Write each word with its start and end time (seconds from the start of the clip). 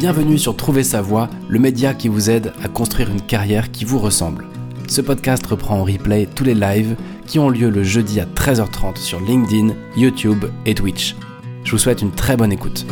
Bienvenue 0.00 0.38
sur 0.38 0.56
Trouver 0.56 0.82
sa 0.82 1.02
voie, 1.02 1.28
le 1.50 1.58
média 1.58 1.92
qui 1.92 2.08
vous 2.08 2.30
aide 2.30 2.54
à 2.64 2.68
construire 2.68 3.10
une 3.10 3.20
carrière 3.20 3.70
qui 3.70 3.84
vous 3.84 3.98
ressemble. 3.98 4.46
Ce 4.88 5.02
podcast 5.02 5.46
reprend 5.46 5.80
en 5.80 5.84
replay 5.84 6.26
tous 6.34 6.42
les 6.42 6.54
lives 6.54 6.96
qui 7.26 7.38
ont 7.38 7.50
lieu 7.50 7.68
le 7.68 7.82
jeudi 7.82 8.18
à 8.18 8.24
13h30 8.24 8.96
sur 8.96 9.20
LinkedIn, 9.20 9.74
YouTube 9.98 10.46
et 10.64 10.74
Twitch. 10.74 11.16
Je 11.64 11.72
vous 11.72 11.76
souhaite 11.76 12.00
une 12.00 12.12
très 12.12 12.38
bonne 12.38 12.50
écoute. 12.50 12.86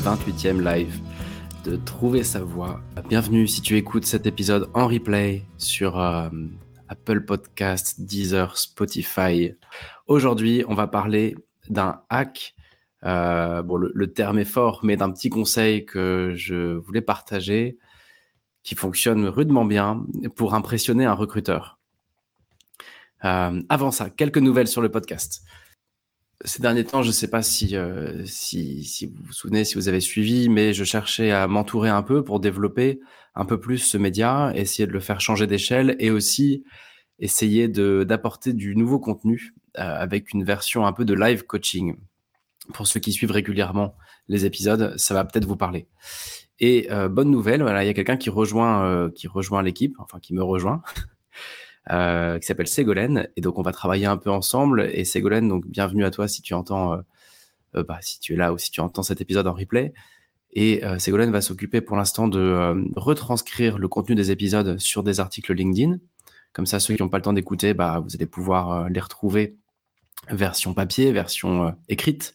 28e 0.00 0.62
live 0.62 0.98
de 1.64 1.76
Trouver 1.76 2.22
sa 2.22 2.40
voix. 2.40 2.80
Bienvenue 3.10 3.46
si 3.46 3.60
tu 3.60 3.76
écoutes 3.76 4.06
cet 4.06 4.24
épisode 4.26 4.70
en 4.72 4.86
replay 4.88 5.44
sur 5.58 6.00
euh, 6.00 6.30
Apple 6.88 7.20
Podcast, 7.20 8.00
Deezer, 8.00 8.56
Spotify. 8.56 9.52
Aujourd'hui, 10.06 10.64
on 10.68 10.74
va 10.74 10.86
parler 10.86 11.36
d'un 11.68 12.00
hack. 12.08 12.54
Euh, 13.04 13.60
bon, 13.60 13.76
le, 13.76 14.12
terme 14.12 14.38
est 14.38 14.46
fort, 14.46 14.80
mais 14.82 14.96
d'un 14.96 15.10
petit 15.10 15.28
conseil 15.28 15.84
que 15.84 16.32
je 16.34 16.76
voulais 16.78 17.02
partager 17.02 17.76
qui 18.62 18.74
fonctionne 18.74 19.26
rudement 19.26 19.66
bien 19.66 20.02
pour 20.34 20.54
impressionner 20.54 21.04
un 21.04 21.14
recruteur. 21.14 21.78
Euh, 23.26 23.62
avant 23.68 23.90
ça, 23.90 24.08
quelques 24.08 24.38
nouvelles 24.38 24.68
sur 24.68 24.80
le 24.80 24.88
podcast 24.88 25.42
ces 26.44 26.62
derniers 26.62 26.84
temps, 26.84 27.02
je 27.02 27.08
ne 27.08 27.12
sais 27.12 27.28
pas 27.28 27.42
si, 27.42 27.76
euh, 27.76 28.24
si, 28.24 28.84
si, 28.84 29.06
vous 29.06 29.22
vous 29.24 29.32
souvenez, 29.32 29.64
si 29.64 29.74
vous 29.74 29.88
avez 29.88 30.00
suivi, 30.00 30.48
mais 30.48 30.72
je 30.72 30.84
cherchais 30.84 31.30
à 31.30 31.46
m'entourer 31.46 31.90
un 31.90 32.02
peu 32.02 32.24
pour 32.24 32.40
développer 32.40 33.00
un 33.34 33.44
peu 33.44 33.60
plus 33.60 33.78
ce 33.78 33.98
média, 33.98 34.52
essayer 34.54 34.86
de 34.86 34.92
le 34.92 35.00
faire 35.00 35.20
changer 35.20 35.46
d'échelle 35.46 35.96
et 35.98 36.10
aussi 36.10 36.64
essayer 37.18 37.68
d'apporter 37.68 38.52
du 38.52 38.74
nouveau 38.74 38.98
contenu 38.98 39.54
euh, 39.78 39.82
avec 39.82 40.32
une 40.32 40.42
version 40.42 40.86
un 40.86 40.92
peu 40.92 41.04
de 41.04 41.14
live 41.14 41.44
coaching. 41.44 41.96
Pour 42.72 42.86
ceux 42.86 43.00
qui 43.00 43.12
suivent 43.12 43.30
régulièrement 43.30 43.94
les 44.28 44.46
épisodes, 44.46 44.94
ça 44.96 45.14
va 45.14 45.24
peut-être 45.24 45.44
vous 45.44 45.56
parler. 45.56 45.86
Et 46.58 46.88
euh, 46.90 47.08
bonne 47.08 47.30
nouvelle, 47.30 47.62
voilà, 47.62 47.84
il 47.84 47.86
y 47.86 47.90
a 47.90 47.94
quelqu'un 47.94 48.16
qui 48.16 48.30
rejoint, 48.30 48.84
euh, 48.84 49.10
qui 49.10 49.28
rejoint 49.28 49.62
l'équipe, 49.62 49.94
enfin 49.98 50.18
qui 50.18 50.34
me 50.34 50.42
rejoint. 50.42 50.82
Euh, 51.88 52.38
qui 52.38 52.46
s'appelle 52.46 52.68
Ségolène. 52.68 53.28
Et 53.36 53.40
donc, 53.40 53.58
on 53.58 53.62
va 53.62 53.72
travailler 53.72 54.04
un 54.04 54.18
peu 54.18 54.30
ensemble. 54.30 54.90
Et 54.92 55.04
Ségolène, 55.04 55.48
donc, 55.48 55.66
bienvenue 55.66 56.04
à 56.04 56.10
toi 56.10 56.28
si 56.28 56.42
tu 56.42 56.52
entends, 56.52 56.92
euh, 56.92 56.98
euh, 57.76 57.84
bah, 57.84 57.98
si 58.02 58.20
tu 58.20 58.34
es 58.34 58.36
là 58.36 58.52
ou 58.52 58.58
si 58.58 58.70
tu 58.70 58.80
entends 58.80 59.02
cet 59.02 59.22
épisode 59.22 59.46
en 59.46 59.54
replay. 59.54 59.94
Et 60.52 60.82
Ségolène 60.98 61.30
va 61.30 61.40
s'occuper 61.40 61.80
pour 61.80 61.96
l'instant 61.96 62.26
de 62.26 62.74
retranscrire 62.96 63.78
le 63.78 63.86
contenu 63.86 64.16
des 64.16 64.32
épisodes 64.32 64.78
sur 64.78 65.04
des 65.04 65.20
articles 65.20 65.54
LinkedIn. 65.54 65.98
Comme 66.52 66.66
ça, 66.66 66.80
ceux 66.80 66.96
qui 66.96 67.02
n'ont 67.02 67.08
pas 67.08 67.18
le 67.18 67.22
temps 67.22 67.32
d'écouter, 67.32 67.72
bah, 67.72 68.02
vous 68.04 68.16
allez 68.16 68.26
pouvoir 68.26 68.90
les 68.90 68.98
retrouver 68.98 69.56
version 70.28 70.74
papier, 70.74 71.12
version 71.12 71.76
écrite. 71.88 72.34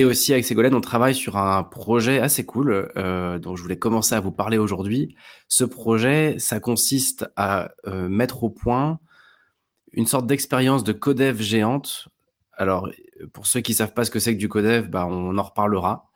Et 0.00 0.04
aussi 0.06 0.32
avec 0.32 0.46
Ségolène, 0.46 0.74
on 0.74 0.80
travaille 0.80 1.14
sur 1.14 1.36
un 1.36 1.62
projet 1.62 2.20
assez 2.20 2.46
cool 2.46 2.90
euh, 2.96 3.38
dont 3.38 3.54
je 3.54 3.60
voulais 3.60 3.78
commencer 3.78 4.14
à 4.14 4.20
vous 4.20 4.32
parler 4.32 4.56
aujourd'hui. 4.56 5.14
Ce 5.46 5.62
projet, 5.62 6.36
ça 6.38 6.58
consiste 6.58 7.30
à 7.36 7.72
euh, 7.86 8.08
mettre 8.08 8.42
au 8.42 8.48
point 8.48 8.98
une 9.92 10.06
sorte 10.06 10.26
d'expérience 10.26 10.84
de 10.84 10.94
codev 10.94 11.42
géante. 11.42 12.08
Alors, 12.54 12.88
pour 13.34 13.46
ceux 13.46 13.60
qui 13.60 13.74
savent 13.74 13.92
pas 13.92 14.06
ce 14.06 14.10
que 14.10 14.20
c'est 14.20 14.32
que 14.32 14.38
du 14.38 14.48
codev, 14.48 14.88
bah, 14.88 15.06
on 15.06 15.36
en 15.36 15.42
reparlera. 15.42 16.08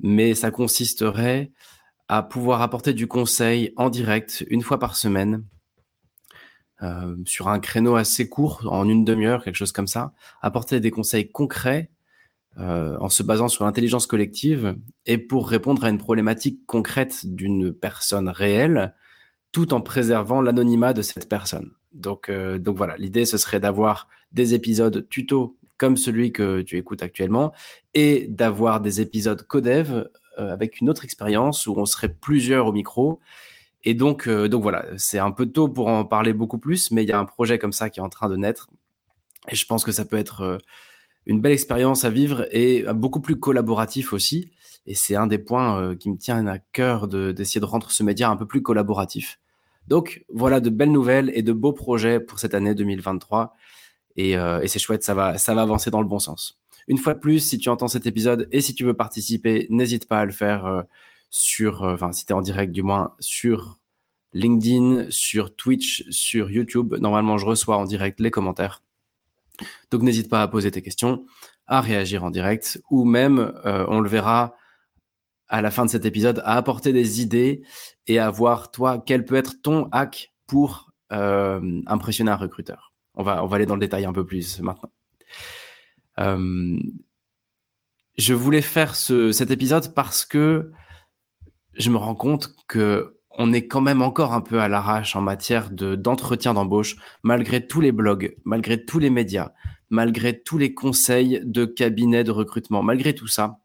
Mais 0.00 0.34
ça 0.34 0.50
consisterait 0.50 1.50
à 2.08 2.22
pouvoir 2.22 2.60
apporter 2.60 2.92
du 2.92 3.06
conseil 3.06 3.72
en 3.78 3.88
direct 3.88 4.44
une 4.50 4.60
fois 4.60 4.78
par 4.78 4.96
semaine 4.96 5.46
euh, 6.82 7.16
sur 7.24 7.48
un 7.48 7.58
créneau 7.58 7.96
assez 7.96 8.28
court, 8.28 8.68
en 8.70 8.86
une 8.86 9.06
demi-heure, 9.06 9.42
quelque 9.42 9.56
chose 9.56 9.72
comme 9.72 9.86
ça, 9.86 10.12
apporter 10.42 10.78
des 10.78 10.90
conseils 10.90 11.32
concrets 11.32 11.90
euh, 12.58 12.96
en 12.98 13.08
se 13.08 13.22
basant 13.22 13.46
sur 13.46 13.64
l'intelligence 13.64 14.08
collective 14.08 14.74
et 15.06 15.18
pour 15.18 15.48
répondre 15.48 15.84
à 15.84 15.88
une 15.88 15.98
problématique 15.98 16.66
concrète 16.66 17.24
d'une 17.24 17.72
personne 17.72 18.28
réelle, 18.28 18.94
tout 19.52 19.72
en 19.72 19.80
préservant 19.80 20.42
l'anonymat 20.42 20.92
de 20.92 21.00
cette 21.00 21.28
personne. 21.28 21.70
Donc, 21.92 22.28
euh, 22.28 22.58
donc 22.58 22.76
voilà, 22.76 22.96
l'idée 22.96 23.24
ce 23.24 23.38
serait 23.38 23.60
d'avoir 23.60 24.08
des 24.32 24.54
épisodes 24.54 25.08
tuto 25.08 25.56
comme 25.78 25.96
celui 25.96 26.32
que 26.32 26.60
tu 26.62 26.76
écoutes 26.76 27.04
actuellement 27.04 27.52
et 27.94 28.26
d'avoir 28.28 28.80
des 28.80 29.00
épisodes 29.00 29.42
codev 29.46 30.08
euh, 30.38 30.52
avec 30.52 30.80
une 30.80 30.90
autre 30.90 31.04
expérience 31.04 31.68
où 31.68 31.74
on 31.76 31.86
serait 31.86 32.12
plusieurs 32.12 32.66
au 32.66 32.72
micro. 32.72 33.20
Et 33.84 33.94
donc, 33.94 34.28
donc 34.28 34.62
voilà, 34.62 34.86
c'est 34.96 35.20
un 35.20 35.30
peu 35.30 35.46
tôt 35.46 35.68
pour 35.68 35.86
en 35.86 36.04
parler 36.04 36.32
beaucoup 36.32 36.58
plus, 36.58 36.90
mais 36.90 37.04
il 37.04 37.08
y 37.08 37.12
a 37.12 37.18
un 37.18 37.24
projet 37.24 37.58
comme 37.58 37.72
ça 37.72 37.90
qui 37.90 38.00
est 38.00 38.02
en 38.02 38.10
train 38.10 38.28
de 38.28 38.36
naître. 38.36 38.68
Et 39.48 39.54
je 39.54 39.64
pense 39.64 39.84
que 39.84 39.92
ça 39.92 40.04
peut 40.04 40.18
être 40.18 40.58
une 41.26 41.40
belle 41.40 41.52
expérience 41.52 42.04
à 42.04 42.10
vivre 42.10 42.46
et 42.50 42.84
beaucoup 42.94 43.20
plus 43.20 43.38
collaboratif 43.38 44.12
aussi. 44.12 44.50
Et 44.86 44.94
c'est 44.94 45.14
un 45.14 45.26
des 45.26 45.38
points 45.38 45.80
euh, 45.80 45.94
qui 45.94 46.10
me 46.10 46.16
tient 46.16 46.46
à 46.46 46.58
cœur 46.58 47.08
d'essayer 47.08 47.60
de, 47.60 47.66
rendre 47.66 47.90
ce 47.90 48.02
média 48.02 48.30
un 48.30 48.36
peu 48.36 48.46
plus 48.46 48.62
collaboratif. 48.62 49.38
Donc 49.88 50.24
voilà 50.28 50.60
de 50.60 50.70
belles 50.70 50.92
nouvelles 50.92 51.30
et 51.34 51.42
de 51.42 51.52
beaux 51.52 51.72
projets 51.72 52.20
pour 52.20 52.38
cette 52.38 52.54
année 52.54 52.74
2023. 52.74 53.54
Euh, 54.18 54.60
et, 54.60 54.68
c'est 54.68 54.78
chouette, 54.78 55.02
ça 55.02 55.14
va, 55.14 55.38
ça 55.38 55.54
va 55.54 55.62
avancer 55.62 55.90
dans 55.90 56.02
le 56.02 56.08
bon 56.08 56.18
sens. 56.18 56.60
Une 56.88 56.98
fois 56.98 57.14
de 57.14 57.20
plus, 57.20 57.40
si 57.40 57.58
tu 57.58 57.68
entends 57.68 57.88
cet 57.88 58.06
épisode 58.06 58.48
et 58.52 58.60
si 58.60 58.74
tu 58.74 58.84
veux 58.84 58.94
participer, 58.94 59.66
n'hésite 59.70 60.08
pas 60.08 60.20
à 60.20 60.24
le 60.24 60.32
faire 60.32 60.66
euh, 60.66 60.82
sur, 61.30 61.82
enfin 61.82 62.12
si 62.12 62.26
tu 62.26 62.32
es 62.32 62.34
en 62.34 62.42
direct 62.42 62.72
du 62.72 62.82
moins, 62.82 63.14
sur 63.20 63.78
LinkedIn, 64.32 65.06
sur 65.10 65.54
Twitch, 65.54 66.04
sur 66.10 66.50
YouTube. 66.50 66.94
Normalement, 66.98 67.38
je 67.38 67.46
reçois 67.46 67.76
en 67.76 67.84
direct 67.84 68.20
les 68.20 68.30
commentaires. 68.30 68.82
Donc 69.90 70.02
n'hésite 70.02 70.28
pas 70.28 70.42
à 70.42 70.48
poser 70.48 70.70
tes 70.70 70.82
questions, 70.82 71.24
à 71.66 71.80
réagir 71.80 72.24
en 72.24 72.30
direct, 72.30 72.82
ou 72.90 73.04
même, 73.04 73.52
euh, 73.64 73.84
on 73.88 74.00
le 74.00 74.08
verra 74.08 74.56
à 75.48 75.62
la 75.62 75.70
fin 75.70 75.84
de 75.84 75.90
cet 75.90 76.04
épisode, 76.04 76.40
à 76.44 76.56
apporter 76.56 76.92
des 76.92 77.20
idées 77.20 77.62
et 78.06 78.18
à 78.18 78.30
voir, 78.30 78.70
toi, 78.70 79.02
quel 79.04 79.24
peut 79.24 79.34
être 79.34 79.62
ton 79.62 79.88
hack 79.90 80.32
pour 80.46 80.92
euh, 81.12 81.82
impressionner 81.86 82.30
un 82.30 82.36
recruteur. 82.36 82.92
On 83.14 83.22
va, 83.22 83.44
aller 83.52 83.66
dans 83.66 83.74
le 83.74 83.80
détail 83.80 84.04
un 84.04 84.12
peu 84.12 84.24
plus 84.24 84.60
maintenant. 84.60 84.92
Euh, 86.18 86.78
je 88.16 88.34
voulais 88.34 88.62
faire 88.62 88.94
cet 88.94 89.50
épisode 89.50 89.94
parce 89.94 90.24
que 90.24 90.70
je 91.74 91.90
me 91.90 91.96
rends 91.96 92.14
compte 92.14 92.54
que 92.68 93.19
on 93.32 93.52
est 93.52 93.66
quand 93.66 93.80
même 93.80 94.02
encore 94.02 94.32
un 94.32 94.40
peu 94.40 94.60
à 94.60 94.68
l'arrache 94.68 95.16
en 95.16 95.20
matière 95.20 95.70
de 95.70 95.94
d'entretien 95.94 96.54
d'embauche, 96.54 96.96
malgré 97.22 97.66
tous 97.66 97.80
les 97.80 97.92
blogs, 97.92 98.36
malgré 98.44 98.84
tous 98.84 98.98
les 98.98 99.10
médias, 99.10 99.52
malgré 99.88 100.40
tous 100.40 100.58
les 100.58 100.74
conseils 100.74 101.40
de 101.44 101.64
cabinets 101.64 102.24
de 102.24 102.30
recrutement, 102.30 102.82
malgré 102.82 103.14
tout 103.14 103.28
ça, 103.28 103.58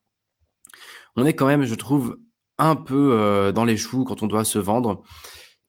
on 1.16 1.26
est 1.26 1.34
quand 1.34 1.48
même, 1.48 1.66
je 1.66 1.76
trouve, 1.76 2.18
un 2.58 2.76
peu 2.76 3.14
euh, 3.14 3.52
dans 3.52 3.66
les 3.66 3.78
choux 3.78 4.04
quand 4.04 4.24
on 4.24 4.28
doit 4.28 4.46
se 4.46 4.60
vendre. 4.60 5.04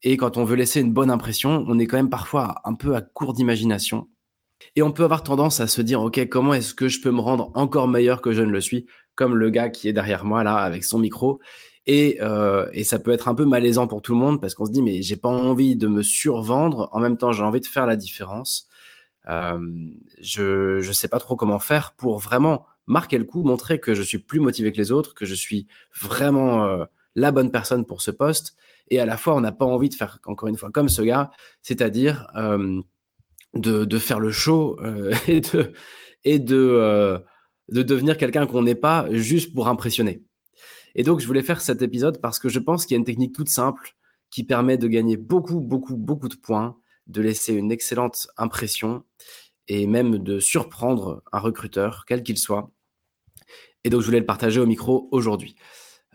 Et 0.03 0.17
quand 0.17 0.37
on 0.37 0.43
veut 0.43 0.55
laisser 0.55 0.79
une 0.81 0.93
bonne 0.93 1.09
impression, 1.09 1.65
on 1.67 1.79
est 1.79 1.87
quand 1.87 1.97
même 1.97 2.09
parfois 2.09 2.55
un 2.65 2.75
peu 2.75 2.95
à 2.95 3.01
court 3.01 3.33
d'imagination. 3.33 4.09
Et 4.75 4.81
on 4.81 4.91
peut 4.91 5.03
avoir 5.03 5.23
tendance 5.23 5.59
à 5.59 5.67
se 5.67 5.81
dire, 5.81 6.01
OK, 6.01 6.27
comment 6.29 6.53
est-ce 6.53 6.73
que 6.73 6.87
je 6.87 7.01
peux 7.01 7.11
me 7.11 7.19
rendre 7.21 7.51
encore 7.55 7.87
meilleur 7.87 8.21
que 8.21 8.31
je 8.31 8.41
ne 8.41 8.51
le 8.51 8.61
suis, 8.61 8.85
comme 9.15 9.35
le 9.35 9.49
gars 9.49 9.69
qui 9.69 9.87
est 9.87 9.93
derrière 9.93 10.25
moi 10.25 10.43
là 10.43 10.57
avec 10.57 10.83
son 10.83 10.99
micro 10.99 11.39
euh, 11.89 12.67
et, 12.73 12.83
ça 12.83 12.99
peut 12.99 13.11
être 13.11 13.27
un 13.27 13.35
peu 13.35 13.45
malaisant 13.45 13.87
pour 13.87 14.01
tout 14.01 14.13
le 14.13 14.19
monde 14.19 14.41
parce 14.41 14.55
qu'on 14.55 14.65
se 14.65 14.71
dit, 14.71 14.81
mais 14.81 15.01
j'ai 15.01 15.15
pas 15.15 15.29
envie 15.29 15.75
de 15.75 15.87
me 15.87 16.03
survendre. 16.03 16.89
En 16.91 16.99
même 16.99 17.17
temps, 17.17 17.31
j'ai 17.31 17.43
envie 17.43 17.61
de 17.61 17.65
faire 17.65 17.85
la 17.85 17.95
différence. 17.95 18.67
Euh, 19.29 19.59
je 20.21 20.85
ne 20.85 20.93
sais 20.93 21.07
pas 21.07 21.19
trop 21.19 21.35
comment 21.35 21.59
faire 21.59 21.93
pour 21.93 22.19
vraiment 22.19 22.65
marquer 22.87 23.17
le 23.17 23.25
coup, 23.25 23.43
montrer 23.43 23.79
que 23.79 23.93
je 23.93 24.01
suis 24.01 24.19
plus 24.19 24.39
motivé 24.39 24.71
que 24.71 24.77
les 24.77 24.91
autres, 24.91 25.13
que 25.13 25.25
je 25.25 25.35
suis 25.35 25.67
vraiment 25.99 26.65
euh, 26.65 26.85
la 27.15 27.31
bonne 27.31 27.51
personne 27.51 27.85
pour 27.85 28.01
ce 28.01 28.11
poste. 28.11 28.55
Et 28.89 28.99
à 28.99 29.05
la 29.05 29.17
fois, 29.17 29.35
on 29.35 29.41
n'a 29.41 29.51
pas 29.51 29.65
envie 29.65 29.89
de 29.89 29.95
faire, 29.95 30.19
encore 30.25 30.49
une 30.49 30.57
fois, 30.57 30.71
comme 30.71 30.89
ce 30.89 31.01
gars, 31.01 31.31
c'est-à-dire 31.61 32.27
de, 33.53 33.85
de, 33.85 33.99
faire 33.99 34.19
le 34.21 34.31
show 34.31 34.79
et 35.27 35.41
de, 35.41 35.73
et 36.23 36.39
de, 36.39 37.21
de 37.69 37.83
devenir 37.83 38.17
quelqu'un 38.17 38.47
qu'on 38.47 38.61
n'est 38.61 38.75
pas 38.75 39.07
juste 39.11 39.53
pour 39.53 39.67
impressionner. 39.67 40.23
Et 40.97 41.03
donc, 41.03 41.19
je 41.19 41.27
voulais 41.27 41.43
faire 41.43 41.61
cet 41.61 41.81
épisode 41.81 42.19
parce 42.19 42.39
que 42.39 42.49
je 42.49 42.59
pense 42.59 42.85
qu'il 42.85 42.95
y 42.95 42.97
a 42.97 42.99
une 42.99 43.05
technique 43.05 43.33
toute 43.33 43.49
simple 43.49 43.95
qui 44.31 44.43
permet 44.43 44.77
de 44.77 44.87
gagner 44.87 45.15
beaucoup, 45.15 45.61
beaucoup, 45.61 45.95
beaucoup 45.95 46.27
de 46.27 46.35
points, 46.35 46.75
de 47.05 47.21
laisser 47.21 47.53
une 47.53 47.71
excellente 47.71 48.27
impression 48.35 49.03
et 49.67 49.85
même 49.85 50.17
de 50.17 50.39
surprendre 50.39 51.23
un 51.31 51.39
recruteur, 51.39 52.03
quel 52.07 52.23
qu'il 52.23 52.37
soit. 52.37 52.71
Et 53.83 53.89
donc, 53.89 54.01
je 54.01 54.07
voulais 54.07 54.19
le 54.19 54.25
partager 54.25 54.59
au 54.59 54.65
micro 54.65 55.07
aujourd'hui. 55.11 55.55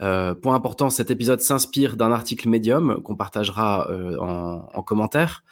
Euh, 0.00 0.34
point 0.34 0.56
important, 0.56 0.90
cet 0.90 1.10
épisode 1.12 1.40
s'inspire 1.40 1.96
d'un 1.96 2.10
article 2.10 2.48
Medium 2.48 3.00
qu'on 3.02 3.14
partagera 3.14 3.88
euh, 3.88 4.16
en, 4.18 4.82
commentaire. 4.82 5.44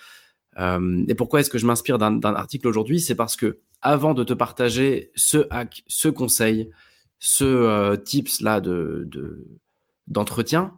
Euh, 0.59 1.05
et 1.07 1.15
pourquoi 1.15 1.41
est-ce 1.41 1.51
que 1.51 1.59
je 1.59 1.67
m'inspire 1.67 1.99
d'un 1.99 2.21
article 2.23 2.67
aujourd'hui? 2.67 3.01
C'est 3.01 3.15
parce 3.15 3.37
que 3.37 3.61
avant 3.81 4.13
de 4.13 4.25
te 4.25 4.33
partager 4.33 5.13
ce 5.15 5.47
hack, 5.51 5.85
ce 5.87 6.09
conseil, 6.09 6.71
ce 7.21 7.45
euh, 7.45 7.97
tips 7.97 8.41
là 8.41 8.61
de, 8.61 9.09
d'entretien, 10.09 10.77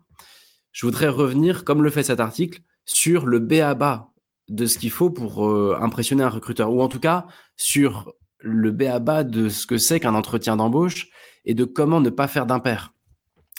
je 0.73 0.85
voudrais 0.85 1.09
revenir, 1.09 1.65
comme 1.65 1.83
le 1.83 1.91
fait 1.91 2.03
cet 2.03 2.21
article, 2.21 2.61
sur 2.85 3.27
le 3.27 3.39
B 3.39 3.55
à 3.55 3.75
bas 3.75 4.11
de 4.49 4.67
ce 4.67 4.77
qu'il 4.77 4.91
faut 4.91 5.09
pour 5.09 5.47
euh, 5.47 5.79
impressionner 5.81 6.25
un 6.25 6.29
recruteur, 6.29 6.73
ou 6.73 6.83
en 6.83 6.89
tout 6.89 7.01
cas 7.01 7.27
sur 7.57 8.13
le 8.41 8.73
B 8.73 8.83
à 8.83 8.99
bas 8.99 9.25
de 9.25 9.49
ce 9.49 9.67
que 9.67 9.79
c'est 9.79 10.01
qu'un 10.01 10.15
entretien 10.15 10.57
d'embauche 10.57 11.09
et 11.45 11.55
de 11.55 11.65
comment 11.65 12.01
ne 12.01 12.11
pas 12.11 12.27
faire 12.27 12.45
d'impair. 12.45 12.93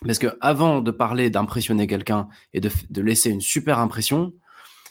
Parce 0.05 0.19
que 0.19 0.37
avant 0.41 0.81
de 0.81 0.91
parler 0.91 1.29
d'impressionner 1.29 1.87
quelqu'un 1.87 2.27
et 2.53 2.59
de, 2.59 2.69
de, 2.89 3.01
laisser 3.01 3.29
une 3.29 3.39
super 3.39 3.79
impression, 3.79 4.33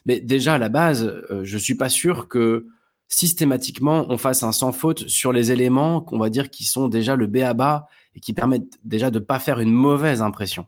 mais 0.06 0.20
déjà 0.20 0.54
à 0.54 0.58
la 0.58 0.70
base, 0.70 1.04
euh, 1.30 1.44
je 1.44 1.58
suis 1.58 1.74
pas 1.74 1.90
sûr 1.90 2.28
que 2.28 2.66
systématiquement 3.12 4.06
on 4.08 4.16
fasse 4.16 4.42
un 4.42 4.52
sans 4.52 4.72
faute 4.72 5.06
sur 5.06 5.32
les 5.32 5.52
éléments 5.52 6.00
qu'on 6.00 6.18
va 6.18 6.30
dire 6.30 6.48
qui 6.48 6.64
sont 6.64 6.88
déjà 6.88 7.14
le 7.14 7.26
B 7.26 7.38
à 7.38 7.52
bas 7.52 7.86
et 8.14 8.20
qui 8.20 8.32
permettent 8.32 8.78
déjà 8.84 9.10
de 9.10 9.18
pas 9.18 9.38
faire 9.38 9.60
une 9.60 9.70
mauvaise 9.70 10.22
impression. 10.22 10.66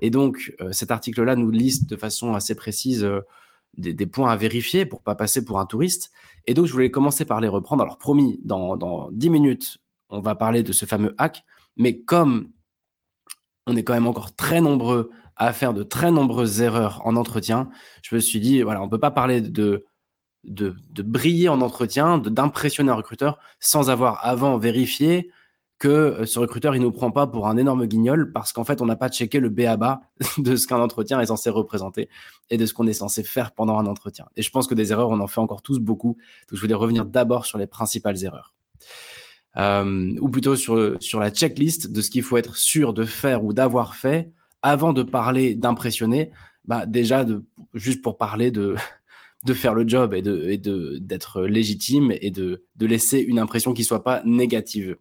Et 0.00 0.08
donc 0.08 0.54
euh, 0.62 0.72
cet 0.72 0.90
article-là 0.90 1.36
nous 1.36 1.50
liste 1.50 1.88
de 1.88 1.96
façon 1.96 2.32
assez 2.32 2.54
précise 2.54 3.04
euh, 3.04 3.20
des, 3.76 4.06
points 4.06 4.30
à 4.30 4.36
vérifier 4.36 4.86
pour 4.86 5.02
pas 5.02 5.14
passer 5.14 5.44
pour 5.44 5.60
un 5.60 5.66
touriste. 5.66 6.10
Et 6.46 6.54
donc 6.54 6.64
je 6.64 6.72
voulais 6.72 6.90
commencer 6.90 7.26
par 7.26 7.38
les 7.42 7.48
reprendre. 7.48 7.82
Alors 7.82 7.98
promis, 7.98 8.40
dans, 8.42 8.78
dans 8.78 9.10
10 9.12 9.28
minutes, 9.28 9.76
on 10.08 10.20
va 10.20 10.34
parler 10.34 10.62
de 10.62 10.72
ce 10.72 10.86
fameux 10.86 11.14
hack, 11.18 11.44
mais 11.76 12.00
comme 12.00 12.50
on 13.66 13.76
est 13.76 13.84
quand 13.84 13.92
même 13.92 14.06
encore 14.06 14.34
très 14.34 14.62
nombreux 14.62 15.10
à 15.36 15.52
faire 15.52 15.74
de 15.74 15.82
très 15.82 16.10
nombreuses 16.10 16.62
erreurs 16.62 17.02
en 17.04 17.14
entretien, 17.14 17.68
je 18.02 18.14
me 18.14 18.20
suis 18.20 18.40
dit, 18.40 18.62
voilà, 18.62 18.82
on 18.82 18.88
peut 18.88 18.98
pas 18.98 19.10
parler 19.10 19.42
de, 19.42 19.84
de, 20.48 20.76
briller 21.02 21.48
en 21.48 21.60
entretien, 21.60 22.18
d'impressionner 22.18 22.90
un 22.90 22.94
recruteur 22.94 23.38
sans 23.60 23.90
avoir 23.90 24.24
avant 24.24 24.58
vérifié 24.58 25.30
que 25.78 25.88
euh, 25.88 26.26
ce 26.26 26.38
recruteur, 26.38 26.74
il 26.74 26.82
nous 26.82 26.90
prend 26.90 27.10
pas 27.10 27.26
pour 27.26 27.46
un 27.46 27.56
énorme 27.56 27.86
guignol 27.86 28.32
parce 28.32 28.52
qu'en 28.52 28.64
fait, 28.64 28.82
on 28.82 28.86
n'a 28.86 28.96
pas 28.96 29.08
checké 29.08 29.38
le 29.38 29.48
B 29.48 29.60
à 29.60 29.76
bas 29.76 30.00
de 30.38 30.56
ce 30.56 30.66
qu'un 30.66 30.80
entretien 30.80 31.20
est 31.20 31.26
censé 31.26 31.50
représenter 31.50 32.08
et 32.50 32.56
de 32.56 32.66
ce 32.66 32.74
qu'on 32.74 32.86
est 32.86 32.92
censé 32.92 33.22
faire 33.22 33.52
pendant 33.52 33.78
un 33.78 33.86
entretien. 33.86 34.26
Et 34.36 34.42
je 34.42 34.50
pense 34.50 34.66
que 34.66 34.74
des 34.74 34.92
erreurs, 34.92 35.10
on 35.10 35.20
en 35.20 35.28
fait 35.28 35.40
encore 35.40 35.62
tous 35.62 35.78
beaucoup. 35.78 36.16
Donc, 36.50 36.56
je 36.56 36.60
voulais 36.60 36.74
revenir 36.74 37.04
d'abord 37.04 37.46
sur 37.46 37.58
les 37.58 37.66
principales 37.66 38.22
erreurs. 38.24 38.54
Euh, 39.56 40.14
ou 40.20 40.28
plutôt 40.28 40.56
sur, 40.56 40.96
sur 41.00 41.20
la 41.20 41.30
checklist 41.30 41.90
de 41.90 42.00
ce 42.00 42.10
qu'il 42.10 42.22
faut 42.22 42.36
être 42.36 42.56
sûr 42.56 42.92
de 42.92 43.04
faire 43.04 43.44
ou 43.44 43.52
d'avoir 43.52 43.94
fait 43.94 44.30
avant 44.62 44.92
de 44.92 45.02
parler 45.02 45.54
d'impressionner, 45.54 46.32
bah 46.64 46.86
déjà 46.86 47.24
de, 47.24 47.44
juste 47.74 48.02
pour 48.02 48.18
parler 48.18 48.50
de, 48.50 48.76
de 49.44 49.54
faire 49.54 49.74
le 49.74 49.86
job 49.86 50.14
et 50.14 50.22
de 50.22 50.98
d'être 51.00 51.42
légitime 51.42 52.12
et 52.20 52.30
de, 52.30 52.64
de 52.76 52.86
laisser 52.86 53.18
une 53.18 53.38
impression 53.38 53.72
qui 53.72 53.84
soit 53.84 54.02
pas 54.02 54.22
négative. 54.24 54.96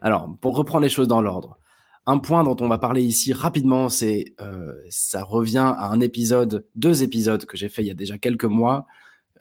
Alors, 0.00 0.34
pour 0.40 0.56
reprendre 0.56 0.82
les 0.82 0.88
choses 0.88 1.08
dans 1.08 1.20
l'ordre, 1.20 1.58
un 2.06 2.18
point 2.18 2.42
dont 2.42 2.56
on 2.60 2.68
va 2.68 2.78
parler 2.78 3.02
ici 3.02 3.32
rapidement, 3.32 3.88
c'est 3.88 4.34
euh, 4.40 4.72
ça 4.88 5.22
revient 5.22 5.74
à 5.76 5.90
un 5.90 6.00
épisode, 6.00 6.66
deux 6.74 7.02
épisodes 7.02 7.44
que 7.44 7.56
j'ai 7.56 7.68
fait 7.68 7.82
il 7.82 7.88
y 7.88 7.90
a 7.90 7.94
déjà 7.94 8.18
quelques 8.18 8.44
mois, 8.44 8.86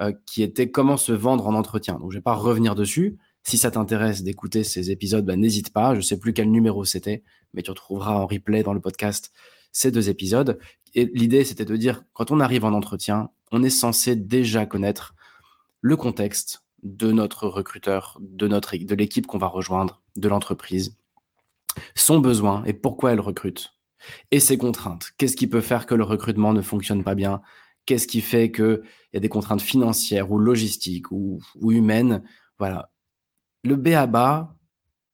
euh, 0.02 0.14
qui 0.26 0.44
était 0.44 0.70
comment 0.70 0.98
se 0.98 1.12
vendre 1.12 1.48
en 1.48 1.56
entretien. 1.56 1.98
Donc, 2.00 2.12
je 2.12 2.18
vais 2.18 2.22
pas 2.22 2.36
revenir 2.36 2.76
dessus. 2.76 3.18
Si 3.44 3.58
ça 3.58 3.72
t'intéresse 3.72 4.22
d'écouter 4.22 4.64
ces 4.64 4.92
épisodes, 4.92 5.26
bah, 5.26 5.38
n'hésite 5.38 5.72
pas. 5.72 5.96
Je 5.96 6.02
sais 6.02 6.20
plus 6.20 6.34
quel 6.34 6.52
numéro 6.52 6.86
c'était, 6.86 7.24
mais 7.54 7.64
tu 7.64 7.72
retrouveras 7.72 8.14
en 8.14 8.28
replay 8.28 8.64
dans 8.64 8.74
le 8.74 8.82
podcast 8.82 9.32
ces 9.72 9.92
deux 9.92 10.10
épisodes. 10.10 10.60
Et 10.94 11.10
l'idée, 11.14 11.46
c'était 11.46 11.66
de 11.66 11.76
dire, 11.76 12.04
quand 12.14 12.32
on 12.32 12.40
arrive 12.40 12.66
en 12.66 12.74
entretien, 12.74 13.30
on 13.52 13.64
est 13.64 13.70
censé 13.70 14.16
déjà 14.16 14.66
connaître 14.66 15.16
le 15.82 15.96
contexte 15.96 16.64
de 16.84 17.12
notre 17.12 17.48
recruteur, 17.48 18.18
de 18.22 18.48
notre 18.48 18.76
de 18.78 18.96
l'équipe 18.96 19.28
qu'on 19.28 19.38
va 19.38 19.48
rejoindre, 19.48 20.02
de 20.16 20.28
l'entreprise, 20.28 20.98
son 21.96 22.20
besoin 22.20 22.64
et 22.66 22.74
pourquoi 22.74 23.12
elle 23.12 23.20
recrute, 23.20 23.74
et 24.32 24.40
ses 24.40 24.58
contraintes. 24.58 25.12
Qu'est-ce 25.18 25.36
qui 25.36 25.48
peut 25.48 25.62
faire 25.62 25.86
que 25.86 25.96
le 25.96 26.04
recrutement 26.04 26.54
ne 26.54 26.62
fonctionne 26.62 27.04
pas 27.04 27.16
bien? 27.16 27.42
Qu'est-ce 27.86 28.08
qui 28.08 28.22
fait 28.22 28.52
qu'il 28.52 28.82
y 29.14 29.18
a 29.18 29.20
des 29.20 29.30
contraintes 29.30 29.62
financières 29.62 30.32
ou 30.32 30.38
logistiques 30.38 31.12
ou, 31.12 31.42
humaines? 31.62 32.24
Voilà, 32.60 32.92
le 33.64 33.76
B 33.76 33.90
à 33.90 34.06
bas, 34.06 34.56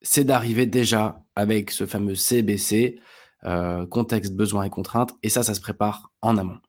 c'est 0.02 0.24
d'arriver 0.24 0.66
déjà 0.66 1.24
avec 1.34 1.70
ce 1.70 1.86
fameux 1.86 2.14
CBC, 2.14 3.00
euh, 3.44 3.86
contexte, 3.86 4.34
besoin 4.34 4.64
et 4.64 4.70
contrainte, 4.70 5.14
et 5.22 5.28
ça, 5.28 5.42
ça 5.42 5.54
se 5.54 5.60
prépare 5.60 6.12
en 6.22 6.36
amont. 6.36 6.60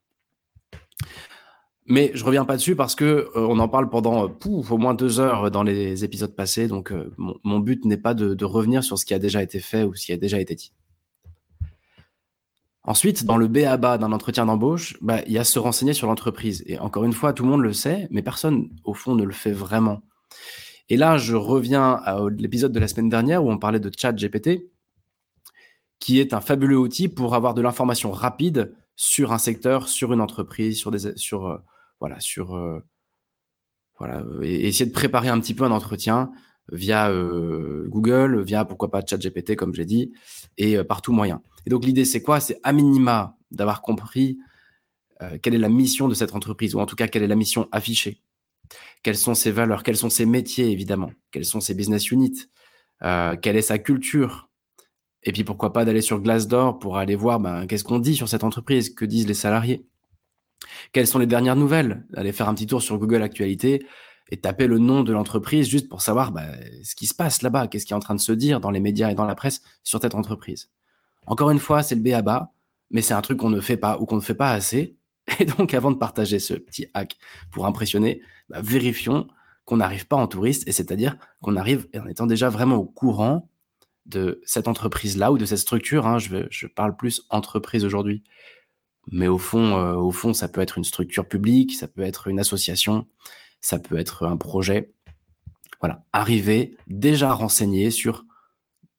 Mais 1.89 2.11
je 2.13 2.23
reviens 2.25 2.43
pas 2.43 2.57
dessus 2.57 2.75
parce 2.75 2.95
que 2.95 3.05
euh, 3.05 3.29
on 3.35 3.59
en 3.59 3.69
parle 3.69 3.89
pendant 3.89 4.25
euh, 4.25 4.27
pouf, 4.27 4.71
au 4.71 4.77
moins 4.77 4.93
deux 4.93 5.21
heures 5.21 5.49
dans 5.49 5.63
les 5.63 6.03
épisodes 6.03 6.35
passés, 6.35 6.67
donc 6.67 6.91
euh, 6.91 7.13
mon, 7.17 7.59
but 7.59 7.85
n'est 7.85 7.97
pas 7.97 8.13
de, 8.13 8.45
revenir 8.45 8.83
sur 8.83 8.99
ce 8.99 9.05
qui 9.05 9.13
a 9.13 9.19
déjà 9.19 9.41
été 9.41 9.59
fait 9.59 9.83
ou 9.83 9.95
ce 9.95 10.05
qui 10.05 10.11
a 10.11 10.17
déjà 10.17 10.39
été 10.39 10.53
dit. 10.53 10.73
Ensuite, 12.83 13.25
dans 13.25 13.37
le 13.37 13.47
B 13.47 13.59
à 13.59 13.77
bas 13.77 13.97
d'un 13.97 14.11
entretien 14.11 14.45
d'embauche, 14.45 14.97
bah, 15.01 15.21
il 15.27 15.33
y 15.33 15.37
a 15.37 15.43
se 15.45 15.59
renseigner 15.59 15.93
sur 15.93 16.07
l'entreprise. 16.07 16.63
Et 16.67 16.77
encore 16.79 17.05
une 17.05 17.13
fois, 17.13 17.33
tout 17.33 17.43
le 17.43 17.49
monde 17.49 17.61
le 17.61 17.73
sait, 17.73 18.07
mais 18.11 18.21
personne, 18.21 18.69
au 18.83 18.93
fond, 18.93 19.15
ne 19.15 19.23
le 19.23 19.33
fait 19.33 19.51
vraiment. 19.51 20.01
Et 20.89 20.97
là, 20.97 21.17
je 21.17 21.35
reviens 21.35 21.99
à 22.03 22.19
l'épisode 22.29 22.71
de 22.71 22.79
la 22.79 22.87
semaine 22.87 23.09
dernière 23.09 23.43
où 23.43 23.51
on 23.51 23.57
parlait 23.57 23.79
de 23.79 23.91
chat 23.97 24.13
GPT, 24.13 24.69
qui 25.99 26.19
est 26.19 26.33
un 26.33 26.41
fabuleux 26.41 26.77
outil 26.77 27.07
pour 27.07 27.35
avoir 27.35 27.53
de 27.53 27.61
l'information 27.61 28.11
rapide 28.11 28.73
sur 28.95 29.31
un 29.31 29.37
secteur, 29.37 29.87
sur 29.87 30.13
une 30.13 30.21
entreprise, 30.21 30.77
sur 30.77 30.91
des, 30.91 31.15
sur, 31.17 31.47
euh, 31.47 31.57
voilà, 31.99 32.19
sur, 32.19 32.55
euh, 32.55 32.79
voilà, 33.99 34.23
et 34.41 34.67
essayer 34.67 34.85
de 34.85 34.93
préparer 34.93 35.29
un 35.29 35.39
petit 35.39 35.53
peu 35.53 35.63
un 35.63 35.71
entretien 35.71 36.31
via 36.71 37.11
Google, 37.87 38.41
via 38.41 38.65
pourquoi 38.65 38.91
pas 38.91 39.01
ChatGPT 39.05 39.55
comme 39.55 39.73
j'ai 39.73 39.85
dit, 39.85 40.11
et 40.57 40.83
par 40.83 41.01
tout 41.01 41.13
moyen. 41.13 41.41
Et 41.65 41.69
donc 41.69 41.85
l'idée 41.85 42.03
c'est 42.05 42.21
quoi? 42.21 42.39
C'est 42.39 42.59
à 42.63 42.73
minima 42.73 43.37
d'avoir 43.51 43.81
compris 43.81 44.37
quelle 45.41 45.55
est 45.55 45.59
la 45.59 45.69
mission 45.69 46.09
de 46.09 46.13
cette 46.13 46.35
entreprise, 46.35 46.75
ou 46.75 46.79
en 46.79 46.85
tout 46.85 46.97
cas 46.97 47.07
quelle 47.07 47.23
est 47.23 47.27
la 47.27 47.35
mission 47.35 47.69
affichée 47.71 48.21
quelles 49.01 49.17
sont 49.17 49.33
ses 49.33 49.51
valeurs, 49.51 49.83
quels 49.83 49.95
sont 49.95 50.09
ses 50.09 50.25
métiers 50.25 50.69
évidemment, 50.69 51.11
quels 51.31 51.45
sont 51.45 51.61
ses 51.61 51.73
business 51.73 52.11
units, 52.11 52.49
quelle 52.99 53.55
est 53.55 53.61
sa 53.61 53.77
culture? 53.77 54.49
Et 55.23 55.31
puis 55.31 55.43
pourquoi 55.43 55.73
pas 55.73 55.85
d'aller 55.85 56.01
sur 56.01 56.19
Glassdoor 56.19 56.79
pour 56.79 56.97
aller 56.97 57.15
voir 57.15 57.39
ben, 57.39 57.65
qu'est-ce 57.67 57.83
qu'on 57.83 57.99
dit 57.99 58.15
sur 58.15 58.27
cette 58.27 58.43
entreprise, 58.43 58.93
que 58.93 59.05
disent 59.05 59.27
les 59.27 59.33
salariés? 59.33 59.85
Quelles 60.91 61.07
sont 61.07 61.19
les 61.19 61.27
dernières 61.27 61.55
nouvelles? 61.55 62.05
Aller 62.15 62.31
faire 62.31 62.49
un 62.49 62.53
petit 62.53 62.67
tour 62.67 62.81
sur 62.81 62.97
Google 62.97 63.21
Actualité 63.21 63.85
et 64.29 64.37
taper 64.37 64.67
le 64.67 64.77
nom 64.77 65.03
de 65.03 65.13
l'entreprise 65.13 65.69
juste 65.69 65.87
pour 65.87 66.01
savoir 66.01 66.31
ben, 66.31 66.49
ce 66.83 66.95
qui 66.95 67.07
se 67.07 67.13
passe 67.13 67.41
là-bas, 67.41 67.67
qu'est-ce 67.67 67.85
qui 67.85 67.93
est 67.93 67.95
en 67.95 68.01
train 68.01 68.15
de 68.15 68.19
se 68.19 68.31
dire 68.31 68.59
dans 68.59 68.71
les 68.71 68.79
médias 68.79 69.09
et 69.09 69.15
dans 69.15 69.25
la 69.25 69.35
presse 69.35 69.61
sur 69.83 70.01
cette 70.01 70.15
entreprise? 70.15 70.69
Encore 71.25 71.49
une 71.49 71.59
fois, 71.59 71.83
c'est 71.83 71.95
le 71.95 72.01
B 72.01 72.09
à 72.09 72.21
bas, 72.21 72.53
mais 72.89 73.01
c'est 73.01 73.13
un 73.13 73.21
truc 73.21 73.37
qu'on 73.39 73.49
ne 73.49 73.61
fait 73.61 73.77
pas 73.77 73.97
ou 73.99 74.05
qu'on 74.05 74.15
ne 74.15 74.21
fait 74.21 74.35
pas 74.35 74.51
assez. 74.51 74.97
Et 75.39 75.45
donc, 75.45 75.73
avant 75.73 75.91
de 75.91 75.97
partager 75.97 76.39
ce 76.39 76.53
petit 76.53 76.87
hack 76.93 77.17
pour 77.51 77.65
impressionner, 77.65 78.21
bah, 78.49 78.61
vérifions 78.61 79.27
qu'on 79.65 79.77
n'arrive 79.77 80.07
pas 80.07 80.15
en 80.15 80.27
touriste, 80.27 80.65
et 80.67 80.71
c'est-à-dire 80.71 81.17
qu'on 81.41 81.57
arrive 81.57 81.87
en 81.93 82.07
étant 82.07 82.25
déjà 82.25 82.49
vraiment 82.49 82.77
au 82.77 82.85
courant 82.85 83.49
de 84.05 84.41
cette 84.45 84.69
entreprise-là 84.69 85.33
ou 85.33 85.37
de 85.37 85.43
cette 85.43 85.57
structure. 85.57 86.07
Hein, 86.07 86.17
je 86.19 86.67
parle 86.67 86.95
plus 86.95 87.25
entreprise 87.29 87.83
aujourd'hui, 87.83 88.23
mais 89.11 89.27
au 89.27 89.37
fond, 89.37 89.77
euh, 89.77 89.95
au 89.95 90.11
fond, 90.11 90.33
ça 90.33 90.47
peut 90.47 90.61
être 90.61 90.77
une 90.77 90.83
structure 90.83 91.27
publique, 91.27 91.75
ça 91.75 91.87
peut 91.87 92.01
être 92.01 92.27
une 92.27 92.39
association, 92.39 93.07
ça 93.61 93.79
peut 93.79 93.97
être 93.97 94.27
un 94.27 94.37
projet. 94.37 94.93
Voilà, 95.79 96.03
arriver 96.11 96.75
déjà 96.87 97.31
renseigné 97.31 97.91
sur 97.91 98.25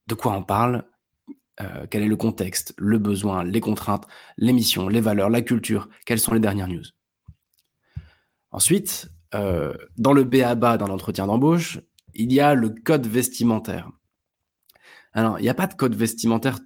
de 0.07 0.15
quoi 0.15 0.33
on 0.33 0.43
parle, 0.43 0.85
euh, 1.61 1.85
quel 1.89 2.03
est 2.03 2.07
le 2.07 2.15
contexte, 2.15 2.73
le 2.77 2.97
besoin, 2.97 3.43
les 3.43 3.59
contraintes, 3.59 4.07
les 4.37 4.53
missions, 4.53 4.87
les 4.87 5.01
valeurs, 5.01 5.29
la 5.29 5.41
culture, 5.41 5.89
quelles 6.05 6.19
sont 6.19 6.33
les 6.33 6.39
dernières 6.39 6.67
news. 6.67 6.85
Ensuite, 8.51 9.11
euh, 9.35 9.73
dans 9.97 10.13
le 10.13 10.23
BABA, 10.23 10.77
dans 10.77 10.87
l'entretien 10.87 11.27
d'embauche, 11.27 11.79
il 12.15 12.33
y 12.33 12.39
a 12.39 12.55
le 12.55 12.69
code 12.69 13.05
vestimentaire. 13.05 13.91
Alors, 15.13 15.37
il 15.39 15.43
n'y 15.43 15.49
a 15.49 15.53
pas 15.53 15.67
de 15.67 15.73
code 15.73 15.95
vestimentaire, 15.95 16.59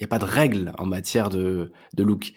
n'y 0.00 0.04
a 0.04 0.08
pas 0.08 0.18
de 0.18 0.24
règles 0.24 0.72
en 0.78 0.86
matière 0.86 1.28
de, 1.28 1.72
look. 1.96 2.32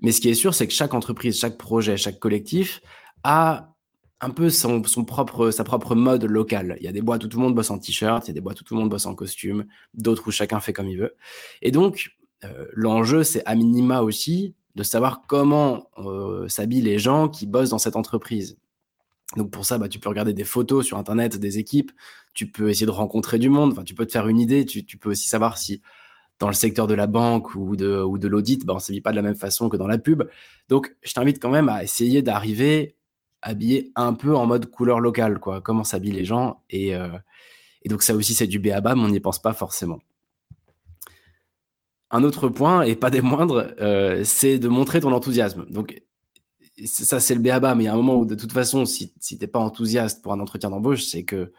Mais 0.00 0.12
ce 0.12 0.20
qui 0.20 0.28
est 0.28 0.34
sûr, 0.34 0.54
c'est 0.54 0.66
que 0.66 0.72
chaque 0.72 0.94
entreprise, 0.94 1.38
chaque 1.38 1.56
projet, 1.56 1.96
chaque 1.96 2.18
collectif 2.18 2.80
a 3.22 3.74
un 4.20 4.30
peu 4.30 4.48
son, 4.50 4.82
propre, 5.04 5.50
sa 5.50 5.64
propre 5.64 5.94
mode 5.94 6.24
locale. 6.24 6.76
Il 6.80 6.84
y 6.84 6.88
a 6.88 6.92
des 6.92 7.02
boîtes 7.02 7.24
où 7.24 7.28
tout 7.28 7.38
le 7.38 7.44
monde 7.44 7.54
bosse 7.54 7.70
en 7.70 7.78
t-shirt, 7.78 8.26
il 8.26 8.28
y 8.28 8.30
a 8.30 8.34
des 8.34 8.40
boîtes 8.40 8.60
où 8.60 8.64
tout 8.64 8.74
le 8.74 8.80
monde 8.80 8.90
bosse 8.90 9.06
en 9.06 9.14
costume, 9.14 9.66
d'autres 9.92 10.28
où 10.28 10.30
chacun 10.30 10.60
fait 10.60 10.72
comme 10.72 10.88
il 10.88 10.98
veut. 10.98 11.14
Et 11.62 11.70
donc, 11.70 12.16
euh, 12.44 12.66
l'enjeu, 12.72 13.22
c'est 13.22 13.44
à 13.46 13.54
minima 13.54 14.02
aussi 14.02 14.54
de 14.74 14.82
savoir 14.82 15.22
comment 15.26 15.88
euh, 15.98 16.48
s'habillent 16.48 16.82
les 16.82 16.98
gens 16.98 17.28
qui 17.28 17.46
bossent 17.46 17.70
dans 17.70 17.78
cette 17.78 17.96
entreprise. 17.96 18.56
Donc 19.36 19.50
pour 19.50 19.64
ça, 19.64 19.78
bah, 19.78 19.88
tu 19.88 19.98
peux 19.98 20.08
regarder 20.08 20.32
des 20.32 20.44
photos 20.44 20.86
sur 20.86 20.98
Internet 20.98 21.38
des 21.38 21.58
équipes, 21.58 21.92
tu 22.34 22.50
peux 22.50 22.70
essayer 22.70 22.86
de 22.86 22.90
rencontrer 22.90 23.38
du 23.38 23.48
monde, 23.48 23.84
tu 23.84 23.94
peux 23.94 24.06
te 24.06 24.12
faire 24.12 24.28
une 24.28 24.40
idée, 24.40 24.64
tu 24.64 24.98
peux 24.98 25.10
aussi 25.10 25.28
savoir 25.28 25.58
si 25.58 25.82
dans 26.38 26.48
le 26.48 26.54
secteur 26.54 26.86
de 26.86 26.94
la 26.94 27.06
banque 27.06 27.54
ou 27.54 27.76
de, 27.76 28.28
l'audit, 28.28 28.64
bah, 28.64 28.72
on 28.72 28.76
ne 28.76 28.80
s'habille 28.80 29.00
pas 29.00 29.10
de 29.10 29.16
la 29.16 29.22
même 29.22 29.36
façon 29.36 29.68
que 29.68 29.76
dans 29.76 29.86
la 29.86 29.98
pub. 29.98 30.24
Donc 30.68 30.94
je 31.02 31.12
t'invite 31.12 31.40
quand 31.40 31.50
même 31.50 31.68
à 31.68 31.82
essayer 31.82 32.22
d'arriver 32.22 32.96
habillé 33.42 33.92
un 33.94 34.14
peu 34.14 34.34
en 34.34 34.46
mode 34.46 34.70
couleur 34.70 35.00
locale. 35.00 35.38
Comment 35.38 35.84
s'habillent 35.84 36.12
les 36.12 36.24
gens 36.24 36.62
et, 36.70 36.96
euh, 36.96 37.08
et 37.82 37.88
donc 37.88 38.02
ça 38.02 38.14
aussi 38.14 38.34
c'est 38.34 38.46
du 38.46 38.58
béaba, 38.58 38.94
mais 38.94 39.02
on 39.02 39.08
n'y 39.08 39.20
pense 39.20 39.40
pas 39.40 39.52
forcément. 39.52 39.98
un 42.10 42.24
autre 42.24 42.48
point, 42.48 42.82
et 42.82 42.96
pas 42.96 43.10
des 43.10 43.20
moindres, 43.20 43.74
euh, 43.80 44.22
c'est 44.24 44.58
de 44.58 44.68
montrer 44.68 45.00
ton 45.00 45.12
enthousiasme. 45.12 45.66
Donc, 45.68 46.00
ça, 46.84 47.20
c'est 47.20 47.34
le 47.34 47.40
béaba, 47.40 47.74
mais 47.74 47.84
il 47.84 47.86
y 47.86 47.88
a 47.88 47.92
un 47.92 47.96
moment 47.96 48.16
où, 48.16 48.24
de 48.24 48.34
toute 48.34 48.52
façon, 48.52 48.84
si 48.84 49.12
tu 49.20 49.36
n'es 49.36 49.46
pas 49.46 49.58
enthousiaste 49.58 50.22
pour 50.22 50.32
un 50.32 50.40
entretien 50.40 50.70
d'embauche, 50.70 51.04
c'est 51.04 51.24
que 51.24 51.52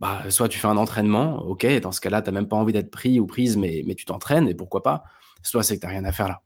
bah, 0.00 0.22
soit 0.30 0.48
tu 0.48 0.58
fais 0.58 0.66
un 0.66 0.78
entraînement, 0.78 1.42
ok, 1.42 1.66
dans 1.80 1.92
ce 1.92 2.00
cas-là, 2.00 2.22
tu 2.22 2.30
n'as 2.30 2.34
même 2.34 2.48
pas 2.48 2.56
envie 2.56 2.72
d'être 2.72 2.90
pris 2.90 3.20
ou 3.20 3.26
prise, 3.26 3.56
mais, 3.56 3.84
tu 3.94 4.06
t'entraînes, 4.06 4.48
et 4.48 4.54
pourquoi 4.54 4.82
pas, 4.82 5.04
soit 5.42 5.62
c'est 5.62 5.76
que 5.76 5.80
tu 5.80 5.86
n'as 5.86 5.92
rien 5.92 6.04
à 6.04 6.12
faire 6.12 6.28
là. 6.28 6.42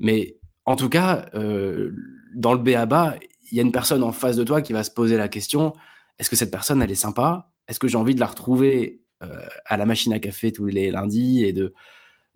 Mais 0.00 0.36
en 0.64 0.76
tout 0.76 0.88
cas, 0.88 1.26
euh, 1.34 1.92
dans 2.34 2.52
le 2.52 2.58
béaba, 2.58 3.14
il 3.50 3.56
y 3.56 3.60
a 3.60 3.62
une 3.62 3.72
personne 3.72 4.02
en 4.02 4.12
face 4.12 4.36
de 4.36 4.44
toi 4.44 4.62
qui 4.62 4.72
va 4.72 4.82
se 4.82 4.90
poser 4.90 5.16
la 5.16 5.28
question, 5.28 5.74
est-ce 6.18 6.28
que 6.28 6.36
cette 6.36 6.50
personne, 6.50 6.82
elle 6.82 6.90
est 6.90 6.96
sympa? 6.96 7.52
Est-ce 7.68 7.78
que 7.78 7.86
j'ai 7.86 7.96
envie 7.96 8.14
de 8.14 8.20
la 8.20 8.26
retrouver 8.26 9.00
euh, 9.22 9.46
à 9.64 9.76
la 9.76 9.86
machine 9.86 10.12
à 10.12 10.18
café 10.18 10.52
tous 10.52 10.66
les 10.66 10.90
lundis 10.90 11.44
et 11.44 11.52
de, 11.52 11.74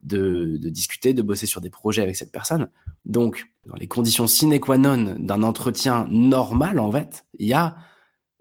de, 0.05 0.57
discuter, 0.69 1.13
de 1.13 1.23
bosser 1.23 1.47
sur 1.47 1.61
des 1.61 1.71
projets 1.71 2.03
avec 2.03 2.15
cette 2.15 2.31
personne? 2.31 2.71
Donc, 3.05 3.47
dans 3.67 3.75
les 3.75 3.89
conditions 3.89 4.29
sine 4.29 4.59
qua 4.61 4.79
non 4.79 5.17
d'un 5.19 5.43
entretien 5.43 6.07
normal, 6.09 6.79
en 6.79 6.93
fait, 6.93 7.25
il 7.39 7.49
y 7.49 7.53
a, 7.53 7.77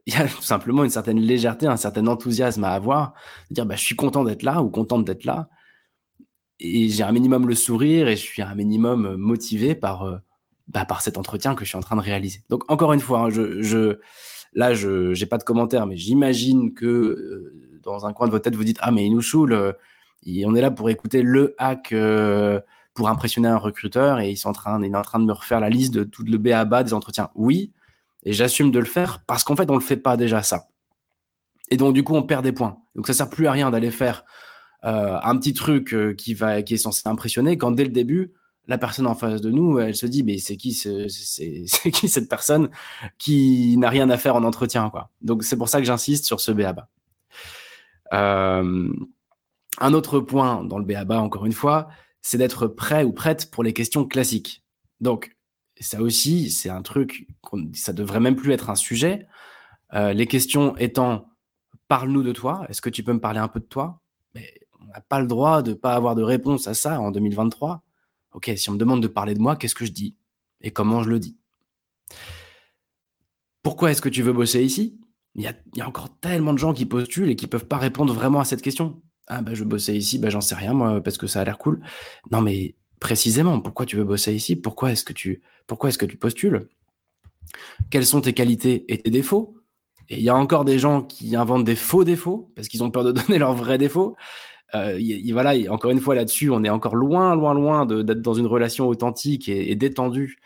il 0.07 0.13
y 0.13 0.17
a 0.17 0.27
tout 0.27 0.41
simplement 0.41 0.83
une 0.83 0.89
certaine 0.89 1.19
légèreté, 1.19 1.67
un 1.67 1.77
certain 1.77 2.07
enthousiasme 2.07 2.63
à 2.63 2.71
avoir, 2.71 3.13
de 3.49 3.55
dire 3.55 3.65
bah, 3.65 3.75
je 3.75 3.83
suis 3.83 3.95
content 3.95 4.23
d'être 4.23 4.43
là 4.43 4.61
ou 4.61 4.69
contente 4.69 5.05
d'être 5.05 5.25
là. 5.25 5.49
Et 6.59 6.89
j'ai 6.89 7.03
un 7.03 7.11
minimum 7.11 7.47
le 7.47 7.55
sourire 7.55 8.07
et 8.07 8.15
je 8.15 8.21
suis 8.21 8.41
un 8.41 8.53
minimum 8.53 9.15
motivé 9.15 9.73
par, 9.73 10.03
euh, 10.03 10.17
bah, 10.67 10.85
par 10.85 11.01
cet 11.01 11.17
entretien 11.17 11.55
que 11.55 11.65
je 11.65 11.69
suis 11.69 11.77
en 11.77 11.81
train 11.81 11.95
de 11.95 12.01
réaliser. 12.01 12.43
Donc, 12.49 12.69
encore 12.71 12.93
une 12.93 12.99
fois, 12.99 13.21
hein, 13.21 13.29
je, 13.29 13.61
je, 13.61 13.99
là, 14.53 14.73
je 14.73 15.19
n'ai 15.19 15.25
pas 15.25 15.37
de 15.37 15.43
commentaire, 15.43 15.87
mais 15.87 15.97
j'imagine 15.97 16.73
que 16.73 16.85
euh, 16.85 17.79
dans 17.83 18.05
un 18.05 18.13
coin 18.13 18.27
de 18.27 18.31
votre 18.31 18.43
tête, 18.43 18.55
vous 18.55 18.63
dites 18.63 18.79
Ah, 18.81 18.91
mais 18.91 19.05
il 19.05 19.11
nous 19.11 19.21
euh, 19.51 19.73
on 20.45 20.55
est 20.55 20.61
là 20.61 20.71
pour 20.71 20.89
écouter 20.89 21.21
le 21.21 21.55
hack 21.57 21.91
euh, 21.91 22.59
pour 22.93 23.09
impressionner 23.09 23.47
un 23.47 23.57
recruteur 23.57 24.19
et 24.19 24.29
il 24.29 24.33
est 24.33 24.45
en 24.45 24.53
train 24.53 24.79
de 24.79 25.25
me 25.25 25.33
refaire 25.33 25.59
la 25.59 25.69
liste 25.69 25.93
de 25.93 26.03
tout 26.03 26.23
le 26.23 26.37
B 26.37 26.47
à 26.47 26.65
bas 26.65 26.83
des 26.83 26.93
entretiens. 26.93 27.29
Oui, 27.35 27.71
et 28.23 28.33
j'assume 28.33 28.71
de 28.71 28.79
le 28.79 28.85
faire 28.85 29.23
parce 29.25 29.43
qu'en 29.43 29.55
fait, 29.55 29.69
on 29.69 29.75
le 29.75 29.81
fait 29.81 29.97
pas 29.97 30.17
déjà 30.17 30.43
ça. 30.43 30.67
Et 31.69 31.77
donc, 31.77 31.93
du 31.93 32.03
coup, 32.03 32.15
on 32.15 32.23
perd 32.23 32.43
des 32.43 32.51
points. 32.51 32.77
Donc, 32.95 33.07
ça 33.07 33.13
sert 33.13 33.29
plus 33.29 33.47
à 33.47 33.51
rien 33.51 33.71
d'aller 33.71 33.91
faire 33.91 34.25
euh, 34.83 35.17
un 35.23 35.37
petit 35.37 35.53
truc 35.53 35.93
euh, 35.93 36.13
qui, 36.13 36.33
va, 36.33 36.61
qui 36.61 36.73
est 36.73 36.77
censé 36.77 37.01
impressionner 37.05 37.57
quand 37.57 37.71
dès 37.71 37.83
le 37.83 37.91
début, 37.91 38.33
la 38.67 38.77
personne 38.77 39.07
en 39.07 39.15
face 39.15 39.41
de 39.41 39.49
nous, 39.49 39.79
elle 39.79 39.95
se 39.95 40.05
dit, 40.05 40.23
mais 40.23 40.37
c'est 40.37 40.57
qui, 40.57 40.73
c'est, 40.73 41.91
qui 41.91 42.09
cette 42.09 42.29
personne 42.29 42.69
qui 43.17 43.77
n'a 43.77 43.89
rien 43.89 44.09
à 44.09 44.17
faire 44.17 44.35
en 44.35 44.43
entretien, 44.43 44.89
quoi. 44.89 45.09
Donc, 45.21 45.43
c'est 45.43 45.57
pour 45.57 45.69
ça 45.69 45.79
que 45.79 45.85
j'insiste 45.85 46.25
sur 46.25 46.39
ce 46.39 46.51
B 46.51 46.61
à 46.61 46.73
bas. 46.73 46.89
Euh, 48.13 48.93
un 49.79 49.93
autre 49.93 50.19
point 50.19 50.63
dans 50.63 50.77
le 50.77 50.85
BABA, 50.85 51.19
encore 51.19 51.45
une 51.45 51.53
fois, 51.53 51.87
c'est 52.21 52.37
d'être 52.37 52.67
prêt 52.67 53.03
ou 53.03 53.13
prête 53.13 53.49
pour 53.49 53.63
les 53.63 53.73
questions 53.73 54.05
classiques. 54.05 54.63
Donc, 54.99 55.35
ça 55.81 56.01
aussi, 56.01 56.51
c'est 56.51 56.69
un 56.69 56.81
truc, 56.81 57.27
ça 57.73 57.93
devrait 57.93 58.19
même 58.19 58.35
plus 58.35 58.51
être 58.51 58.69
un 58.69 58.75
sujet. 58.75 59.27
Euh, 59.93 60.13
les 60.13 60.27
questions 60.27 60.75
étant, 60.77 61.29
parle-nous 61.87 62.23
de 62.23 62.31
toi, 62.31 62.65
est-ce 62.69 62.81
que 62.81 62.89
tu 62.89 63.03
peux 63.03 63.13
me 63.13 63.19
parler 63.19 63.39
un 63.39 63.47
peu 63.47 63.59
de 63.59 63.65
toi? 63.65 63.99
Mais 64.35 64.53
on 64.79 64.85
n'a 64.85 65.01
pas 65.01 65.19
le 65.19 65.27
droit 65.27 65.61
de 65.61 65.71
ne 65.71 65.75
pas 65.75 65.93
avoir 65.93 66.15
de 66.15 66.23
réponse 66.23 66.67
à 66.67 66.73
ça 66.73 66.99
en 66.99 67.11
2023. 67.11 67.83
Ok, 68.33 68.51
si 68.55 68.69
on 68.69 68.73
me 68.73 68.77
demande 68.77 69.01
de 69.01 69.07
parler 69.07 69.33
de 69.33 69.39
moi, 69.39 69.55
qu'est-ce 69.55 69.75
que 69.75 69.85
je 69.85 69.91
dis? 69.91 70.15
Et 70.61 70.71
comment 70.71 71.03
je 71.03 71.09
le 71.09 71.19
dis? 71.19 71.37
Pourquoi 73.63 73.91
est-ce 73.91 74.01
que 74.01 74.09
tu 74.09 74.21
veux 74.21 74.33
bosser 74.33 74.63
ici? 74.63 74.99
Il 75.35 75.43
y, 75.43 75.81
a, 75.81 75.87
encore 75.87 76.09
tellement 76.19 76.53
de 76.53 76.57
gens 76.57 76.73
qui 76.73 76.85
postulent 76.85 77.29
et 77.29 77.35
qui 77.35 77.45
ne 77.45 77.49
peuvent 77.49 77.67
pas 77.67 77.77
répondre 77.77 78.13
vraiment 78.13 78.39
à 78.39 78.45
cette 78.45 78.61
question. 78.61 79.01
Ah 79.27 79.41
bah 79.41 79.53
je 79.53 79.63
bossais 79.63 79.95
ici, 79.95 80.19
bah 80.19 80.29
j'en 80.29 80.41
sais 80.41 80.55
rien 80.55 80.73
moi 80.73 81.01
parce 81.01 81.17
que 81.17 81.27
ça 81.27 81.39
a 81.41 81.45
l'air 81.45 81.57
cool. 81.57 81.81
Non 82.31 82.41
mais 82.41 82.75
précisément, 83.01 83.59
pourquoi 83.59 83.85
tu 83.85 83.97
veux 83.97 84.05
bosser 84.05 84.33
ici? 84.33 84.55
Pourquoi 84.55 84.91
est-ce 84.91 85.03
que 85.03 85.11
tu 85.11 85.41
pourquoi 85.67 85.89
est-ce 85.89 85.97
que 85.97 86.05
tu 86.05 86.15
postules? 86.15 86.69
Quelles 87.89 88.05
sont 88.05 88.21
tes 88.21 88.33
qualités 88.33 88.85
et 88.87 89.01
tes 89.01 89.09
défauts? 89.09 89.57
Il 90.09 90.21
y 90.21 90.29
a 90.29 90.35
encore 90.35 90.65
des 90.65 90.79
gens 90.79 91.01
qui 91.01 91.35
inventent 91.35 91.65
des 91.65 91.75
faux 91.75 92.03
défauts 92.03 92.51
parce 92.55 92.67
qu'ils 92.69 92.83
ont 92.83 92.91
peur 92.91 93.03
de 93.03 93.11
donner 93.19 93.39
leurs 93.39 93.53
vrais 93.53 93.77
défauts. 93.77 94.15
Euh, 94.75 94.97
voilà, 95.33 95.53
encore 95.71 95.91
une 95.91 95.99
fois 95.99 96.15
là-dessus, 96.15 96.49
on 96.49 96.63
est 96.63 96.69
encore 96.69 96.95
loin, 96.95 97.35
loin, 97.35 97.53
loin 97.53 97.85
d'être 97.85 98.21
dans 98.21 98.33
une 98.35 98.47
relation 98.47 98.87
authentique 98.87 99.49
et, 99.49 99.75
détendue. 99.75 100.37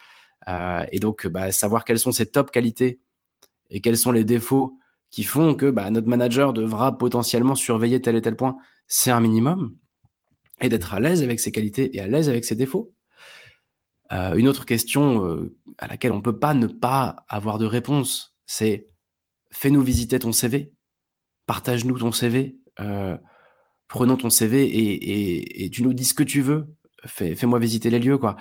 Euh, 0.48 0.84
et 0.92 1.00
donc, 1.00 1.28
bah, 1.28 1.52
savoir 1.52 1.84
quelles 1.86 2.00
sont 2.00 2.12
ses 2.12 2.26
top 2.26 2.52
qualités 2.52 3.00
et 3.70 3.82
quels 3.82 3.98
sont 3.98 4.12
les 4.12 4.24
défauts 4.24 4.80
qui 5.12 5.24
font 5.24 5.56
que 5.56 5.70
bah, 5.70 5.90
notre 5.92 6.08
manager 6.08 6.54
devra 6.54 6.98
potentiellement 6.98 7.56
surveiller 7.56 8.02
tel 8.02 8.16
et 8.16 8.22
tel 8.22 8.36
point 8.36 8.58
c'est 8.88 9.12
un 9.12 9.20
minimum, 9.20 9.76
et 10.62 10.70
d'être 10.70 10.94
à 10.94 11.00
l'aise 11.00 11.24
avec 11.24 11.40
ses 11.40 11.52
qualités 11.52 11.96
et 11.96 12.00
à 12.00 12.08
l'aise 12.08 12.30
avec 12.30 12.46
ses 12.46 12.56
défauts. 12.56 12.94
Euh, 14.12 14.36
une 14.36 14.48
autre 14.48 14.66
question 14.66 15.26
euh, 15.26 15.56
à 15.78 15.88
laquelle 15.88 16.12
on 16.12 16.18
ne 16.18 16.22
peut 16.22 16.38
pas 16.38 16.54
ne 16.54 16.68
pas 16.68 17.26
avoir 17.28 17.58
de 17.58 17.66
réponse, 17.66 18.36
c'est 18.46 18.88
fais-nous 19.52 19.82
visiter 19.82 20.20
ton 20.20 20.32
CV, 20.32 20.74
partage-nous 21.48 21.98
ton 21.98 22.12
CV, 22.12 22.58
euh, 22.80 23.18
prenons 23.88 24.18
ton 24.18 24.30
CV 24.30 25.64
et, 25.64 25.70
tu 25.70 25.82
nous 25.82 25.94
dis 25.94 26.06
ce 26.06 26.14
que 26.14 26.24
tu 26.24 26.42
veux, 26.42 26.68
fais, 27.06 27.36
moi 27.46 27.60
visiter 27.60 27.90
les 27.90 28.00
lieux. 28.00 28.18
quoi. 28.18 28.36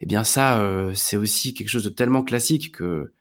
Eh 0.00 0.06
bien 0.06 0.22
ça, 0.22 0.62
c'est 0.94 1.16
aussi 1.16 1.54
quelque 1.54 1.68
chose 1.68 1.84
de 1.84 1.88
tellement 1.88 2.22
classique 2.22 2.72
que 2.72 3.12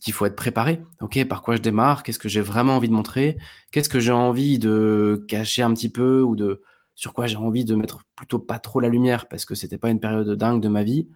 qu'il 0.00 0.12
faut 0.12 0.26
être 0.26 0.36
préparé. 0.36 0.82
Ok, 1.00 1.22
par 1.26 1.42
quoi 1.42 1.56
je 1.56 1.60
démarre? 1.62 2.02
Qu'est-ce 2.02 2.18
que 2.18 2.28
j'ai 2.28 2.40
vraiment 2.40 2.76
envie 2.76 2.88
de 2.88 2.94
montrer? 2.94 3.36
Qu'est-ce 3.70 3.88
que 3.88 4.00
j'ai 4.00 4.12
envie 4.12 4.58
de 4.58 5.24
cacher 5.28 5.62
un 5.62 5.72
petit 5.74 5.90
peu 5.90 6.22
ou 6.22 6.34
de 6.34 6.62
sur 7.02 7.14
quoi 7.14 7.26
j'ai 7.26 7.36
envie 7.36 7.64
de 7.64 7.74
mettre 7.74 8.04
plutôt 8.14 8.38
pas 8.38 8.60
trop 8.60 8.78
la 8.78 8.88
lumière 8.88 9.26
parce 9.26 9.44
que 9.44 9.56
c'était 9.56 9.76
pas 9.76 9.90
une 9.90 9.98
période 9.98 10.30
dingue 10.36 10.62
de 10.62 10.68
ma 10.68 10.84
vie. 10.84 11.08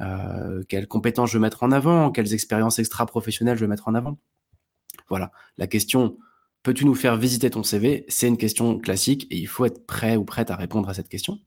Euh, 0.00 0.62
quelles 0.66 0.88
compétences 0.88 1.28
je 1.28 1.34
veux 1.36 1.42
mettre 1.42 1.62
en 1.62 1.72
avant 1.72 2.10
Quelles 2.10 2.32
expériences 2.32 2.78
extra-professionnelles 2.78 3.58
je 3.58 3.60
veux 3.60 3.68
mettre 3.68 3.86
en 3.86 3.94
avant 3.94 4.16
Voilà, 5.10 5.30
la 5.58 5.66
question 5.66 6.16
peux-tu 6.62 6.86
nous 6.86 6.94
faire 6.94 7.18
visiter 7.18 7.50
ton 7.50 7.62
CV 7.62 8.06
C'est 8.08 8.28
une 8.28 8.38
question 8.38 8.78
classique 8.78 9.26
et 9.30 9.36
il 9.36 9.46
faut 9.46 9.66
être 9.66 9.84
prêt 9.84 10.16
ou 10.16 10.24
prête 10.24 10.50
à 10.50 10.56
répondre 10.56 10.88
à 10.88 10.94
cette 10.94 11.10
question. 11.10 11.38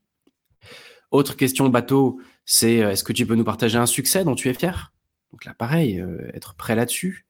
Autre 1.10 1.34
question 1.34 1.68
bateau, 1.68 2.20
c'est 2.44 2.80
euh, 2.80 2.92
est-ce 2.92 3.02
que 3.02 3.12
tu 3.12 3.26
peux 3.26 3.34
nous 3.34 3.42
partager 3.42 3.76
un 3.76 3.86
succès 3.86 4.22
dont 4.22 4.36
tu 4.36 4.48
es 4.48 4.54
fier? 4.54 4.92
Donc 5.32 5.44
là, 5.44 5.52
pareil, 5.52 5.98
euh, 5.98 6.30
être 6.32 6.54
prêt 6.54 6.76
là-dessus. 6.76 7.26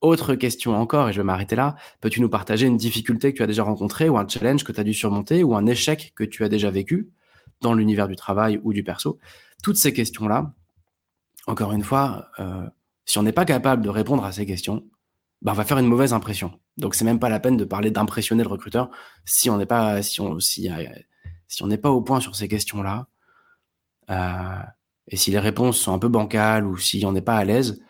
Autre 0.00 0.34
question 0.34 0.76
encore, 0.76 1.08
et 1.08 1.12
je 1.12 1.20
vais 1.20 1.24
m'arrêter 1.24 1.56
là, 1.56 1.74
peux-tu 2.00 2.20
nous 2.20 2.28
partager 2.28 2.66
une 2.66 2.76
difficulté 2.76 3.32
que 3.32 3.38
tu 3.38 3.42
as 3.42 3.46
déjà 3.46 3.62
rencontrée 3.62 4.08
ou 4.08 4.18
un 4.18 4.28
challenge 4.28 4.62
que 4.62 4.72
tu 4.72 4.80
as 4.80 4.84
dû 4.84 4.92
surmonter 4.92 5.42
ou 5.42 5.56
un 5.56 5.66
échec 5.66 6.12
que 6.14 6.24
tu 6.24 6.44
as 6.44 6.48
déjà 6.48 6.70
vécu 6.70 7.10
dans 7.62 7.72
l'univers 7.72 8.06
du 8.06 8.16
travail 8.16 8.60
ou 8.62 8.72
du 8.72 8.84
perso? 8.84 9.18
Toutes 9.62 9.76
ces 9.76 9.92
questions-là, 9.92 10.52
encore 11.46 11.72
une 11.72 11.82
fois, 11.82 12.28
euh, 12.38 12.66
si 13.06 13.18
on 13.18 13.22
n'est 13.22 13.32
pas 13.32 13.44
capable 13.44 13.82
de 13.82 13.88
répondre 13.88 14.24
à 14.24 14.32
ces 14.32 14.44
questions, 14.44 14.84
bah, 15.42 15.52
on 15.52 15.54
va 15.54 15.64
faire 15.64 15.78
une 15.78 15.86
mauvaise 15.86 16.12
impression. 16.12 16.60
Donc 16.76 16.94
c'est 16.94 17.04
même 17.04 17.18
pas 17.18 17.28
la 17.28 17.40
peine 17.40 17.56
de 17.56 17.64
parler 17.64 17.90
d'impressionner 17.90 18.42
le 18.42 18.48
recruteur 18.48 18.90
si 19.24 19.48
on 19.48 19.56
n'est 19.56 19.66
pas 19.66 20.02
si 20.02 20.20
on 20.20 20.38
si, 20.40 20.68
si 21.48 21.62
on 21.62 21.68
pas 21.76 21.90
au 21.90 22.02
point 22.02 22.20
sur 22.20 22.36
ces 22.36 22.48
questions-là. 22.48 23.06
Euh, 24.10 24.62
et 25.08 25.16
si 25.16 25.30
les 25.30 25.38
réponses 25.38 25.78
sont 25.78 25.92
un 25.92 25.98
peu 25.98 26.08
bancales 26.08 26.66
ou 26.66 26.76
si 26.76 27.04
on 27.06 27.12
n'est 27.12 27.22
pas 27.22 27.36
à 27.36 27.44
l'aise, 27.44 27.80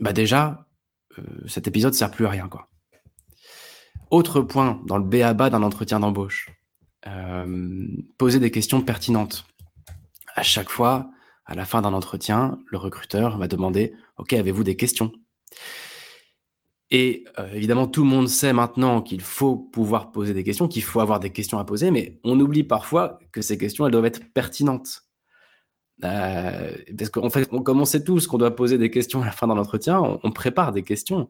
bah 0.00 0.12
déjà, 0.12 0.46
euh, 0.48 0.64
cet 1.46 1.66
épisode 1.66 1.94
sert 1.94 2.10
plus 2.10 2.26
à 2.26 2.30
rien. 2.30 2.48
Quoi. 2.48 2.68
Autre 4.10 4.40
point 4.40 4.80
dans 4.86 4.98
le 4.98 5.04
BABA 5.04 5.50
d'un 5.50 5.62
entretien 5.62 6.00
d'embauche, 6.00 6.50
euh, 7.06 7.86
poser 8.16 8.40
des 8.40 8.50
questions 8.50 8.80
pertinentes. 8.80 9.46
À 10.34 10.42
chaque 10.42 10.70
fois, 10.70 11.10
à 11.44 11.54
la 11.54 11.64
fin 11.64 11.82
d'un 11.82 11.92
entretien, 11.92 12.58
le 12.66 12.78
recruteur 12.78 13.38
va 13.38 13.48
demander 13.48 13.94
Ok, 14.16 14.32
avez-vous 14.32 14.64
des 14.64 14.76
questions? 14.76 15.12
Et 16.90 17.24
euh, 17.38 17.52
évidemment, 17.52 17.86
tout 17.86 18.02
le 18.02 18.08
monde 18.08 18.28
sait 18.28 18.52
maintenant 18.52 19.02
qu'il 19.02 19.20
faut 19.20 19.56
pouvoir 19.56 20.10
poser 20.10 20.32
des 20.32 20.42
questions, 20.42 20.68
qu'il 20.68 20.82
faut 20.82 21.00
avoir 21.00 21.20
des 21.20 21.30
questions 21.30 21.58
à 21.58 21.64
poser, 21.64 21.90
mais 21.90 22.18
on 22.24 22.40
oublie 22.40 22.64
parfois 22.64 23.18
que 23.30 23.42
ces 23.42 23.58
questions, 23.58 23.86
elles 23.86 23.92
doivent 23.92 24.06
être 24.06 24.32
pertinentes. 24.32 25.07
Euh, 26.04 26.76
parce 26.96 27.10
qu'en 27.10 27.30
fait, 27.30 27.48
comme 27.48 27.80
on 27.80 27.84
sait 27.84 28.04
tous 28.04 28.26
qu'on 28.26 28.38
doit 28.38 28.54
poser 28.54 28.78
des 28.78 28.90
questions 28.90 29.22
à 29.22 29.26
la 29.26 29.32
fin 29.32 29.46
d'un 29.48 29.58
entretien, 29.58 30.00
on, 30.22 30.30
prépare 30.30 30.72
des 30.72 30.82
questions. 30.82 31.28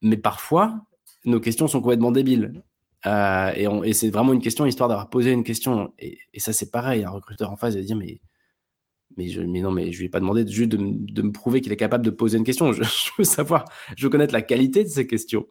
Mais 0.00 0.16
parfois, 0.16 0.80
nos 1.24 1.40
questions 1.40 1.68
sont 1.68 1.80
complètement 1.80 2.12
débiles. 2.12 2.62
Euh, 3.06 3.82
et, 3.84 3.92
c'est 3.92 4.10
vraiment 4.10 4.32
une 4.32 4.40
question 4.40 4.64
histoire 4.64 4.88
d'avoir 4.88 5.10
posé 5.10 5.32
une 5.32 5.44
question. 5.44 5.92
Et, 5.98 6.18
ça, 6.38 6.52
c'est 6.52 6.70
pareil. 6.70 7.04
Un 7.04 7.10
recruteur 7.10 7.50
en 7.50 7.56
face 7.56 7.74
va 7.74 7.82
dire 7.82 7.96
mais, 7.96 8.20
mais, 9.16 9.28
je, 9.28 9.42
mais 9.42 9.60
non, 9.60 9.70
mais 9.70 9.92
je 9.92 9.98
lui 9.98 10.06
ai 10.06 10.08
pas 10.08 10.20
demandé 10.20 10.46
juste 10.46 10.70
de, 10.70 10.78
me 11.22 11.32
prouver 11.32 11.60
qu'il 11.60 11.72
est 11.72 11.76
capable 11.76 12.04
de 12.04 12.10
poser 12.10 12.38
une 12.38 12.44
question. 12.44 12.72
Je, 12.72 12.82
veux 13.18 13.24
savoir, 13.24 13.66
je 13.96 14.04
veux 14.04 14.10
connaître 14.10 14.32
la 14.32 14.42
qualité 14.42 14.84
de 14.84 14.88
ces 14.88 15.06
questions. 15.06 15.46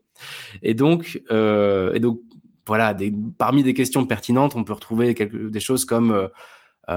Et 0.64 0.74
donc, 0.74 1.22
euh, 1.30 1.94
et 1.94 2.00
donc 2.00 2.22
voilà, 2.66 2.96
parmi 3.38 3.64
des 3.64 3.74
questions 3.74 4.06
pertinentes, 4.06 4.56
on 4.56 4.64
peut 4.64 4.74
retrouver 4.74 5.14
des 5.14 5.60
choses 5.60 5.86
comme 5.86 6.30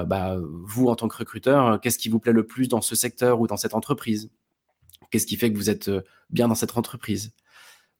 bah, 0.02 0.36
vous, 0.40 0.88
en 0.88 0.96
tant 0.96 1.06
que 1.06 1.16
recruteur, 1.16 1.66
euh, 1.66 1.78
qu'est-ce 1.78 1.98
qui 1.98 2.08
vous 2.08 2.18
plaît 2.18 2.32
le 2.32 2.46
plus 2.46 2.68
dans 2.68 2.80
ce 2.80 2.96
secteur 2.96 3.40
ou 3.40 3.46
dans 3.46 3.56
cette 3.56 3.74
entreprise? 3.74 4.30
Qu'est-ce 5.10 5.26
qui 5.26 5.36
fait 5.36 5.52
que 5.52 5.56
vous 5.56 5.70
êtes 5.70 5.88
euh, 5.88 6.02
bien 6.30 6.48
dans 6.48 6.56
cette 6.56 6.76
entreprise? 6.76 7.32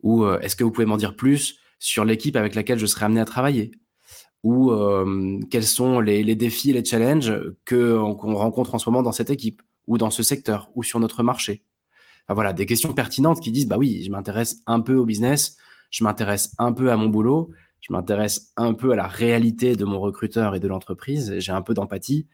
Ou 0.03 0.27
est-ce 0.27 0.55
que 0.55 0.65
vous 0.65 0.71
pouvez 0.71 0.87
m'en 0.87 0.99
dire 0.99 1.17
plus 1.17 1.59
sur 1.79 2.05
l'équipe 2.05 2.37
avec 2.37 2.55
laquelle 2.55 2.79
je 2.79 2.85
serai 2.85 3.07
amené 3.07 3.21
à 3.21 3.25
travailler? 3.25 3.71
Ou 4.43 4.71
euh, 4.71 5.41
quels 5.51 5.65
sont 5.65 5.99
les, 6.01 6.35
défis, 6.35 6.75
les 6.75 6.85
challenges 6.85 7.33
qu'on 7.67 8.35
rencontre 8.35 8.75
en 8.75 8.79
ce 8.79 8.91
moment 8.91 9.03
dans 9.03 9.13
cette 9.13 9.31
équipe 9.31 9.63
ou 9.87 9.97
dans 9.97 10.11
ce 10.11 10.23
secteur 10.23 10.71
ou 10.75 10.83
sur 10.83 11.01
notre 11.01 11.23
marché? 11.23 11.63
voilà, 12.29 12.53
des 12.53 12.67
questions 12.67 12.93
pertinentes 12.93 13.41
qui 13.41 13.51
disent 13.51 13.67
bah 13.67 13.77
oui, 13.79 14.03
je 14.05 14.11
m'intéresse 14.11 14.63
un 14.67 14.81
peu 14.81 14.95
au 14.95 15.07
business, 15.07 15.57
je 15.91 16.05
m'intéresse 16.05 16.55
un 16.59 16.73
peu 16.73 16.91
à 16.91 16.97
mon 16.97 17.09
boulot, 17.09 17.51
je 17.85 17.93
m'intéresse 17.93 18.51
un 18.57 18.73
peu 18.73 18.93
à 18.93 18.97
la 18.97 19.07
réalité 19.07 19.77
de 19.77 19.85
mon 19.85 20.01
recruteur 20.01 20.55
et 20.55 20.61
de 20.61 20.67
l'entreprise, 20.67 21.35
j'ai 21.39 21.53
un 21.53 21.61
peu 21.61 21.75
d'empathie 21.75 22.27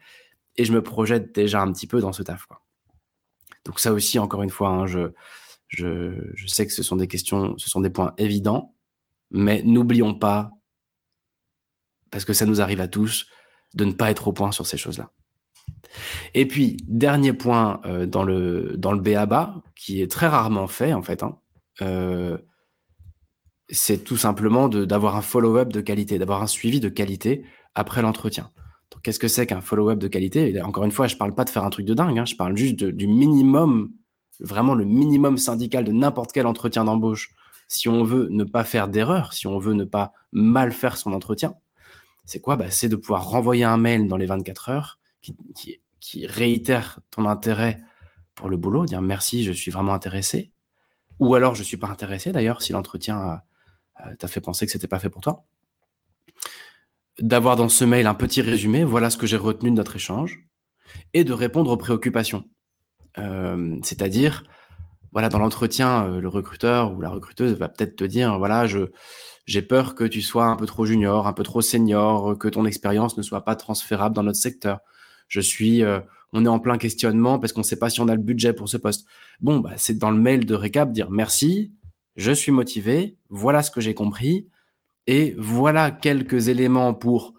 et 0.55 0.63
je 0.63 0.71
me 0.71 0.81
projette 0.81 1.35
déjà 1.35 1.61
un 1.61 1.69
petit 1.73 1.87
peu 1.87 1.99
dans 1.99 2.13
ce 2.13 2.23
taf. 2.23 2.47
Donc 3.65 3.81
ça 3.81 3.91
aussi, 3.91 4.17
encore 4.17 4.43
une 4.43 4.49
fois, 4.49 4.69
hein, 4.69 4.87
je, 4.87 5.11
je, 5.67 6.31
je 6.35 6.47
sais 6.47 6.65
que 6.65 6.71
ce 6.71 6.83
sont 6.83 6.95
des 6.95 7.09
questions, 7.09 7.57
ce 7.57 7.69
sont 7.69 7.81
des 7.81 7.89
points 7.89 8.13
évidents, 8.17 8.75
mais 9.29 9.61
n'oublions 9.63 10.13
pas 10.13 10.51
parce 12.11 12.23
que 12.23 12.31
ça 12.31 12.45
nous 12.45 12.61
arrive 12.61 12.79
à 12.79 12.87
tous, 12.87 13.27
de 13.73 13.83
ne 13.83 13.91
pas 13.91 14.09
être 14.09 14.29
au 14.29 14.33
point 14.33 14.53
sur 14.53 14.65
ces 14.65 14.77
choses-là. 14.77 15.11
Et 16.33 16.47
puis, 16.47 16.77
dernier 16.87 17.33
point 17.33 17.81
euh, 17.83 18.05
dans, 18.05 18.23
le, 18.23 18.75
dans 18.77 18.93
le 18.93 19.01
BABA, 19.01 19.55
qui 19.75 20.01
est 20.01 20.09
très 20.09 20.27
rarement 20.27 20.67
fait 20.67 20.93
en 20.93 21.01
fait, 21.01 21.23
hein, 21.23 21.39
euh, 21.81 22.37
c'est 23.71 24.03
tout 24.03 24.17
simplement 24.17 24.67
d'avoir 24.67 25.15
un 25.15 25.21
follow-up 25.21 25.71
de 25.71 25.81
qualité, 25.81 26.19
d'avoir 26.19 26.43
un 26.43 26.47
suivi 26.47 26.79
de 26.79 26.89
qualité 26.89 27.43
après 27.73 28.01
l'entretien. 28.01 28.51
Donc, 28.91 29.01
qu'est-ce 29.01 29.19
que 29.19 29.29
c'est 29.29 29.47
qu'un 29.47 29.61
follow-up 29.61 29.97
de 29.97 30.07
qualité? 30.09 30.61
Encore 30.61 30.83
une 30.83 30.91
fois, 30.91 31.07
je 31.07 31.15
ne 31.15 31.19
parle 31.19 31.33
pas 31.33 31.45
de 31.45 31.49
faire 31.49 31.63
un 31.63 31.69
truc 31.69 31.85
de 31.85 31.93
dingue, 31.93 32.19
hein, 32.19 32.25
je 32.25 32.35
parle 32.35 32.57
juste 32.57 32.83
du 32.83 33.07
minimum, 33.07 33.91
vraiment 34.41 34.75
le 34.75 34.83
minimum 34.83 35.37
syndical 35.37 35.85
de 35.85 35.91
n'importe 35.93 36.33
quel 36.33 36.45
entretien 36.45 36.83
d'embauche. 36.83 37.33
Si 37.69 37.87
on 37.87 38.03
veut 38.03 38.27
ne 38.29 38.43
pas 38.43 38.65
faire 38.65 38.89
d'erreur, 38.89 39.31
si 39.31 39.47
on 39.47 39.57
veut 39.57 39.73
ne 39.73 39.85
pas 39.85 40.11
mal 40.33 40.73
faire 40.73 40.97
son 40.97 41.13
entretien, 41.13 41.55
c'est 42.25 42.41
quoi? 42.41 42.57
Bah, 42.57 42.69
C'est 42.69 42.89
de 42.89 42.97
pouvoir 42.97 43.29
renvoyer 43.29 43.63
un 43.63 43.77
mail 43.77 44.07
dans 44.07 44.17
les 44.17 44.25
24 44.25 44.69
heures 44.69 44.99
qui, 45.21 45.35
qui, 45.99 46.27
réitère 46.27 46.99
ton 47.11 47.25
intérêt 47.25 47.79
pour 48.35 48.49
le 48.49 48.57
boulot, 48.57 48.85
dire 48.85 49.01
merci, 49.01 49.43
je 49.43 49.51
suis 49.53 49.71
vraiment 49.71 49.93
intéressé. 49.93 50.51
Ou 51.19 51.35
alors, 51.35 51.55
je 51.55 51.61
ne 51.61 51.65
suis 51.65 51.77
pas 51.77 51.87
intéressé 51.87 52.31
d'ailleurs, 52.31 52.61
si 52.61 52.73
l'entretien 52.73 53.41
t'a 54.17 54.27
fait 54.27 54.41
penser 54.41 54.65
que 54.65 54.71
ce 54.71 54.77
n'était 54.77 54.87
pas 54.87 54.99
fait 54.99 55.09
pour 55.09 55.21
toi. 55.21 55.45
D'avoir 57.19 57.55
dans 57.55 57.69
ce 57.69 57.85
mail 57.85 58.07
un 58.07 58.13
petit 58.13 58.41
résumé, 58.41 58.83
voilà 58.83 59.09
ce 59.09 59.17
que 59.17 59.27
j'ai 59.27 59.37
retenu 59.37 59.69
de 59.69 59.75
notre 59.75 59.95
échange, 59.95 60.45
et 61.13 61.23
de 61.23 61.33
répondre 61.33 61.71
aux 61.71 61.77
préoccupations. 61.77 62.45
Euh, 63.17 63.77
c'est-à-dire, 63.83 64.43
voilà, 65.11 65.29
dans 65.29 65.39
l'entretien, 65.39 66.05
euh, 66.05 66.21
le 66.21 66.27
recruteur 66.27 66.93
ou 66.93 67.01
la 67.01 67.09
recruteuse 67.09 67.53
va 67.57 67.69
peut-être 67.69 67.95
te 67.95 68.03
dire, 68.03 68.37
voilà, 68.37 68.65
je, 68.67 68.91
j'ai 69.45 69.61
peur 69.61 69.95
que 69.95 70.03
tu 70.03 70.21
sois 70.21 70.45
un 70.45 70.55
peu 70.55 70.65
trop 70.65 70.85
junior, 70.85 71.27
un 71.27 71.33
peu 71.33 71.43
trop 71.43 71.61
senior, 71.61 72.37
que 72.37 72.47
ton 72.47 72.65
expérience 72.65 73.17
ne 73.17 73.21
soit 73.21 73.43
pas 73.43 73.55
transférable 73.55 74.15
dans 74.15 74.23
notre 74.23 74.39
secteur. 74.39 74.79
Je 75.27 75.41
suis, 75.41 75.83
euh, 75.83 75.99
on 76.33 76.45
est 76.45 76.49
en 76.49 76.59
plein 76.59 76.77
questionnement 76.77 77.39
parce 77.39 77.53
qu'on 77.53 77.61
ne 77.61 77.65
sait 77.65 77.79
pas 77.79 77.89
si 77.89 78.01
on 78.01 78.07
a 78.07 78.15
le 78.15 78.21
budget 78.21 78.53
pour 78.53 78.69
ce 78.69 78.77
poste. 78.77 79.05
Bon, 79.39 79.59
bah, 79.59 79.71
c'est 79.77 79.97
dans 79.97 80.11
le 80.11 80.19
mail 80.19 80.45
de 80.45 80.55
récap 80.55 80.91
dire 80.91 81.09
merci, 81.09 81.73
je 82.15 82.31
suis 82.31 82.51
motivé, 82.51 83.17
voilà 83.29 83.63
ce 83.63 83.71
que 83.71 83.81
j'ai 83.81 83.93
compris 83.93 84.47
et 85.07 85.35
voilà 85.37 85.91
quelques 85.91 86.47
éléments 86.47 86.93
pour 86.93 87.33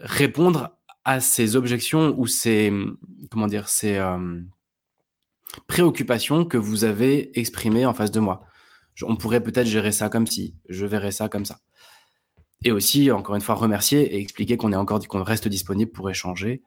répondre 0.00 0.78
à 1.04 1.20
ces 1.20 1.56
objections 1.56 2.14
ou 2.18 2.26
ces, 2.26 2.72
comment 3.30 3.46
dire, 3.46 3.68
ces 3.68 3.96
euh, 3.96 4.40
préoccupations 5.66 6.44
que 6.44 6.58
vous 6.58 6.84
avez 6.84 7.38
exprimées 7.38 7.86
en 7.86 7.94
face 7.94 8.10
de 8.10 8.20
moi 8.20 8.44
on 9.02 9.16
pourrait 9.16 9.42
peut-être 9.42 9.66
gérer 9.66 9.92
ça 9.92 10.08
comme 10.08 10.26
si, 10.26 10.56
je 10.68 10.86
verrais 10.86 11.12
ça 11.12 11.28
comme 11.28 11.44
ça. 11.44 11.60
Et 12.64 12.72
aussi, 12.72 13.10
encore 13.10 13.36
une 13.36 13.40
fois, 13.40 13.54
remercier 13.54 14.14
et 14.14 14.20
expliquer 14.20 14.56
qu'on 14.56 14.72
est 14.72 14.76
encore, 14.76 15.06
qu'on 15.06 15.22
reste 15.22 15.46
disponible 15.46 15.92
pour 15.92 16.10
échanger 16.10 16.62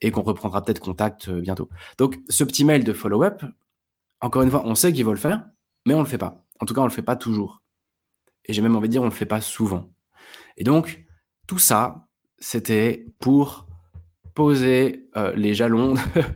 et 0.00 0.10
qu'on 0.10 0.22
reprendra 0.22 0.64
peut-être 0.64 0.80
contact 0.80 1.28
euh, 1.28 1.40
bientôt. 1.40 1.68
Donc, 1.98 2.18
ce 2.28 2.44
petit 2.44 2.64
mail 2.64 2.84
de 2.84 2.92
follow-up, 2.92 3.42
encore 4.20 4.42
une 4.42 4.50
fois, 4.50 4.62
on 4.64 4.74
sait 4.74 4.92
qu'il 4.92 5.04
faut 5.04 5.12
le 5.12 5.18
faire, 5.18 5.44
mais 5.86 5.94
on 5.94 5.98
ne 5.98 6.04
le 6.04 6.08
fait 6.08 6.18
pas. 6.18 6.41
En 6.62 6.64
tout 6.64 6.74
cas, 6.74 6.80
on 6.80 6.84
ne 6.84 6.90
le 6.90 6.94
fait 6.94 7.02
pas 7.02 7.16
toujours. 7.16 7.60
Et 8.44 8.52
j'ai 8.52 8.62
même 8.62 8.76
envie 8.76 8.86
de 8.86 8.92
dire, 8.92 9.02
on 9.02 9.06
ne 9.06 9.10
le 9.10 9.16
fait 9.16 9.26
pas 9.26 9.40
souvent. 9.40 9.90
Et 10.56 10.62
donc, 10.62 11.04
tout 11.48 11.58
ça, 11.58 12.06
c'était 12.38 13.04
pour 13.18 13.66
poser 14.32 15.08
euh, 15.16 15.32
les 15.34 15.54
jalons. 15.54 15.94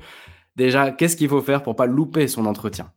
Déjà, 0.56 0.90
qu'est-ce 0.90 1.16
qu'il 1.16 1.28
faut 1.28 1.42
faire 1.42 1.62
pour 1.62 1.76
pas 1.76 1.86
louper 1.86 2.26
son 2.26 2.44
entretien 2.46 2.92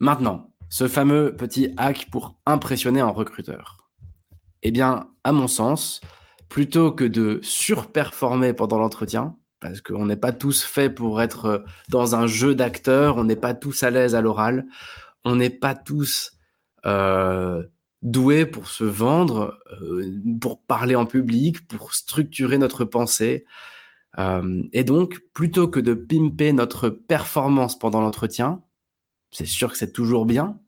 Maintenant, 0.00 0.52
ce 0.70 0.88
fameux 0.88 1.36
petit 1.36 1.72
hack 1.76 2.08
pour 2.10 2.36
impressionner 2.46 2.98
un 2.98 3.10
recruteur 3.10 3.88
Eh 4.64 4.72
bien, 4.72 5.10
à 5.22 5.30
mon 5.30 5.46
sens, 5.46 6.00
plutôt 6.48 6.90
que 6.90 7.04
de 7.04 7.38
surperformer 7.42 8.54
pendant 8.54 8.78
l'entretien, 8.78 9.36
parce 9.60 9.80
qu'on 9.80 10.06
n'est 10.06 10.16
pas 10.16 10.32
tous 10.32 10.64
faits 10.64 10.96
pour 10.96 11.22
être 11.22 11.64
dans 11.90 12.16
un 12.16 12.26
jeu 12.26 12.56
d'acteurs, 12.56 13.18
on 13.18 13.24
n'est 13.24 13.36
pas 13.36 13.54
tous 13.54 13.84
à 13.84 13.90
l'aise 13.90 14.16
à 14.16 14.20
l'oral, 14.20 14.66
on 15.24 15.36
n'est 15.36 15.50
pas 15.50 15.74
tous 15.74 16.32
euh, 16.86 17.62
doués 18.02 18.46
pour 18.46 18.68
se 18.68 18.84
vendre, 18.84 19.58
euh, 19.80 20.20
pour 20.40 20.62
parler 20.62 20.94
en 20.94 21.06
public, 21.06 21.66
pour 21.66 21.94
structurer 21.94 22.58
notre 22.58 22.84
pensée. 22.84 23.46
Euh, 24.18 24.62
et 24.72 24.84
donc, 24.84 25.20
plutôt 25.32 25.68
que 25.68 25.80
de 25.80 25.94
pimper 25.94 26.52
notre 26.52 26.88
performance 26.90 27.78
pendant 27.78 28.00
l'entretien, 28.00 28.62
c'est 29.30 29.46
sûr 29.46 29.72
que 29.72 29.78
c'est 29.78 29.92
toujours 29.92 30.26
bien, 30.26 30.60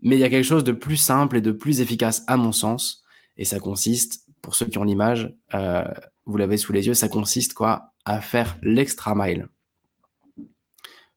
mais 0.00 0.16
il 0.16 0.20
y 0.20 0.24
a 0.24 0.30
quelque 0.30 0.46
chose 0.46 0.64
de 0.64 0.72
plus 0.72 0.96
simple 0.96 1.36
et 1.36 1.40
de 1.40 1.52
plus 1.52 1.80
efficace 1.80 2.22
à 2.26 2.36
mon 2.36 2.52
sens, 2.52 3.04
et 3.36 3.44
ça 3.44 3.58
consiste, 3.58 4.26
pour 4.40 4.54
ceux 4.54 4.66
qui 4.66 4.78
ont 4.78 4.84
l'image, 4.84 5.34
euh, 5.54 5.84
vous 6.24 6.36
l'avez 6.36 6.56
sous 6.56 6.72
les 6.72 6.86
yeux, 6.86 6.94
ça 6.94 7.08
consiste 7.08 7.54
quoi? 7.54 7.92
À 8.04 8.20
faire 8.20 8.56
l'extra 8.62 9.14
mile. 9.14 9.48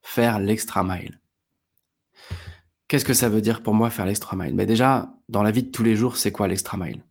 Faire 0.01 0.39
l'extra 0.39 0.83
mile. 0.83 1.19
Qu'est-ce 2.87 3.05
que 3.05 3.13
ça 3.13 3.29
veut 3.29 3.41
dire 3.41 3.63
pour 3.63 3.73
moi 3.73 3.89
faire 3.89 4.05
l'extra 4.05 4.35
mile? 4.35 4.55
Mais 4.55 4.65
déjà, 4.65 5.13
dans 5.29 5.43
la 5.43 5.51
vie 5.51 5.63
de 5.63 5.71
tous 5.71 5.83
les 5.83 5.95
jours, 5.95 6.17
c'est 6.17 6.31
quoi 6.31 6.47
l'extra 6.47 6.77
mile? 6.77 7.03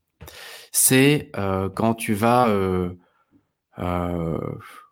C'est 0.72 1.30
euh, 1.36 1.68
quand 1.68 1.94
tu 1.94 2.14
vas, 2.14 2.48
euh, 2.48 4.38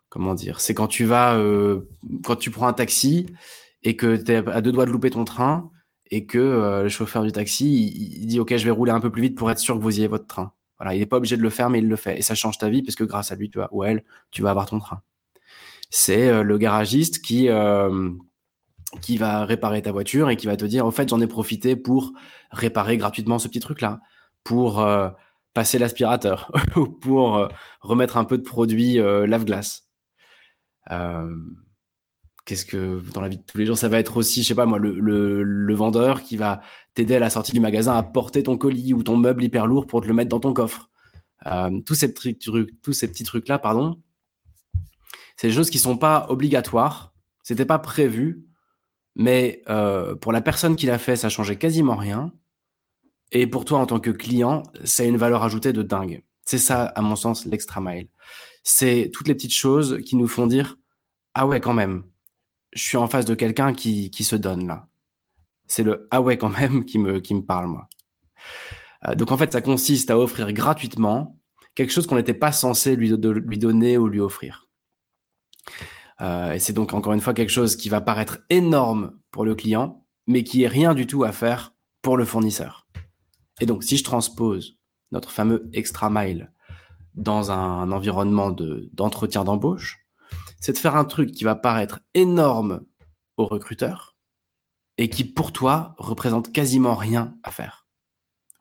comment 0.09 0.33
dire? 0.33 0.59
C'est 0.59 0.73
quand 0.73 0.87
tu 0.87 1.05
vas, 1.05 1.39
quand 2.23 2.35
tu 2.35 2.51
prends 2.51 2.67
un 2.67 2.73
taxi 2.73 3.27
et 3.83 3.95
que 3.95 4.15
tu 4.15 4.31
es 4.31 4.47
à 4.49 4.61
deux 4.61 4.71
doigts 4.71 4.85
de 4.85 4.91
louper 4.91 5.09
ton 5.09 5.25
train 5.25 5.69
et 6.13 6.25
que 6.25 6.37
euh, 6.37 6.83
le 6.83 6.89
chauffeur 6.89 7.23
du 7.23 7.31
taxi, 7.31 7.87
il, 8.21 8.27
dit 8.27 8.39
OK, 8.39 8.55
je 8.55 8.65
vais 8.65 8.71
rouler 8.71 8.91
un 8.91 8.99
peu 8.99 9.11
plus 9.11 9.23
vite 9.23 9.35
pour 9.35 9.49
être 9.49 9.59
sûr 9.59 9.75
que 9.75 9.81
vous 9.81 9.97
ayez 9.97 10.07
votre 10.07 10.27
train. 10.27 10.53
Voilà, 10.77 10.95
il 10.95 10.99
n'est 10.99 11.07
pas 11.07 11.17
obligé 11.17 11.37
de 11.37 11.41
le 11.41 11.49
faire, 11.49 11.69
mais 11.69 11.79
il 11.79 11.87
le 11.87 11.95
fait. 11.95 12.19
Et 12.19 12.21
ça 12.21 12.35
change 12.35 12.59
ta 12.59 12.69
vie 12.69 12.83
parce 12.83 12.95
que 12.95 13.03
grâce 13.03 13.31
à 13.31 13.35
lui, 13.35 13.49
tu 13.49 13.57
vas, 13.57 13.67
ou 13.71 13.83
elle, 13.83 14.03
tu 14.29 14.41
vas 14.41 14.51
avoir 14.51 14.67
ton 14.67 14.79
train. 14.79 15.01
C'est 15.89 16.27
euh, 16.27 16.43
le 16.43 16.57
garagiste 16.57 17.21
qui, 17.21 17.49
euh, 17.49 18.11
qui 19.01 19.17
va 19.17 19.45
réparer 19.45 19.81
ta 19.81 19.91
voiture 19.91 20.29
et 20.29 20.35
qui 20.35 20.47
va 20.47 20.57
te 20.57 20.65
dire, 20.65 20.85
en 20.85 20.91
fait, 20.91 21.09
j'en 21.09 21.21
ai 21.21 21.27
profité 21.27 21.75
pour 21.75 22.13
réparer 22.51 22.97
gratuitement 22.97 23.39
ce 23.39 23.47
petit 23.47 23.59
truc-là, 23.59 23.99
pour 24.43 24.85
passer 25.53 25.79
l'aspirateur 25.79 26.51
ou 26.75 26.87
pour 26.87 27.47
remettre 27.81 28.17
un 28.17 28.25
peu 28.25 28.37
de 28.37 28.43
produit 28.43 28.95
lave-glace. 28.95 29.87
Qu'est-ce 32.45 32.65
que 32.65 33.01
dans 33.13 33.21
la 33.21 33.29
vie 33.29 33.37
de 33.37 33.43
tous 33.43 33.57
les 33.57 33.65
jours, 33.65 33.77
ça 33.77 33.87
va 33.87 33.99
être 33.99 34.17
aussi, 34.17 34.43
je 34.43 34.49
sais 34.49 34.55
pas 34.55 34.65
moi, 34.65 34.77
le, 34.77 35.73
vendeur 35.73 36.23
qui 36.23 36.35
va 36.35 36.61
t'aider 36.93 37.15
à 37.15 37.19
la 37.19 37.29
sortie 37.29 37.53
du 37.53 37.61
magasin 37.61 37.95
à 37.95 38.03
porter 38.03 38.43
ton 38.43 38.57
colis 38.57 38.93
ou 38.93 39.01
ton 39.01 39.15
meuble 39.15 39.43
hyper 39.43 39.65
lourd 39.65 39.87
pour 39.87 40.01
te 40.01 40.07
le 40.07 40.13
mettre 40.13 40.29
dans 40.29 40.41
ton 40.41 40.53
coffre. 40.53 40.89
Euh, 41.45 41.79
tous 41.85 41.95
ces 41.95 42.13
petits 42.13 42.37
trucs, 42.37 42.81
tous 42.81 42.91
ces 42.91 43.07
petits 43.07 43.23
trucs 43.23 43.47
là, 43.47 43.59
pardon, 43.59 44.01
c'est 45.37 45.47
des 45.47 45.53
choses 45.53 45.69
qui 45.69 45.79
sont 45.79 45.97
pas 45.97 46.25
obligatoires, 46.29 47.13
c'était 47.43 47.65
pas 47.65 47.79
prévu, 47.79 48.45
mais 49.15 49.61
euh, 49.69 50.15
pour 50.15 50.31
la 50.31 50.41
personne 50.41 50.75
qui 50.75 50.85
l'a 50.85 50.97
fait, 50.97 51.15
ça 51.15 51.29
changeait 51.29 51.57
quasiment 51.57 51.95
rien. 51.95 52.31
Et 53.31 53.47
pour 53.47 53.65
toi 53.65 53.79
en 53.79 53.85
tant 53.85 53.99
que 53.99 54.11
client, 54.11 54.63
c'est 54.83 55.07
une 55.07 55.17
valeur 55.17 55.43
ajoutée 55.43 55.73
de 55.73 55.83
dingue. 55.83 56.23
C'est 56.45 56.57
ça, 56.57 56.85
à 56.85 57.01
mon 57.01 57.15
sens, 57.15 57.45
l'extra 57.45 57.81
mile. 57.81 58.09
C'est 58.63 59.09
toutes 59.13 59.27
les 59.27 59.35
petites 59.35 59.53
choses 59.53 59.99
qui 60.05 60.15
nous 60.15 60.27
font 60.27 60.47
dire 60.47 60.77
ah 61.33 61.47
ouais 61.47 61.59
quand 61.59 61.73
même 61.73 62.03
je 62.73 62.83
suis 62.83 62.97
en 62.97 63.07
face 63.07 63.25
de 63.25 63.35
quelqu'un 63.35 63.73
qui, 63.73 64.09
qui 64.09 64.23
se 64.23 64.35
donne 64.35 64.67
là. 64.67 64.87
C'est 65.67 65.83
le 65.83 66.07
ah 66.11 66.21
ouais 66.21 66.37
quand 66.37 66.49
même 66.49 66.85
qui 66.85 66.99
me, 66.99 67.19
qui 67.19 67.33
me 67.35 67.41
parle 67.41 67.67
moi. 67.67 67.87
Euh, 69.07 69.15
donc 69.15 69.31
en 69.31 69.37
fait, 69.37 69.51
ça 69.51 69.61
consiste 69.61 70.11
à 70.11 70.17
offrir 70.17 70.51
gratuitement 70.53 71.39
quelque 71.75 71.91
chose 71.91 72.07
qu'on 72.07 72.15
n'était 72.15 72.33
pas 72.33 72.51
censé 72.51 72.95
lui, 72.95 73.09
lui 73.09 73.57
donner 73.57 73.97
ou 73.97 74.07
lui 74.07 74.19
offrir. 74.19 74.67
Euh, 76.21 76.53
et 76.53 76.59
c'est 76.59 76.73
donc 76.73 76.93
encore 76.93 77.13
une 77.13 77.21
fois 77.21 77.33
quelque 77.33 77.49
chose 77.49 77.75
qui 77.75 77.89
va 77.89 78.01
paraître 78.01 78.39
énorme 78.49 79.17
pour 79.31 79.45
le 79.45 79.55
client, 79.55 80.05
mais 80.27 80.43
qui 80.43 80.63
est 80.63 80.67
rien 80.67 80.93
du 80.93 81.07
tout 81.07 81.23
à 81.23 81.31
faire 81.31 81.73
pour 82.01 82.17
le 82.17 82.25
fournisseur. 82.25 82.87
Et 83.59 83.65
donc 83.65 83.83
si 83.83 83.97
je 83.97 84.03
transpose 84.03 84.77
notre 85.11 85.31
fameux 85.31 85.69
extra 85.73 86.09
mile 86.09 86.51
dans 87.15 87.51
un 87.51 87.91
environnement 87.91 88.51
d'entretien 88.51 89.43
d'embauche, 89.43 89.99
c'est 90.59 90.73
de 90.73 90.77
faire 90.77 90.95
un 90.95 91.05
truc 91.05 91.31
qui 91.31 91.43
va 91.43 91.55
paraître 91.55 91.99
énorme 92.13 92.85
au 93.37 93.45
recruteur 93.45 94.15
et 94.97 95.09
qui 95.09 95.23
pour 95.23 95.51
toi 95.51 95.95
représente 95.97 96.51
quasiment 96.51 96.95
rien 96.95 97.35
à 97.43 97.51
faire. 97.51 97.87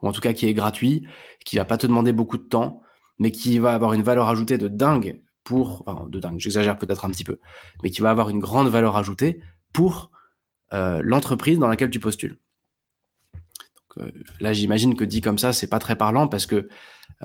Ou 0.02 0.08
en 0.08 0.12
tout 0.12 0.20
cas 0.20 0.32
qui 0.32 0.46
est 0.46 0.54
gratuit, 0.54 1.06
qui 1.44 1.56
va 1.56 1.64
pas 1.64 1.78
te 1.78 1.86
demander 1.86 2.12
beaucoup 2.12 2.38
de 2.38 2.42
temps 2.42 2.82
mais 3.18 3.30
qui 3.30 3.58
va 3.58 3.72
avoir 3.72 3.92
une 3.92 4.02
valeur 4.02 4.28
ajoutée 4.28 4.58
de 4.58 4.68
dingue 4.68 5.22
pour, 5.44 5.82
enfin, 5.86 6.06
de 6.08 6.20
dingue, 6.20 6.38
j'exagère 6.38 6.78
peut-être 6.78 7.04
un 7.04 7.10
petit 7.10 7.24
peu, 7.24 7.38
mais 7.82 7.90
qui 7.90 8.00
va 8.00 8.10
avoir 8.10 8.28
une 8.28 8.38
grande 8.38 8.68
valeur 8.68 8.96
ajoutée 8.96 9.40
pour 9.72 10.10
euh, 10.72 11.00
l'entreprise 11.04 11.58
dans 11.58 11.68
laquelle 11.68 11.90
tu 11.90 12.00
postules. 12.00 12.38
Euh, 13.98 14.10
là, 14.40 14.52
j'imagine 14.52 14.94
que 14.94 15.04
dit 15.04 15.20
comme 15.20 15.38
ça, 15.38 15.52
c'est 15.52 15.68
pas 15.68 15.78
très 15.78 15.96
parlant 15.96 16.28
parce 16.28 16.46
que 16.46 16.68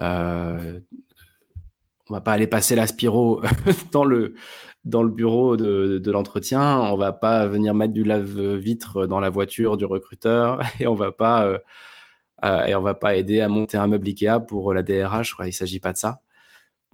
euh, 0.01 0.79
on 2.09 2.13
va 2.13 2.21
pas 2.21 2.33
aller 2.33 2.47
passer 2.47 2.75
l'aspiro 2.75 3.41
dans 3.91 4.05
le 4.05 4.35
dans 4.85 5.03
le 5.03 5.09
bureau 5.09 5.57
de, 5.57 5.97
de 5.97 6.11
l'entretien, 6.11 6.79
on 6.79 6.95
va 6.95 7.11
pas 7.11 7.45
venir 7.47 7.73
mettre 7.73 7.91
du 7.93 8.05
lave-vitre 8.05 9.05
dans 9.05 9.19
la 9.19 9.29
voiture 9.29 9.75
du 9.75 9.83
recruteur 9.83 10.61
et 10.79 10.87
on 10.87 10.95
va 10.95 11.11
pas 11.11 11.59
euh, 12.43 12.65
et 12.65 12.75
on 12.75 12.81
va 12.81 12.93
pas 12.93 13.15
aider 13.15 13.41
à 13.41 13.49
monter 13.49 13.77
un 13.77 13.87
meuble 13.87 14.07
Ikea 14.07 14.39
pour 14.47 14.73
la 14.73 14.83
DRH. 14.83 15.33
Quoi. 15.33 15.47
Il 15.47 15.53
s'agit 15.53 15.79
pas 15.79 15.93
de 15.93 15.97
ça, 15.97 16.21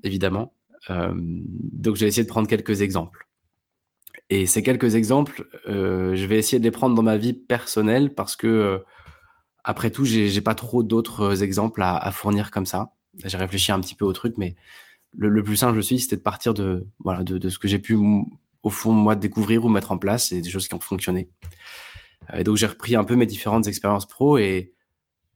évidemment. 0.04 0.54
Euh, 0.89 1.13
donc, 1.15 1.96
j'ai 1.96 2.08
essayé 2.08 2.24
de 2.24 2.30
prendre 2.30 2.48
quelques 2.48 2.82
exemples. 2.82 3.28
Et 4.30 4.46
ces 4.46 4.63
quelques 4.63 4.96
exemples, 4.96 5.48
euh, 5.67 6.15
je 6.15 6.26
vais 6.26 6.38
essayer 6.38 6.60
de 6.60 6.63
les 6.63 6.72
prendre 6.72 6.96
dans 6.96 7.04
ma 7.04 7.17
vie 7.17 7.34
personnelle 7.34 8.13
parce 8.13 8.36
que, 8.36 8.48
euh, 8.48 8.80
après 9.63 9.91
tout, 9.91 10.06
j'ai 10.06 10.41
pas 10.41 10.56
trop 10.56 10.84
d'autres 10.84 11.43
exemples 11.43 11.82
à, 11.84 12.12
fournir 12.12 12.52
comme 12.52 12.65
ça. 12.65 12.93
J'ai 13.24 13.38
réfléchi 13.38 13.72
un 13.72 13.80
petit 13.80 13.96
peu 13.96 14.06
au 14.06 14.12
truc, 14.12 14.36
mais 14.38 14.56
le, 15.15 15.30
le 15.30 15.43
plus 15.43 15.56
simple, 15.58 15.76
je 15.76 15.82
suis, 15.82 16.00
c'était 16.00 16.17
de 16.17 16.22
partir 16.22 16.54
de, 16.54 16.86
voilà, 17.00 17.24
de, 17.24 17.38
de 17.38 17.50
ce 17.50 17.60
que 17.60 17.67
j'ai 17.67 17.80
pu, 17.80 17.98
au 18.63 18.69
fond, 18.69 18.91
moi, 18.91 19.15
découvrir 19.15 19.63
ou 19.63 19.69
mettre 19.69 19.91
en 19.91 19.98
place 19.98 20.32
et 20.34 20.41
des 20.41 20.50
choses 20.50 20.67
qui 20.67 20.74
ont 20.74 20.80
fonctionné. 20.82 21.30
Et 22.34 22.43
donc, 22.43 22.58
j'ai 22.58 22.67
repris 22.67 22.96
un 22.96 23.04
peu 23.06 23.15
mes 23.15 23.26
différentes 23.26 23.67
expériences 23.67 24.06
pro 24.06 24.38
et, 24.38 24.74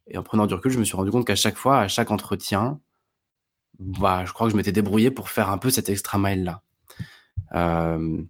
et 0.08 0.18
en 0.18 0.24
prenant 0.24 0.46
du 0.46 0.54
recul, 0.54 0.72
je 0.72 0.80
me 0.80 0.84
suis 0.84 0.96
rendu 0.96 1.12
compte 1.12 1.26
qu'à 1.26 1.36
chaque 1.36 1.58
fois, 1.58 1.80
à 1.80 1.88
chaque 1.88 2.12
entretien, 2.12 2.80
bah, 3.80 4.24
je 4.26 4.34
crois 4.34 4.48
que 4.48 4.52
je 4.52 4.58
m'étais 4.58 4.72
débrouillé 4.72 5.12
pour 5.12 5.30
faire 5.30 5.50
un 5.50 5.58
peu 5.58 5.70
cet 5.70 5.90
extra 5.90 6.18
mile 6.18 6.44
là. 6.44 6.62
Euh, 7.56 8.24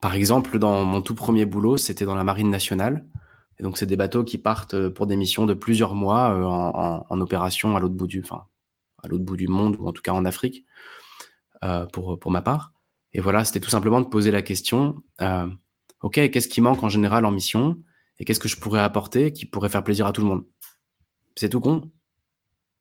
par 0.00 0.14
exemple, 0.14 0.58
dans 0.58 0.84
mon 0.84 1.02
tout 1.02 1.14
premier 1.14 1.44
boulot, 1.44 1.76
c'était 1.76 2.04
dans 2.06 2.14
la 2.14 2.24
marine 2.24 2.50
nationale. 2.50 3.04
Et 3.58 3.62
donc, 3.62 3.76
c'est 3.76 3.86
des 3.86 3.96
bateaux 3.96 4.24
qui 4.24 4.38
partent 4.38 4.88
pour 4.88 5.06
des 5.06 5.16
missions 5.16 5.44
de 5.44 5.52
plusieurs 5.52 5.94
mois 5.94 6.30
euh, 6.30 6.44
en, 6.44 6.70
en, 6.74 7.06
en, 7.08 7.20
opération 7.20 7.76
à 7.76 7.80
l'autre 7.80 7.94
bout 7.94 8.06
du, 8.06 8.22
enfin, 8.22 8.46
à 9.02 9.08
l'autre 9.08 9.24
bout 9.24 9.36
du 9.36 9.48
monde 9.48 9.76
ou 9.78 9.86
en 9.86 9.92
tout 9.92 10.00
cas 10.00 10.12
en 10.12 10.24
Afrique, 10.24 10.64
euh, 11.64 11.84
pour 11.86 12.18
pour 12.18 12.30
ma 12.30 12.40
part. 12.40 12.72
Et 13.12 13.20
voilà, 13.20 13.44
c'était 13.44 13.60
tout 13.60 13.70
simplement 13.70 14.00
de 14.00 14.06
poser 14.06 14.30
la 14.30 14.40
question 14.40 15.02
euh, 15.20 15.46
ok, 16.00 16.30
qu'est-ce 16.30 16.48
qui 16.48 16.60
manque 16.60 16.82
en 16.82 16.88
général 16.88 17.24
en 17.24 17.30
mission 17.30 17.78
et 18.18 18.24
qu'est-ce 18.24 18.40
que 18.40 18.48
je 18.48 18.56
pourrais 18.56 18.80
apporter 18.80 19.32
qui 19.32 19.46
pourrait 19.46 19.68
faire 19.68 19.84
plaisir 19.84 20.06
à 20.06 20.12
tout 20.12 20.20
le 20.20 20.28
monde? 20.28 20.44
C'est 21.36 21.48
tout 21.48 21.60
con, 21.60 21.90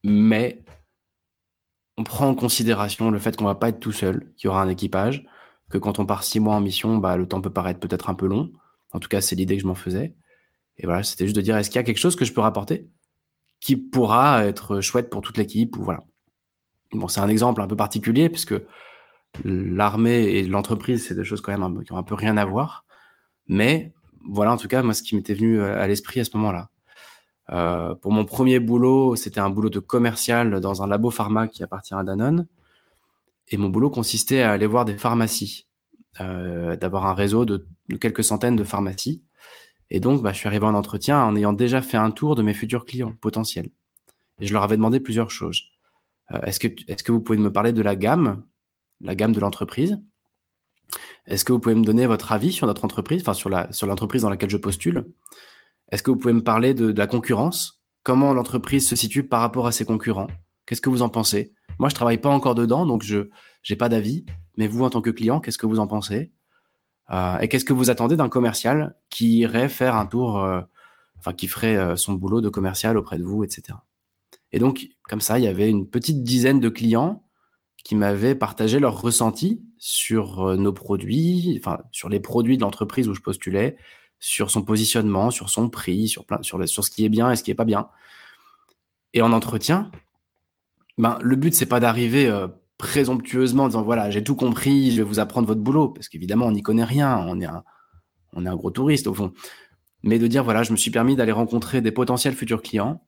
mais 0.04 0.64
on 2.00 2.04
prend 2.06 2.30
en 2.30 2.34
considération 2.34 3.12
le 3.12 3.20
fait 3.20 3.36
qu'on 3.36 3.44
va 3.44 3.56
pas 3.56 3.68
être 3.68 3.82
tout 3.82 3.92
seul, 3.92 4.32
qu'il 4.38 4.48
y 4.48 4.50
aura 4.50 4.62
un 4.62 4.70
équipage, 4.70 5.26
que 5.70 5.78
quand 5.78 6.00
on 6.00 6.06
part 6.06 6.24
six 6.24 6.40
mois 6.40 6.56
en 6.56 6.62
mission, 6.62 6.98
bah, 6.98 7.18
le 7.18 7.28
temps 7.28 7.42
peut 7.42 7.50
paraître 7.50 7.82
peut-être 7.82 8.10
un 8.10 8.14
peu 8.14 8.26
long. 8.26 8.54
En 8.94 9.00
tout 9.00 9.10
cas, 9.10 9.20
c'est 9.20 9.36
l'idée 9.36 9.58
que 9.58 9.62
je 9.62 9.68
m'en 9.68 9.76
faisais. 9.76 10.16
Et 10.78 10.86
voilà, 10.86 11.04
c'était 11.04 11.26
juste 11.26 11.36
de 11.36 11.42
dire, 11.42 11.58
est-ce 11.58 11.70
qu'il 11.70 11.76
y 11.76 11.80
a 11.80 11.84
quelque 11.84 12.00
chose 12.00 12.16
que 12.16 12.24
je 12.24 12.32
peux 12.32 12.40
rapporter 12.40 12.88
qui 13.60 13.76
pourra 13.76 14.46
être 14.46 14.80
chouette 14.80 15.10
pour 15.10 15.20
toute 15.20 15.36
l'équipe 15.36 15.76
voilà. 15.76 16.06
Bon, 16.94 17.10
c'est 17.10 17.20
un 17.20 17.28
exemple 17.28 17.62
un 17.62 17.68
peu 17.68 17.76
particulier 17.76 18.30
puisque 18.30 18.56
l'armée 19.44 20.22
et 20.22 20.44
l'entreprise, 20.48 21.06
c'est 21.06 21.16
des 21.16 21.26
choses 21.26 21.42
quand 21.42 21.52
même 21.52 21.84
qui 21.84 21.92
ont 21.92 21.98
un 21.98 22.04
peu 22.04 22.16
rien 22.16 22.38
à 22.38 22.46
voir. 22.46 22.86
Mais 23.48 23.92
voilà, 24.26 24.54
en 24.54 24.58
tout 24.58 24.70
cas, 24.70 24.84
moi, 24.84 24.94
ce 24.94 25.04
qui 25.04 25.18
m'était 25.18 25.34
venu 25.34 25.62
à 25.62 25.86
l'esprit 25.86 26.22
à 26.22 26.24
ce 26.24 26.38
moment-là. 26.38 26.70
Euh, 27.52 27.96
pour 27.96 28.12
mon 28.12 28.26
premier 28.26 28.60
boulot, 28.60 29.16
c'était 29.16 29.40
un 29.40 29.50
boulot 29.50 29.70
de 29.70 29.80
commercial 29.80 30.60
dans 30.60 30.84
un 30.84 30.88
labo 30.88 31.10
pharma 31.10 31.48
qui 31.48 31.64
appartient 31.64 31.94
à 31.94 32.04
Danone. 32.04 32.48
Et 33.48 33.58
mon 33.58 33.70
boulot 33.70 33.90
consistait 33.90 34.42
à 34.42 34.52
aller 34.52 34.68
voir 34.68 34.86
des 34.86 34.98
pharmacies, 34.98 35.68
euh, 36.22 36.76
d'avoir 36.76 37.08
un 37.08 37.14
réseau 37.14 37.46
de, 37.46 37.66
quelques 38.00 38.24
centaines 38.24 38.56
de 38.56 38.64
pharmacies. 38.64 39.24
Et 39.90 40.00
donc, 40.00 40.22
bah, 40.22 40.32
je 40.32 40.38
suis 40.38 40.48
arrivé 40.48 40.66
en 40.66 40.76
entretien 40.76 41.24
en 41.24 41.36
ayant 41.36 41.54
déjà 41.54 41.82
fait 41.82 41.98
un 41.98 42.12
tour 42.12 42.36
de 42.36 42.44
mes 42.44 42.54
futurs 42.54 42.86
clients 42.86 43.14
potentiels. 43.20 43.70
Et 44.40 44.46
je 44.46 44.54
leur 44.54 44.62
avais 44.62 44.78
demandé 44.78 45.00
plusieurs 45.00 45.32
choses. 45.32 45.64
Euh, 46.32 46.42
est-ce 46.42 46.60
que, 46.60 47.12
vous 47.12 47.22
pouvez 47.22 47.40
me 47.40 47.52
parler 47.52 47.74
de 47.74 47.82
la 47.82 47.96
gamme, 47.96 48.44
la 49.02 49.16
gamme 49.16 49.32
de 49.32 49.40
l'entreprise? 49.40 50.00
Est-ce 51.26 51.44
que 51.44 51.52
vous 51.52 51.60
pouvez 51.60 51.76
me 51.76 51.84
donner 51.84 52.06
votre 52.06 52.32
avis 52.32 52.52
sur 52.52 52.68
notre 52.68 52.86
entreprise, 52.86 53.22
enfin 53.22 53.34
sur 53.34 53.88
l'entreprise 53.88 54.22
dans 54.22 54.30
laquelle 54.30 54.50
je 54.50 54.58
postule? 54.58 55.06
Est-ce 55.92 56.04
que 56.04 56.12
vous 56.12 56.18
pouvez 56.18 56.34
me 56.34 56.44
parler 56.44 56.74
de, 56.74 56.92
la 56.92 57.08
concurrence? 57.08 57.82
Comment 58.04 58.34
l'entreprise 58.34 58.88
se 58.88 58.96
situe 58.96 59.24
par 59.24 59.42
rapport 59.42 59.68
à 59.68 59.72
ses 59.72 59.86
concurrents? 59.86 60.28
Qu'est-ce 60.66 60.82
que 60.82 60.90
vous 60.90 61.02
en 61.02 61.10
pensez? 61.10 61.54
Moi, 61.80 61.90
je 61.90 61.96
travaille 61.96 62.20
pas 62.20 62.30
encore 62.30 62.56
dedans, 62.56 62.86
donc 62.86 63.04
je 63.04 63.30
n'ai 63.70 63.76
pas 63.76 63.90
d'avis. 63.90 64.26
Mais 64.58 64.68
vous, 64.68 64.84
en 64.84 64.90
tant 64.90 65.02
que 65.02 65.10
client, 65.10 65.40
qu'est-ce 65.40 65.58
que 65.58 65.66
vous 65.66 65.80
en 65.80 65.88
pensez? 65.88 66.32
Euh, 67.12 67.40
Et 67.40 67.48
qu'est-ce 67.48 67.66
que 67.66 67.74
vous 67.74 67.90
attendez 67.90 68.16
d'un 68.16 68.30
commercial 68.30 68.96
qui 69.10 69.40
irait 69.40 69.70
faire 69.70 69.96
un 69.96 70.06
tour, 70.06 70.44
euh, 70.44 70.62
enfin 71.18 71.34
qui 71.34 71.48
ferait 71.48 71.78
euh, 71.78 71.96
son 71.96 72.14
boulot 72.14 72.42
de 72.42 72.50
commercial 72.50 72.98
auprès 72.98 73.18
de 73.18 73.24
vous, 73.24 73.44
etc. 73.44 73.78
Et 74.52 74.60
donc, 74.60 74.88
comme 75.04 75.22
ça, 75.22 75.40
il 75.40 75.46
y 75.46 75.48
avait 75.48 75.70
une 75.70 75.88
petite 75.88 76.24
dizaine 76.24 76.60
de 76.60 76.70
clients 76.70 77.24
qui 77.84 77.96
m'avaient 77.96 78.36
partagé 78.36 78.80
leur 78.80 79.02
ressenti 79.02 79.64
sur 79.78 80.58
nos 80.58 80.74
produits, 80.74 81.56
enfin 81.60 81.80
sur 81.92 82.10
les 82.10 82.20
produits 82.20 82.58
de 82.58 82.62
l'entreprise 82.62 83.08
où 83.08 83.14
je 83.14 83.22
postulais, 83.22 83.78
sur 84.20 84.52
son 84.52 84.64
positionnement, 84.64 85.32
sur 85.32 85.50
son 85.50 85.70
prix, 85.70 86.08
sur, 86.08 86.26
plein, 86.26 86.42
sur, 86.42 86.58
le, 86.58 86.68
sur 86.68 86.84
ce 86.84 86.92
qui 86.92 87.06
est 87.06 87.10
bien 87.10 87.32
et 87.32 87.36
ce 87.36 87.44
qui 87.44 87.52
est 87.52 87.56
pas 87.56 87.66
bien. 87.66 87.90
Et 89.14 89.22
en 89.22 89.32
entretien, 89.32 89.92
ben, 90.98 91.18
le 91.22 91.36
but, 91.36 91.54
c'est 91.54 91.66
pas 91.66 91.80
d'arriver 91.80 92.28
euh, 92.28 92.48
présomptueusement 92.78 93.64
en 93.64 93.68
disant 93.68 93.84
voilà, 93.84 94.10
j'ai 94.10 94.24
tout 94.24 94.36
compris, 94.36 94.92
je 94.92 94.98
vais 94.98 95.04
vous 95.04 95.20
apprendre 95.20 95.48
votre 95.48 95.62
boulot, 95.62 95.90
parce 95.90 96.10
qu'évidemment, 96.10 96.48
on 96.48 96.52
n'y 96.52 96.62
connaît 96.62 96.84
rien, 96.84 97.18
on 97.28 97.40
est, 97.40 97.46
un, 97.46 97.64
on 98.34 98.46
est 98.46 98.50
un 98.50 98.56
gros 98.56 98.72
touriste 98.72 99.08
au 99.08 99.14
fond. 99.14 99.34
Mais 100.04 100.20
de 100.20 100.28
dire 100.28 100.44
voilà, 100.44 100.64
je 100.64 100.72
me 100.72 100.78
suis 100.78 100.92
permis 100.92 101.16
d'aller 101.16 101.32
rencontrer 101.32 101.82
des 101.82 101.92
potentiels 101.92 102.34
futurs 102.34 102.62
clients 102.62 103.02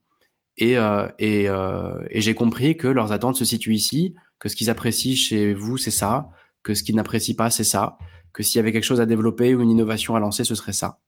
et, 0.58 0.78
euh, 0.78 1.08
euh, 1.22 2.06
et 2.10 2.22
j'ai 2.22 2.34
compris 2.36 2.76
que 2.78 2.88
leurs 2.88 3.12
attentes 3.12 3.38
se 3.38 3.46
situent 3.46 3.74
ici, 3.74 4.16
que 4.40 4.50
ce 4.50 4.56
qu'ils 4.56 4.70
apprécient 4.70 5.16
chez 5.16 5.54
vous, 5.54 5.78
c'est 5.78 5.92
ça, 5.92 6.30
que 6.64 6.74
ce 6.74 6.84
qu'ils 6.84 6.96
n'apprécient 6.96 7.36
pas, 7.36 7.50
c'est 7.50 7.64
ça, 7.64 7.98
que 8.34 8.44
s'il 8.44 8.58
y 8.58 8.60
avait 8.60 8.72
quelque 8.72 8.84
chose 8.84 9.02
à 9.02 9.06
développer 9.06 9.56
ou 9.56 9.62
une 9.62 9.70
innovation 9.70 10.16
à 10.16 10.20
lancer, 10.20 10.44
ce 10.44 10.56
serait 10.56 10.74
ça. 10.74 11.00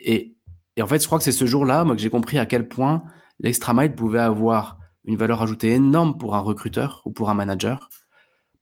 Et, 0.00 0.36
en 0.80 0.86
fait, 0.86 1.00
je 1.00 1.06
crois 1.06 1.18
que 1.18 1.24
c'est 1.24 1.32
ce 1.32 1.44
jour-là, 1.44 1.84
moi, 1.84 1.94
que 1.94 2.00
j'ai 2.00 2.10
compris 2.10 2.38
à 2.38 2.46
quel 2.46 2.68
point 2.68 3.02
l'extra 3.38 3.74
mile 3.74 3.94
pouvait 3.94 4.20
avoir 4.20 4.78
une 5.04 5.16
valeur 5.16 5.42
ajoutée 5.42 5.72
énorme 5.72 6.16
pour 6.18 6.34
un 6.34 6.40
recruteur 6.40 7.02
ou 7.04 7.10
pour 7.10 7.30
un 7.30 7.34
manager, 7.34 7.88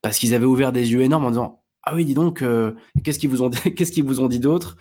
parce 0.01 0.17
qu'ils 0.17 0.33
avaient 0.33 0.45
ouvert 0.45 0.71
des 0.71 0.91
yeux 0.91 1.01
énormes 1.01 1.25
en 1.25 1.29
disant 1.29 1.59
ah 1.83 1.95
oui, 1.95 2.05
dis 2.05 2.13
donc, 2.13 2.41
euh, 2.41 2.73
qu'est-ce 3.03 3.19
qu'ils 3.19 3.29
vous 3.29 3.41
ont 3.41 3.49
dit, 3.49 3.59
qu'est-ce 3.75 3.91
qu'ils 3.91 4.03
vous 4.03 4.19
ont 4.19 4.27
dit 4.27 4.39
d'autre? 4.39 4.77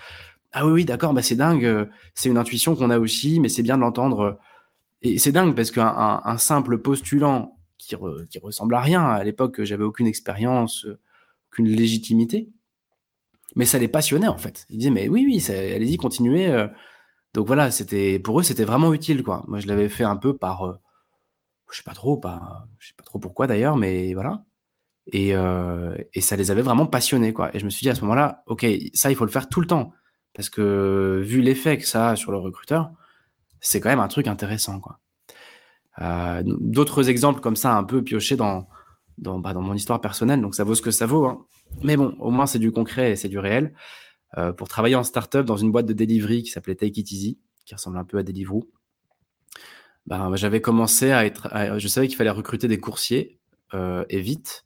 Ah 0.53 0.67
oui, 0.67 0.73
oui, 0.73 0.85
d'accord, 0.85 1.13
bah 1.15 1.23
c'est 1.23 1.37
dingue, 1.37 1.65
euh, 1.65 1.87
c'est 2.15 2.29
une 2.29 2.39
intuition 2.39 2.75
qu'on 2.75 2.91
a 2.91 2.99
aussi, 2.99 3.39
mais 3.41 3.49
c'est 3.49 3.63
bien 3.63 3.77
de 3.77 3.83
l'entendre. 3.83 4.39
Et 5.03 5.19
c'est 5.19 5.33
dingue 5.33 5.55
parce 5.55 5.71
qu'un 5.71 6.21
un, 6.25 6.39
simple 6.39 6.79
postulant 6.79 7.59
qui, 7.77 7.95
qui 8.31 8.39
ressemble 8.39 8.75
à 8.75 8.81
rien 8.81 9.05
à 9.05 9.23
l'époque, 9.23 9.63
j'avais 9.63 9.85
aucune 9.85 10.07
expérience, 10.07 10.87
aucune 11.51 11.69
légitimité, 11.69 12.51
mais 13.57 13.65
ça 13.65 13.79
les 13.79 13.89
passionnait 13.89 14.29
en 14.29 14.39
fait. 14.39 14.67
Ils 14.71 14.79
disaient 14.79 14.91
mais 14.91 15.09
oui 15.09 15.25
oui, 15.27 15.45
allez-y 15.55 15.97
continuez. 15.97 16.49
Euh. 16.49 16.69
Donc 17.35 17.47
voilà, 17.47 17.71
c'était 17.71 18.19
pour 18.19 18.41
eux 18.41 18.43
c'était 18.43 18.65
vraiment 18.65 18.93
utile 18.93 19.23
quoi. 19.23 19.45
Moi 19.49 19.61
je 19.61 19.67
l'avais 19.67 19.89
fait 19.89 20.05
un 20.05 20.17
peu 20.17 20.37
par, 20.37 20.67
euh, 20.67 20.75
je 21.71 21.77
sais 21.79 21.83
pas 21.83 21.95
trop, 21.95 22.21
je 22.79 22.89
sais 22.89 22.95
pas 22.97 23.05
trop 23.05 23.19
pourquoi 23.19 23.47
d'ailleurs, 23.47 23.77
mais 23.77 24.15
voilà. 24.15 24.45
Et, 25.13 25.35
euh, 25.35 25.97
et 26.15 26.21
ça 26.21 26.37
les 26.37 26.51
avait 26.51 26.63
vraiment 26.63 26.87
passionnés 26.87 27.33
quoi. 27.33 27.55
Et 27.55 27.59
je 27.59 27.65
me 27.65 27.71
suis 27.71 27.85
dit 27.85 27.91
à 27.91 27.95
ce 27.95 28.03
moment-là, 28.03 28.43
ok, 28.47 28.67
ça 28.95 29.11
il 29.11 29.17
faut 29.17 29.25
le 29.25 29.31
faire 29.31 29.49
tout 29.49 29.61
le 29.61 29.67
temps 29.67 29.93
parce 30.35 30.51
que 30.51 31.23
vu 31.25 31.41
l'effet 31.41 31.79
que 31.79 31.87
ça 31.87 32.11
a 32.11 32.17
sur 32.17 32.33
le 32.33 32.39
recruteur, 32.39 32.91
c'est 33.61 33.81
quand 33.81 33.89
même 33.89 34.01
un 34.01 34.09
truc 34.09 34.27
intéressant 34.27 34.81
quoi. 34.81 35.01
D'autres 36.45 37.09
exemples 37.09 37.41
comme 37.41 37.57
ça 37.57 37.75
un 37.75 37.85
peu 37.85 38.03
piochés 38.05 38.37
dans 38.37 38.69
dans, 39.19 39.39
bah, 39.39 39.53
dans 39.53 39.63
mon 39.63 39.75
histoire 39.75 40.01
personnelle, 40.01 40.41
donc 40.41 40.55
ça 40.55 40.65
vaut 40.65 40.75
ce 40.75 40.83
que 40.83 40.91
ça 40.91 41.07
vaut. 41.07 41.27
Hein. 41.27 41.45
Mais 41.83 41.97
bon, 41.97 42.17
au 42.19 42.31
moins 42.31 42.47
c'est 42.47 42.59
du 42.59 42.73
concret 42.73 43.13
et 43.13 43.17
c'est 43.17 43.29
du 43.29 43.39
réel. 43.39 43.75
Euh, 44.37 44.53
pour 44.53 44.69
travailler 44.69 44.95
en 44.95 45.05
startup 45.05 45.45
dans 45.45 45.57
une 45.57 45.73
boîte 45.73 45.87
de 45.87 45.93
delivery 45.93 46.43
qui 46.43 46.51
s'appelait 46.51 46.75
Take 46.75 47.01
It 47.01 47.11
Easy, 47.11 47.39
qui 47.65 47.75
ressemble 47.75 47.99
un 47.99 48.05
peu 48.05 48.19
à 48.19 48.23
Deliveroo, 48.23 48.69
bah, 50.07 50.31
j'avais 50.35 50.61
commencé 50.61 51.13
à 51.13 51.25
être. 51.25 51.49
Je 51.79 51.89
savais 51.89 52.09
qu'il 52.09 52.17
fallait 52.17 52.31
recruter 52.31 52.69
des 52.69 52.79
coursiers 52.79 53.39
euh, 53.75 54.05
et 54.09 54.21
vite. 54.21 54.65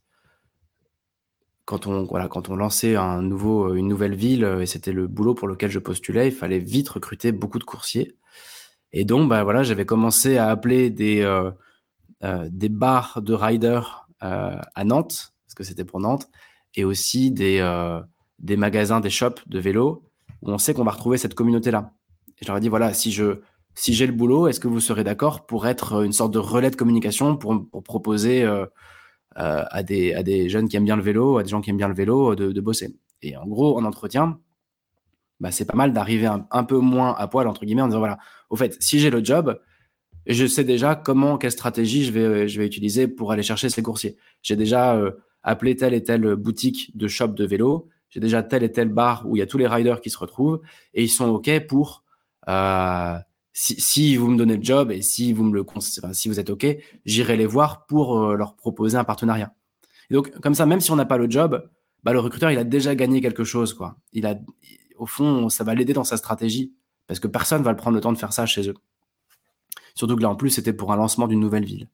Quand 1.65 1.87
on, 1.87 2.03
voilà, 2.03 2.27
quand 2.27 2.49
on 2.49 2.57
lançait 2.57 2.97
un 2.97 3.21
nouveau, 3.21 3.73
une 3.75 3.87
nouvelle 3.87 4.15
ville, 4.15 4.43
et 4.59 4.65
c'était 4.65 4.91
le 4.91 5.07
boulot 5.07 5.33
pour 5.33 5.47
lequel 5.47 5.71
je 5.71 5.79
postulais, 5.79 6.27
il 6.27 6.33
fallait 6.33 6.59
vite 6.59 6.89
recruter 6.89 7.31
beaucoup 7.31 7.59
de 7.59 7.63
coursiers. 7.63 8.17
Et 8.93 9.05
donc, 9.05 9.27
bah, 9.27 9.43
voilà, 9.43 9.63
j'avais 9.63 9.85
commencé 9.85 10.37
à 10.37 10.49
appeler 10.49 10.91
des, 10.91 11.21
euh, 11.21 11.51
euh, 12.23 12.47
des 12.51 12.69
bars 12.69 13.21
de 13.21 13.33
riders 13.33 14.07
euh, 14.21 14.55
à 14.75 14.83
Nantes, 14.85 15.33
parce 15.45 15.55
que 15.55 15.63
c'était 15.63 15.83
pour 15.83 15.99
Nantes, 15.99 16.29
et 16.75 16.83
aussi 16.83 17.31
des, 17.31 17.59
euh, 17.59 18.01
des 18.39 18.57
magasins, 18.57 18.99
des 18.99 19.09
shops 19.09 19.41
de 19.47 19.59
vélos, 19.59 20.03
où 20.41 20.51
on 20.51 20.57
sait 20.57 20.73
qu'on 20.73 20.83
va 20.83 20.91
retrouver 20.91 21.17
cette 21.17 21.35
communauté-là. 21.35 21.93
Et 22.39 22.45
je 22.45 22.47
leur 22.47 22.57
ai 22.57 22.61
dit, 22.61 22.69
voilà, 22.69 22.93
si 22.93 23.11
je 23.11 23.41
si 23.75 23.93
j'ai 23.93 24.05
le 24.05 24.13
boulot, 24.13 24.47
est-ce 24.47 24.59
que 24.59 24.67
vous 24.67 24.79
serez 24.79 25.03
d'accord 25.03 25.45
pour 25.45 25.67
être 25.67 26.03
une 26.03 26.13
sorte 26.13 26.33
de 26.33 26.39
relais 26.39 26.69
de 26.69 26.75
communication 26.75 27.37
pour, 27.37 27.65
proposer 27.83 28.43
euh, 28.43 28.65
euh, 29.37 29.63
à, 29.69 29.83
des, 29.83 30.13
à 30.13 30.23
des 30.23 30.49
jeunes 30.49 30.67
qui 30.67 30.77
aiment 30.77 30.85
bien 30.85 30.95
le 30.95 31.01
vélo, 31.01 31.37
à 31.37 31.43
des 31.43 31.49
gens 31.49 31.61
qui 31.61 31.71
aiment 31.71 31.77
bien 31.77 31.87
le 31.87 31.95
vélo, 31.95 32.35
de, 32.35 32.61
bosser? 32.61 32.95
Et 33.21 33.35
en 33.35 33.47
gros, 33.47 33.77
en 33.77 33.85
entretien, 33.85 34.39
bah, 35.39 35.51
c'est 35.51 35.65
pas 35.65 35.75
mal 35.75 35.93
d'arriver 35.93 36.27
un, 36.27 36.63
peu 36.63 36.77
moins 36.77 37.15
à 37.15 37.27
poil, 37.27 37.47
entre 37.47 37.65
guillemets, 37.65 37.81
en 37.81 37.87
disant 37.87 37.99
voilà, 37.99 38.19
au 38.49 38.55
fait, 38.55 38.77
si 38.79 38.99
j'ai 38.99 39.09
le 39.09 39.23
job, 39.23 39.59
je 40.27 40.45
sais 40.45 40.63
déjà 40.63 40.95
comment, 40.95 41.37
quelle 41.37 41.51
stratégie 41.51 42.05
je 42.05 42.11
vais, 42.11 42.47
je 42.47 42.59
vais 42.59 42.65
utiliser 42.65 43.07
pour 43.07 43.31
aller 43.31 43.43
chercher 43.43 43.69
ces 43.69 43.81
coursiers. 43.81 44.17
J'ai 44.41 44.55
déjà 44.55 44.95
euh, 44.95 45.11
appelé 45.43 45.75
telle 45.75 45.93
et 45.93 46.03
telle 46.03 46.35
boutique 46.35 46.95
de 46.95 47.07
shop 47.07 47.29
de 47.29 47.45
vélo, 47.45 47.89
j'ai 48.09 48.19
déjà 48.19 48.43
tel 48.43 48.63
et 48.63 48.71
tel 48.71 48.89
bar 48.89 49.27
où 49.27 49.35
il 49.35 49.39
y 49.39 49.41
a 49.41 49.47
tous 49.47 49.57
les 49.57 49.67
riders 49.67 49.99
qui 49.99 50.09
se 50.09 50.17
retrouvent 50.17 50.61
et 50.93 51.03
ils 51.03 51.09
sont 51.09 51.27
OK 51.29 51.49
pour. 51.67 52.03
Euh, 52.47 53.17
si, 53.53 54.15
vous 54.15 54.29
me 54.29 54.37
donnez 54.37 54.57
le 54.57 54.63
job 54.63 54.91
et 54.91 55.01
si 55.01 55.31
vous 55.31 55.43
me 55.43 55.53
le 55.53 55.65
si 56.13 56.27
vous 56.27 56.39
êtes 56.39 56.49
ok, 56.49 56.65
j'irai 57.05 57.37
les 57.37 57.45
voir 57.45 57.85
pour 57.85 58.19
euh, 58.19 58.35
leur 58.35 58.55
proposer 58.55 58.97
un 58.97 59.03
partenariat. 59.03 59.53
donc 60.09 60.31
comme 60.39 60.55
ça, 60.55 60.65
même 60.65 60.79
si 60.79 60.91
on 60.91 60.95
n'a 60.95 61.05
pas 61.05 61.17
le 61.17 61.29
job, 61.29 61.67
bah, 62.03 62.13
le 62.13 62.19
recruteur 62.19 62.51
il 62.51 62.57
a 62.57 62.63
déjà 62.63 62.95
gagné 62.95 63.21
quelque 63.21 63.43
chose 63.43 63.73
quoi. 63.73 63.97
Il 64.11 64.25
a, 64.25 64.35
au 64.97 65.05
fond, 65.05 65.49
ça 65.49 65.63
va 65.63 65.75
l'aider 65.75 65.93
dans 65.93 66.03
sa 66.03 66.17
stratégie 66.17 66.73
parce 67.07 67.19
que 67.19 67.27
personne 67.27 67.61
va 67.63 67.71
le 67.71 67.77
prendre 67.77 67.95
le 67.95 68.01
temps 68.01 68.13
de 68.13 68.17
faire 68.17 68.33
ça 68.33 68.45
chez 68.45 68.69
eux. 68.69 68.75
Surtout 69.95 70.15
que 70.15 70.21
là 70.21 70.29
en 70.29 70.35
plus 70.35 70.49
c'était 70.49 70.73
pour 70.73 70.91
un 70.91 70.95
lancement 70.95 71.27
d'une 71.27 71.39
nouvelle 71.39 71.65
ville. 71.65 71.89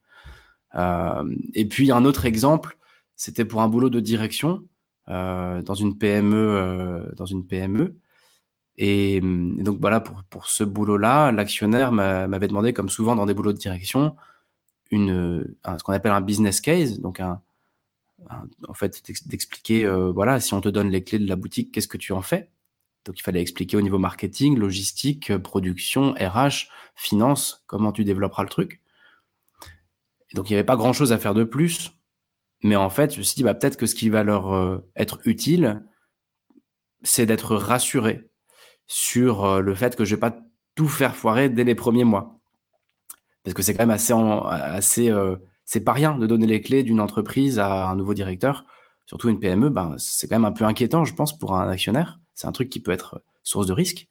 Euh, 0.75 1.35
et 1.53 1.67
puis 1.67 1.91
un 1.91 2.05
autre 2.05 2.25
exemple, 2.25 2.77
c'était 3.19 3.43
pour 3.43 3.61
un 3.61 3.67
boulot 3.67 3.89
de 3.89 3.99
direction 3.99 4.63
euh, 5.09 5.61
dans 5.61 5.73
une 5.73 5.97
PME, 5.97 7.11
dans 7.17 7.25
une 7.25 7.45
PME. 7.45 7.97
Et, 8.77 9.19
donc 9.21 9.79
voilà, 9.81 9.99
pour, 9.99 10.23
pour 10.29 10.47
ce 10.47 10.63
boulot-là, 10.63 11.33
l'actionnaire 11.33 11.91
m'avait 11.91 12.47
demandé, 12.47 12.71
comme 12.71 12.87
souvent 12.87 13.17
dans 13.17 13.25
des 13.25 13.33
boulots 13.33 13.51
de 13.51 13.57
direction, 13.57 14.15
une, 14.89 15.53
ce 15.65 15.83
qu'on 15.83 15.91
appelle 15.91 16.13
un 16.13 16.21
business 16.21 16.61
case, 16.61 17.01
donc 17.01 17.19
un, 17.19 17.41
en 18.67 18.73
fait 18.73 19.03
d'expliquer, 19.27 19.85
euh, 19.85 20.11
voilà, 20.11 20.39
si 20.39 20.53
on 20.53 20.61
te 20.61 20.69
donne 20.69 20.89
les 20.89 21.03
clés 21.03 21.19
de 21.19 21.27
la 21.27 21.35
boutique, 21.35 21.73
qu'est-ce 21.73 21.89
que 21.89 21.97
tu 21.97 22.13
en 22.13 22.21
fais? 22.21 22.49
Donc 23.05 23.19
il 23.19 23.23
fallait 23.23 23.41
expliquer 23.41 23.75
au 23.75 23.81
niveau 23.81 23.97
marketing, 23.97 24.57
logistique, 24.57 25.37
production, 25.37 26.13
RH, 26.13 26.69
finance, 26.95 27.63
comment 27.67 27.91
tu 27.91 28.03
développeras 28.03 28.43
le 28.43 28.49
truc. 28.49 28.81
Donc 30.35 30.49
il 30.49 30.53
n'y 30.53 30.57
avait 30.57 30.65
pas 30.65 30.77
grand-chose 30.77 31.11
à 31.11 31.17
faire 31.17 31.33
de 31.33 31.43
plus, 31.43 31.91
mais 32.63 32.75
en 32.75 32.89
fait, 32.89 33.13
je 33.13 33.19
me 33.19 33.23
suis 33.23 33.35
dit, 33.35 33.43
bah, 33.43 33.53
peut-être 33.53 33.77
que 33.77 33.85
ce 33.85 33.95
qui 33.95 34.09
va 34.09 34.23
leur 34.23 34.53
euh, 34.53 34.79
être 34.95 35.19
utile, 35.25 35.83
c'est 37.03 37.25
d'être 37.25 37.55
rassuré 37.55 38.29
sur 38.87 39.45
euh, 39.45 39.61
le 39.61 39.75
fait 39.75 39.95
que 39.95 40.05
je 40.05 40.15
vais 40.15 40.19
pas 40.19 40.37
tout 40.75 40.87
faire 40.87 41.15
foirer 41.15 41.49
dès 41.49 41.63
les 41.63 41.75
premiers 41.75 42.03
mois. 42.03 42.39
Parce 43.43 43.53
que 43.53 43.61
c'est 43.61 43.73
quand 43.73 43.83
même 43.83 43.91
assez, 43.91 44.13
assez 44.13 45.09
euh, 45.09 45.37
c'est 45.65 45.83
pas 45.83 45.93
rien 45.93 46.17
de 46.17 46.27
donner 46.27 46.47
les 46.47 46.61
clés 46.61 46.83
d'une 46.83 46.99
entreprise 46.99 47.59
à 47.59 47.87
un 47.89 47.95
nouveau 47.95 48.13
directeur, 48.13 48.65
surtout 49.05 49.29
une 49.29 49.39
PME, 49.39 49.69
ben, 49.69 49.95
c'est 49.97 50.27
quand 50.27 50.35
même 50.35 50.45
un 50.45 50.51
peu 50.51 50.65
inquiétant, 50.65 51.05
je 51.05 51.13
pense, 51.13 51.37
pour 51.37 51.55
un 51.55 51.69
actionnaire. 51.69 52.19
C'est 52.35 52.47
un 52.47 52.51
truc 52.51 52.69
qui 52.69 52.79
peut 52.79 52.91
être 52.91 53.23
source 53.43 53.67
de 53.67 53.73
risque. 53.73 54.07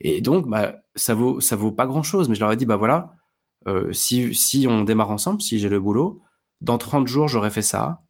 Et 0.00 0.20
donc, 0.20 0.48
bah, 0.48 0.76
ça 0.94 1.14
vaut, 1.14 1.40
ça 1.40 1.56
vaut 1.56 1.72
pas 1.72 1.86
grand 1.86 2.02
chose. 2.02 2.28
Mais 2.28 2.34
je 2.34 2.40
leur 2.40 2.52
ai 2.52 2.56
dit, 2.56 2.66
bah 2.66 2.76
voilà, 2.76 3.14
euh, 3.66 3.92
si, 3.92 4.34
si 4.34 4.66
on 4.68 4.84
démarre 4.84 5.10
ensemble, 5.10 5.42
si 5.42 5.58
j'ai 5.58 5.68
le 5.68 5.80
boulot, 5.80 6.22
dans 6.60 6.78
30 6.78 7.06
jours, 7.06 7.28
j'aurais 7.28 7.50
fait 7.50 7.62
ça. 7.62 8.02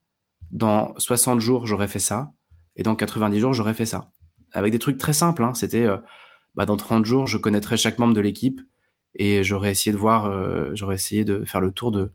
Dans 0.51 0.95
60 0.99 1.41
jours, 1.41 1.67
j'aurais 1.67 1.89
fait 1.89 1.99
ça. 1.99 2.33
Et 2.77 2.83
dans 2.83 2.97
90 2.97 3.41
jours, 3.41 3.53
j'aurais 3.53 3.75
fait 3.75 3.87
ça 3.87 4.11
avec 4.53 4.73
des 4.73 4.79
trucs 4.79 4.99
très 4.99 5.13
simples. 5.13 5.43
Hein. 5.43 5.55
C'était 5.55 5.85
euh, 5.85 5.99
bah, 6.55 6.67
dans 6.67 6.77
30 6.77 7.05
jours, 7.05 7.27
je 7.27 7.39
connaîtrais 7.39 7.77
chaque 7.77 7.99
membre 7.99 8.15
de 8.15 8.21
l'équipe 8.21 8.61
et 9.15 9.43
j'aurais 9.45 9.71
essayé 9.71 9.93
de 9.93 9.99
voir, 9.99 10.27
euh, 10.27 10.71
j'aurais 10.75 10.95
essayé 10.95 11.25
de 11.25 11.45
faire 11.45 11.61
le 11.61 11.73
tour 11.73 11.91
de 11.91 12.13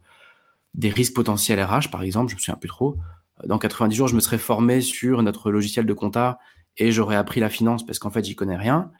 des 0.73 0.89
risques 0.89 1.13
potentiels 1.13 1.63
RH, 1.63 1.91
par 1.91 2.01
exemple, 2.01 2.31
je 2.31 2.35
me 2.35 2.39
souviens 2.39 2.55
plus 2.55 2.69
trop. 2.69 2.97
Dans 3.45 3.59
90 3.59 3.95
jours, 3.95 4.07
je 4.07 4.15
me 4.15 4.19
serais 4.19 4.39
formé 4.39 4.81
sur 4.81 5.21
notre 5.21 5.51
logiciel 5.51 5.85
de 5.85 5.93
compta 5.93 6.39
et 6.77 6.91
j'aurais 6.91 7.15
appris 7.15 7.39
la 7.39 7.49
finance 7.49 7.85
parce 7.85 7.99
qu'en 7.99 8.09
fait, 8.09 8.25
j'y 8.25 8.35
connais 8.35 8.57
rien. 8.57 8.91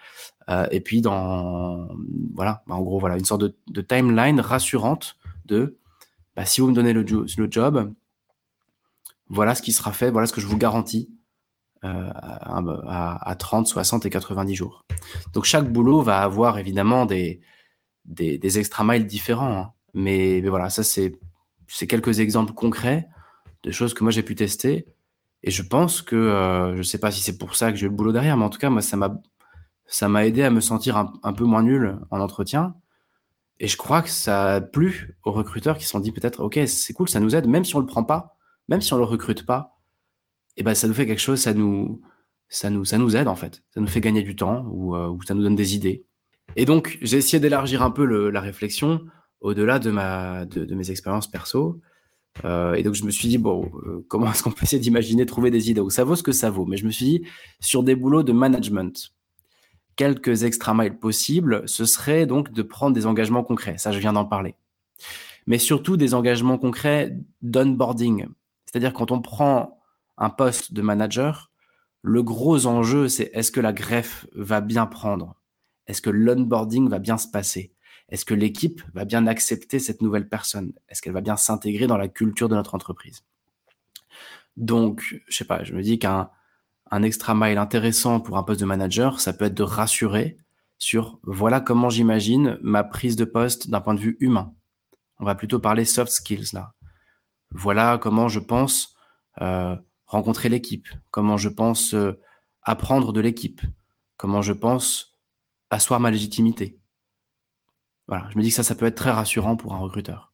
Euh, 0.49 0.67
et 0.69 0.81
puis, 0.81 1.01
dans 1.01 1.87
voilà, 2.35 2.61
bah, 2.67 2.75
en 2.75 2.83
gros, 2.83 2.99
voilà, 2.99 3.17
une 3.17 3.25
sorte 3.25 3.41
de, 3.41 3.81
timeline 3.81 4.39
rassurante 4.39 5.15
de 5.45 5.79
bah, 6.35 6.45
si 6.45 6.61
vous 6.61 6.67
me 6.67 6.73
donnez 6.73 6.93
le, 6.93 7.05
job, 7.49 7.93
voilà 9.27 9.55
ce 9.55 9.61
qui 9.61 9.71
sera 9.71 9.91
fait, 9.91 10.11
voilà 10.11 10.27
ce 10.27 10.33
que 10.33 10.41
je 10.41 10.47
vous 10.47 10.57
garantis 10.57 11.09
euh, 11.83 12.09
à, 12.13 13.35
30, 13.37 13.67
60 13.67 14.05
et 14.05 14.09
90 14.09 14.55
jours. 14.55 14.85
Donc 15.33 15.45
chaque 15.45 15.71
boulot 15.71 16.01
va 16.01 16.21
avoir 16.21 16.57
évidemment 16.57 17.05
des, 17.05 17.41
des, 18.05 18.59
extra 18.59 18.83
miles 18.83 19.05
différents. 19.05 19.57
Hein. 19.57 19.71
Mais, 19.93 20.41
voilà, 20.41 20.69
ça 20.69 20.83
c'est 20.83 21.19
quelques 21.87 22.19
exemples 22.19 22.53
concrets 22.53 23.07
de 23.63 23.71
choses 23.71 23.93
que 23.93 24.03
moi 24.03 24.11
j'ai 24.11 24.23
pu 24.23 24.35
tester. 24.35 24.87
Et 25.43 25.51
je 25.51 25.61
pense 25.61 26.01
que, 26.01 26.15
euh, 26.15 26.73
je 26.73 26.77
ne 26.77 26.83
sais 26.83 26.97
pas 26.97 27.11
si 27.11 27.21
c'est 27.21 27.37
pour 27.37 27.55
ça 27.55 27.71
que 27.71 27.77
j'ai 27.77 27.87
le 27.87 27.93
boulot 27.93 28.13
derrière, 28.13 28.37
mais 28.37 28.45
en 28.45 28.49
tout 28.49 28.59
cas, 28.59 28.69
moi, 28.69 28.81
ça 28.81 28.95
m'a, 28.95 29.21
ça 29.85 30.07
m'a 30.07 30.25
aidé 30.25 30.43
à 30.43 30.49
me 30.49 30.61
sentir 30.61 30.97
un, 30.97 31.33
peu 31.33 31.43
moins 31.43 31.63
nul 31.63 31.99
en 32.11 32.21
entretien. 32.21 32.75
Et 33.59 33.67
je 33.67 33.77
crois 33.77 34.01
que 34.01 34.09
ça 34.09 34.55
a 34.55 34.61
plu 34.61 35.17
aux 35.23 35.31
recruteurs 35.31 35.77
qui 35.77 35.85
se 35.85 35.91
sont 35.91 35.99
dit 35.99 36.11
peut-être, 36.11 36.41
OK, 36.41 36.59
c'est 36.67 36.93
cool, 36.93 37.07
ça 37.07 37.19
nous 37.19 37.35
aide, 37.35 37.47
même 37.47 37.65
si 37.65 37.75
on 37.75 37.79
le 37.79 37.85
prend 37.85 38.03
pas, 38.03 38.35
même 38.67 38.81
si 38.81 38.93
on 38.93 38.97
le 38.97 39.03
recrute 39.03 39.45
pas, 39.45 39.77
et 40.57 40.63
ben 40.63 40.73
ça 40.73 40.87
nous 40.87 40.93
fait 40.93 41.05
quelque 41.05 41.21
chose, 41.21 41.39
ça 41.39 41.53
nous, 41.53 42.01
ça 42.49 42.69
nous, 42.69 42.85
ça 42.85 42.97
nous 42.97 43.15
aide 43.15 43.27
en 43.27 43.35
fait, 43.35 43.63
ça 43.73 43.81
nous 43.81 43.87
fait 43.87 44.01
gagner 44.01 44.21
du 44.21 44.35
temps 44.35 44.65
ou, 44.69 44.95
euh, 44.95 45.15
ça 45.27 45.33
nous 45.33 45.43
donne 45.43 45.55
des 45.55 45.75
idées. 45.75 46.05
Et 46.55 46.65
donc 46.65 46.97
j'ai 47.01 47.17
essayé 47.17 47.39
d'élargir 47.39 47.81
un 47.81 47.91
peu 47.91 48.29
la 48.29 48.41
réflexion 48.41 49.01
au-delà 49.41 49.79
de 49.79 49.91
ma, 49.91 50.45
de, 50.45 50.73
mes 50.75 50.91
expériences 50.91 51.29
perso. 51.29 51.81
Euh, 52.45 52.73
et 52.73 52.83
donc 52.83 52.95
je 52.95 53.03
me 53.03 53.11
suis 53.11 53.27
dit 53.27 53.37
bon, 53.37 53.71
euh, 53.85 54.05
comment 54.07 54.31
est-ce 54.31 54.43
qu'on 54.43 54.51
peut 54.51 54.63
essayer 54.63 54.81
d'imaginer 54.81 55.25
trouver 55.25 55.51
des 55.51 55.69
idées? 55.69 55.81
Où 55.81 55.89
ça 55.89 56.03
vaut 56.03 56.15
ce 56.15 56.23
que 56.23 56.31
ça 56.31 56.49
vaut. 56.49 56.65
Mais 56.65 56.77
je 56.77 56.85
me 56.85 56.91
suis 56.91 57.05
dit 57.05 57.27
sur 57.59 57.83
des 57.83 57.95
boulots 57.95 58.23
de 58.23 58.31
management, 58.31 59.13
quelques 59.95 60.43
extra 60.43 60.73
miles 60.73 60.97
possibles, 60.97 61.67
ce 61.67 61.85
serait 61.85 62.25
donc 62.25 62.51
de 62.51 62.61
prendre 62.61 62.93
des 62.93 63.05
engagements 63.05 63.43
concrets. 63.43 63.77
Ça, 63.77 63.91
je 63.91 63.99
viens 63.99 64.13
d'en 64.13 64.25
parler. 64.25 64.55
Mais 65.45 65.57
surtout 65.57 65.97
des 65.97 66.13
engagements 66.13 66.57
concrets 66.57 67.17
d'onboarding. 67.41 68.27
C'est-à-dire 68.65 68.93
quand 68.93 69.11
on 69.11 69.21
prend 69.21 69.81
un 70.17 70.29
poste 70.29 70.73
de 70.73 70.81
manager, 70.81 71.51
le 72.01 72.23
gros 72.23 72.65
enjeu, 72.65 73.07
c'est 73.07 73.29
est-ce 73.33 73.51
que 73.51 73.59
la 73.59 73.73
greffe 73.73 74.25
va 74.33 74.61
bien 74.61 74.85
prendre? 74.85 75.35
Est-ce 75.87 76.01
que 76.01 76.09
l'onboarding 76.09 76.89
va 76.89 76.99
bien 76.99 77.17
se 77.17 77.27
passer? 77.27 77.73
Est-ce 78.09 78.25
que 78.25 78.33
l'équipe 78.33 78.81
va 78.93 79.05
bien 79.05 79.27
accepter 79.27 79.79
cette 79.79 80.01
nouvelle 80.01 80.27
personne? 80.27 80.73
Est-ce 80.89 81.01
qu'elle 81.01 81.13
va 81.13 81.21
bien 81.21 81.37
s'intégrer 81.37 81.87
dans 81.87 81.97
la 81.97 82.07
culture 82.07 82.49
de 82.49 82.55
notre 82.55 82.75
entreprise? 82.75 83.23
Donc, 84.57 85.21
je 85.27 85.35
sais 85.35 85.45
pas, 85.45 85.63
je 85.63 85.73
me 85.73 85.81
dis 85.81 85.97
qu'un 85.99 86.29
un 86.93 87.01
extra 87.01 87.33
mile 87.33 87.57
intéressant 87.57 88.19
pour 88.19 88.37
un 88.37 88.43
poste 88.43 88.59
de 88.59 88.67
manager, 88.67 89.19
ça 89.19 89.33
peut 89.33 89.45
être 89.45 89.55
de 89.55 89.63
rassurer 89.63 90.37
sur 90.77 91.19
voilà 91.23 91.59
comment 91.59 91.89
j'imagine 91.89 92.59
ma 92.61 92.83
prise 92.83 93.15
de 93.15 93.25
poste 93.25 93.71
d'un 93.71 93.81
point 93.81 93.95
de 93.95 93.99
vue 93.99 94.15
humain. 94.19 94.53
On 95.17 95.25
va 95.25 95.33
plutôt 95.33 95.57
parler 95.59 95.85
soft 95.85 96.11
skills 96.11 96.53
là. 96.53 96.75
Voilà 97.49 97.97
comment 97.97 98.27
je 98.27 98.39
pense 98.39 98.93
euh, 99.41 99.75
rencontrer 100.05 100.49
l'équipe, 100.49 100.87
comment 101.09 101.35
je 101.35 101.49
pense 101.49 101.95
euh, 101.95 102.13
apprendre 102.61 103.11
de 103.11 103.21
l'équipe, 103.21 103.61
comment 104.15 104.43
je 104.43 104.53
pense 104.53 105.17
asseoir 105.71 105.99
ma 105.99 106.11
légitimité. 106.11 106.79
Voilà, 108.07 108.29
je 108.29 108.37
me 108.37 108.43
dis 108.43 108.49
que 108.49 108.55
ça, 108.55 108.61
ça 108.61 108.75
peut 108.75 108.85
être 108.85 108.97
très 108.97 109.09
rassurant 109.09 109.55
pour 109.55 109.73
un 109.73 109.79
recruteur. 109.79 110.31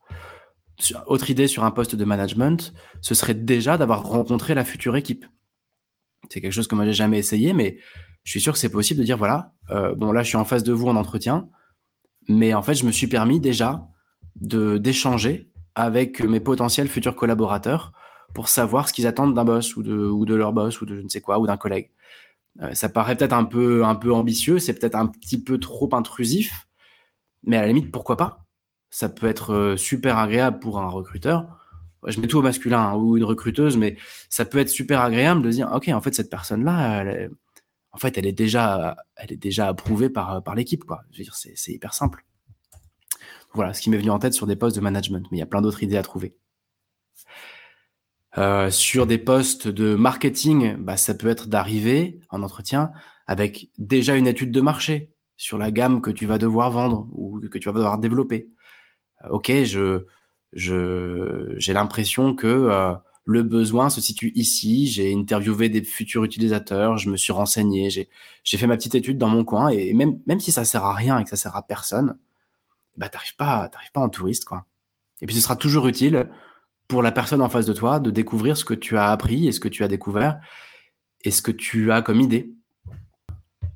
Autre 1.08 1.30
idée 1.30 1.48
sur 1.48 1.64
un 1.64 1.72
poste 1.72 1.96
de 1.96 2.04
management, 2.04 2.74
ce 3.00 3.16
serait 3.16 3.34
déjà 3.34 3.78
d'avoir 3.78 4.04
rencontré 4.04 4.56
la 4.56 4.66
future 4.66 4.98
équipe. 4.98 5.26
C'est 6.30 6.42
quelque 6.42 6.52
chose 6.52 6.68
que 6.68 6.76
moi 6.76 6.86
j'ai 6.86 6.94
jamais 6.94 7.18
essayé, 7.18 7.54
mais 7.54 7.78
je 8.24 8.32
suis 8.32 8.42
sûr 8.42 8.54
que 8.54 8.60
c'est 8.60 8.70
possible 8.70 9.00
de 9.00 9.06
dire 9.06 9.18
voilà, 9.18 9.54
euh, 9.72 9.96
bon 9.96 10.12
là 10.12 10.24
je 10.24 10.28
suis 10.28 10.38
en 10.38 10.46
face 10.46 10.64
de 10.64 10.74
vous 10.74 10.88
en 10.88 10.96
entretien, 10.96 11.50
mais 12.28 12.54
en 12.54 12.62
fait 12.62 12.76
je 12.76 12.86
me 12.86 12.92
suis 12.92 13.08
permis 13.08 13.40
déjà 13.40 13.88
de 14.36 14.78
d'échanger 14.78 15.52
avec 15.76 16.22
mes 16.22 16.40
potentiels 16.40 16.88
futurs 16.88 17.16
collaborateurs 17.16 17.94
pour 18.34 18.50
savoir 18.50 18.88
ce 18.88 18.94
qu'ils 18.94 19.08
attendent 19.08 19.34
d'un 19.34 19.46
boss 19.46 19.76
ou 19.76 19.84
de, 19.84 19.96
ou 19.96 20.26
de 20.26 20.36
leur 20.36 20.54
boss 20.54 20.82
ou 20.82 20.86
de 20.86 20.96
je 20.96 21.02
ne 21.02 21.10
sais 21.10 21.22
quoi 21.22 21.40
ou 21.40 21.48
d'un 21.48 21.58
collègue. 21.58 21.92
Euh, 22.62 22.74
ça 22.74 22.90
paraît 22.90 23.16
peut-être 23.16 23.34
un 23.34 23.46
peu, 23.46 23.86
un 23.86 23.96
peu 23.96 24.14
ambitieux, 24.14 24.60
c'est 24.60 24.74
peut-être 24.74 24.96
un 24.96 25.08
petit 25.08 25.42
peu 25.42 25.60
trop 25.60 25.90
intrusif, 25.94 26.68
mais 27.44 27.58
à 27.58 27.62
la 27.62 27.68
limite, 27.68 27.92
pourquoi 27.92 28.18
pas? 28.18 28.46
Ça 28.90 29.08
peut 29.10 29.28
être 29.28 29.54
euh, 29.54 29.78
super 29.78 30.18
agréable 30.18 30.60
pour 30.60 30.80
un 30.80 30.90
recruteur. 30.90 31.58
Je 32.08 32.20
mets 32.20 32.28
tout 32.28 32.38
au 32.38 32.42
masculin 32.42 32.80
hein, 32.80 32.96
ou 32.96 33.18
une 33.18 33.24
recruteuse, 33.24 33.78
mais 33.78 33.98
ça 34.30 34.46
peut 34.46 34.58
être 34.58 34.70
super 34.70 35.02
agréable 35.02 35.42
de 35.42 35.50
dire, 35.50 35.70
ok, 35.74 35.90
en 35.90 36.02
fait, 36.02 36.16
cette 36.16 36.30
personne-là, 36.30 37.28
en 37.92 37.98
fait, 37.98 38.18
elle 38.18 38.26
est 38.26 38.34
déjà, 38.34 38.96
elle 39.16 39.32
est 39.34 39.38
déjà 39.38 39.68
approuvée 39.68 40.10
par, 40.10 40.44
par 40.44 40.56
l'équipe, 40.56 40.84
quoi. 40.86 41.02
C'est 41.34 41.72
hyper 41.72 41.94
simple. 41.94 42.26
Voilà, 43.54 43.74
ce 43.74 43.82
qui 43.82 43.90
m'est 43.90 43.98
venu 43.98 44.12
en 44.12 44.20
tête 44.20 44.34
sur 44.34 44.48
des 44.48 44.56
postes 44.56 44.76
de 44.76 44.82
management, 44.82 45.26
mais 45.32 45.38
il 45.38 45.40
y 45.40 45.44
a 45.44 45.48
plein 45.48 45.62
d'autres 45.62 45.84
idées 45.84 45.98
à 45.98 46.04
trouver. 46.04 46.36
Euh, 48.38 48.70
sur 48.70 49.08
des 49.08 49.18
postes 49.18 49.68
de 49.68 49.96
marketing, 49.96 50.78
bah, 50.78 50.98
ça 50.98 51.16
peut 51.16 51.28
être 51.28 51.48
d'arriver 51.48 52.20
en 52.30 52.44
entretien 52.44 52.92
avec 53.26 53.70
déjà 53.78 54.16
une 54.16 54.28
étude 54.28 54.52
de 54.52 54.62
marché 54.62 55.12
sur 55.36 55.58
la 55.58 55.72
gamme 55.72 56.02
que 56.02 56.12
tu 56.12 56.26
vas 56.26 56.38
devoir 56.38 56.70
vendre 56.70 57.08
ou 57.12 57.40
que 57.40 57.58
tu 57.58 57.70
vas 57.70 57.74
devoir 57.74 57.98
développer. 57.98 58.50
Ok, 59.30 59.52
je, 59.64 60.06
j'ai 60.54 61.74
l'impression 61.74 62.36
que 62.36 62.48
euh, 62.48 62.94
le 63.26 63.44
besoin 63.44 63.90
se 63.90 64.02
situe 64.02 64.32
ici. 64.36 64.88
J'ai 64.88 65.14
interviewé 65.14 65.70
des 65.70 65.84
futurs 65.84 66.24
utilisateurs, 66.24 66.98
je 66.98 67.10
me 67.10 67.18
suis 67.18 67.34
renseigné, 67.34 67.90
j'ai, 67.90 68.08
fait 68.58 68.68
ma 68.68 68.78
petite 68.78 68.96
étude 68.96 69.18
dans 69.18 69.30
mon 69.30 69.44
coin 69.44 69.70
et 69.70 69.94
même, 69.94 70.20
même 70.26 70.40
si 70.40 70.52
ça 70.52 70.66
sert 70.66 70.84
à 70.84 70.94
rien 70.94 71.20
et 71.20 71.24
que 71.24 71.30
ça 71.30 71.36
sert 71.36 71.56
à 71.56 71.62
personne, 71.62 72.18
bah 72.98 73.10
t'arrives 73.10 73.36
pas, 73.36 73.70
t'arrives 73.70 73.92
pas 73.92 74.02
en 74.02 74.10
touriste 74.10 74.46
quoi. 74.46 74.66
Et 75.22 75.26
puis 75.26 75.36
ce 75.36 75.42
sera 75.42 75.56
toujours 75.56 75.88
utile 75.88 76.30
pour 76.88 77.04
la 77.04 77.12
personne 77.12 77.42
en 77.42 77.50
face 77.50 77.66
de 77.66 77.74
toi 77.74 78.00
de 78.00 78.10
découvrir 78.10 78.58
ce 78.58 78.66
que 78.66 78.74
tu 78.74 78.98
as 78.98 79.12
appris 79.12 79.48
et 79.48 79.52
ce 79.52 79.60
que 79.60 79.68
tu 79.68 79.84
as 79.84 79.88
découvert 79.88 80.40
et 81.24 81.32
ce 81.32 81.42
que 81.42 81.52
tu 81.52 81.92
as 81.92 82.02
comme 82.02 82.22
idée 82.22 82.54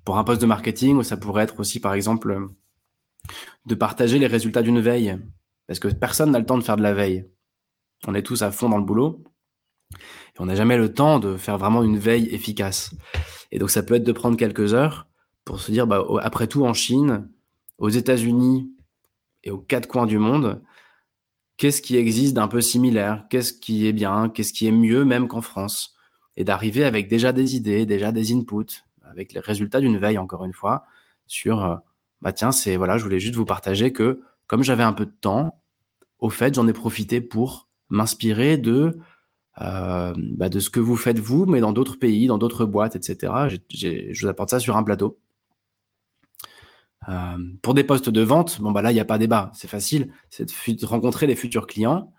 pour 0.06 0.18
un 0.18 0.24
poste 0.24 0.42
de 0.42 0.46
marketing, 0.46 1.04
ça 1.04 1.18
pourrait 1.18 1.44
être 1.44 1.60
aussi, 1.60 1.80
par 1.80 1.94
exemple, 1.94 2.50
de 3.66 3.76
partager 3.76 4.20
les 4.20 4.28
résultats 4.28 4.62
d'une 4.62 4.82
veille. 4.82 5.18
Parce 5.74 5.80
que 5.80 5.88
personne 5.88 6.30
n'a 6.30 6.38
le 6.38 6.46
temps 6.46 6.60
de 6.60 6.64
faire 6.64 6.78
de 6.78 6.84
la 6.84 6.94
veille. 6.94 7.26
On 8.06 8.14
est 8.14 8.22
tous 8.22 8.44
à 8.44 8.52
fond 8.52 8.70
dans 8.70 8.78
le 8.78 8.84
boulot. 8.84 9.24
Et 9.92 10.38
on 10.38 10.46
n'a 10.46 10.54
jamais 10.54 10.78
le 10.78 10.94
temps 10.94 11.18
de 11.18 11.36
faire 11.36 11.58
vraiment 11.58 11.82
une 11.82 11.98
veille 11.98 12.28
efficace. 12.28 12.94
Et 13.52 13.58
donc, 13.58 13.72
ça 13.72 13.82
peut 13.82 13.96
être 13.96 14.04
de 14.04 14.12
prendre 14.12 14.38
quelques 14.38 14.76
heures 14.76 15.08
pour 15.46 15.60
se 15.60 15.72
dire, 15.72 15.88
bah, 15.88 16.06
après 16.22 16.46
tout, 16.46 16.64
en 16.64 16.76
Chine, 16.76 17.28
aux 17.80 17.90
États-Unis 17.90 18.72
et 19.44 19.50
aux 19.50 19.58
quatre 19.58 19.88
coins 19.88 20.06
du 20.06 20.20
monde, 20.20 20.62
qu'est-ce 21.58 21.82
qui 21.82 21.98
existe 21.98 22.36
d'un 22.36 22.48
peu 22.48 22.62
similaire? 22.62 23.26
Qu'est-ce 23.32 23.52
qui 23.52 23.88
est 23.88 23.94
bien? 23.94 24.30
Qu'est-ce 24.30 24.54
qui 24.54 24.68
est 24.68 24.72
mieux 24.72 25.06
même 25.06 25.28
qu'en 25.28 25.42
France? 25.42 25.96
Et 26.38 26.44
d'arriver 26.44 26.84
avec 26.84 27.08
déjà 27.08 27.34
des 27.34 27.56
idées, 27.56 27.88
déjà 27.88 28.12
des 28.12 28.32
inputs, 28.32 28.84
avec 29.02 29.34
les 29.34 29.40
résultats 29.40 29.80
d'une 29.80 29.98
veille, 29.98 30.20
encore 30.20 30.46
une 30.46 30.54
fois, 30.54 30.86
sur, 31.26 31.66
euh, 31.66 31.78
bah 32.22 32.32
tiens, 32.32 32.52
c'est, 32.52 32.76
voilà, 32.76 33.00
je 33.00 33.04
voulais 33.04 33.20
juste 33.20 33.34
vous 33.34 33.46
partager 33.46 33.92
que, 33.92 34.22
comme 34.46 34.62
j'avais 34.62 34.84
un 34.84 34.94
peu 34.94 35.08
de 35.08 35.16
temps, 35.20 35.60
au 36.20 36.30
fait, 36.30 36.56
j'en 36.56 36.68
ai 36.68 36.74
profité 36.74 37.22
pour 37.22 37.68
m'inspirer 37.90 38.58
de, 38.58 38.98
euh, 39.62 40.14
bah, 40.18 40.50
de 40.50 40.60
ce 40.60 40.70
que 40.70 40.80
vous 40.80 40.96
faites 40.96 41.20
vous, 41.20 41.46
mais 41.46 41.60
dans 41.60 41.74
d'autres 41.74 41.98
pays, 41.98 42.28
dans 42.28 42.38
d'autres 42.38 42.66
boîtes, 42.66 42.96
etc. 42.96 43.34
je 43.70 44.20
vous 44.22 44.28
apporte 44.28 44.50
ça 44.50 44.60
sur 44.60 44.78
un 44.78 44.84
plateau. 44.84 45.20
Euh, 47.10 47.38
pour 47.62 47.74
des 47.74 47.84
postes 47.84 48.10
de 48.10 48.22
vente, 48.22 48.62
bon 48.62 48.72
bah 48.72 48.82
là 48.82 48.92
il 48.92 48.94
n'y 48.94 49.02
a 49.02 49.06
pas 49.06 49.18
débat, 49.18 49.52
c'est 49.54 49.68
facile, 49.68 50.14
c'est 50.30 50.46
de, 50.46 50.86
rencontrer 50.86 51.28
les 51.28 51.36
futurs 51.36 51.68
clients 51.68 52.14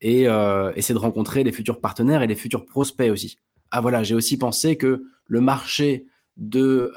et, 0.00 0.26
euh, 0.28 0.72
et 0.76 0.82
c'est 0.82 0.94
de 0.94 0.98
rencontrer 0.98 1.44
les 1.44 1.52
futurs 1.52 1.78
partenaires 1.78 2.22
et 2.22 2.26
les 2.26 2.34
futurs 2.34 2.64
prospects 2.64 3.10
aussi. 3.10 3.36
Ah 3.70 3.82
voilà, 3.82 4.02
j'ai 4.02 4.14
aussi 4.14 4.38
pensé 4.38 4.76
que 4.76 5.04
le 5.26 5.40
marché 5.42 6.06
de 6.38 6.90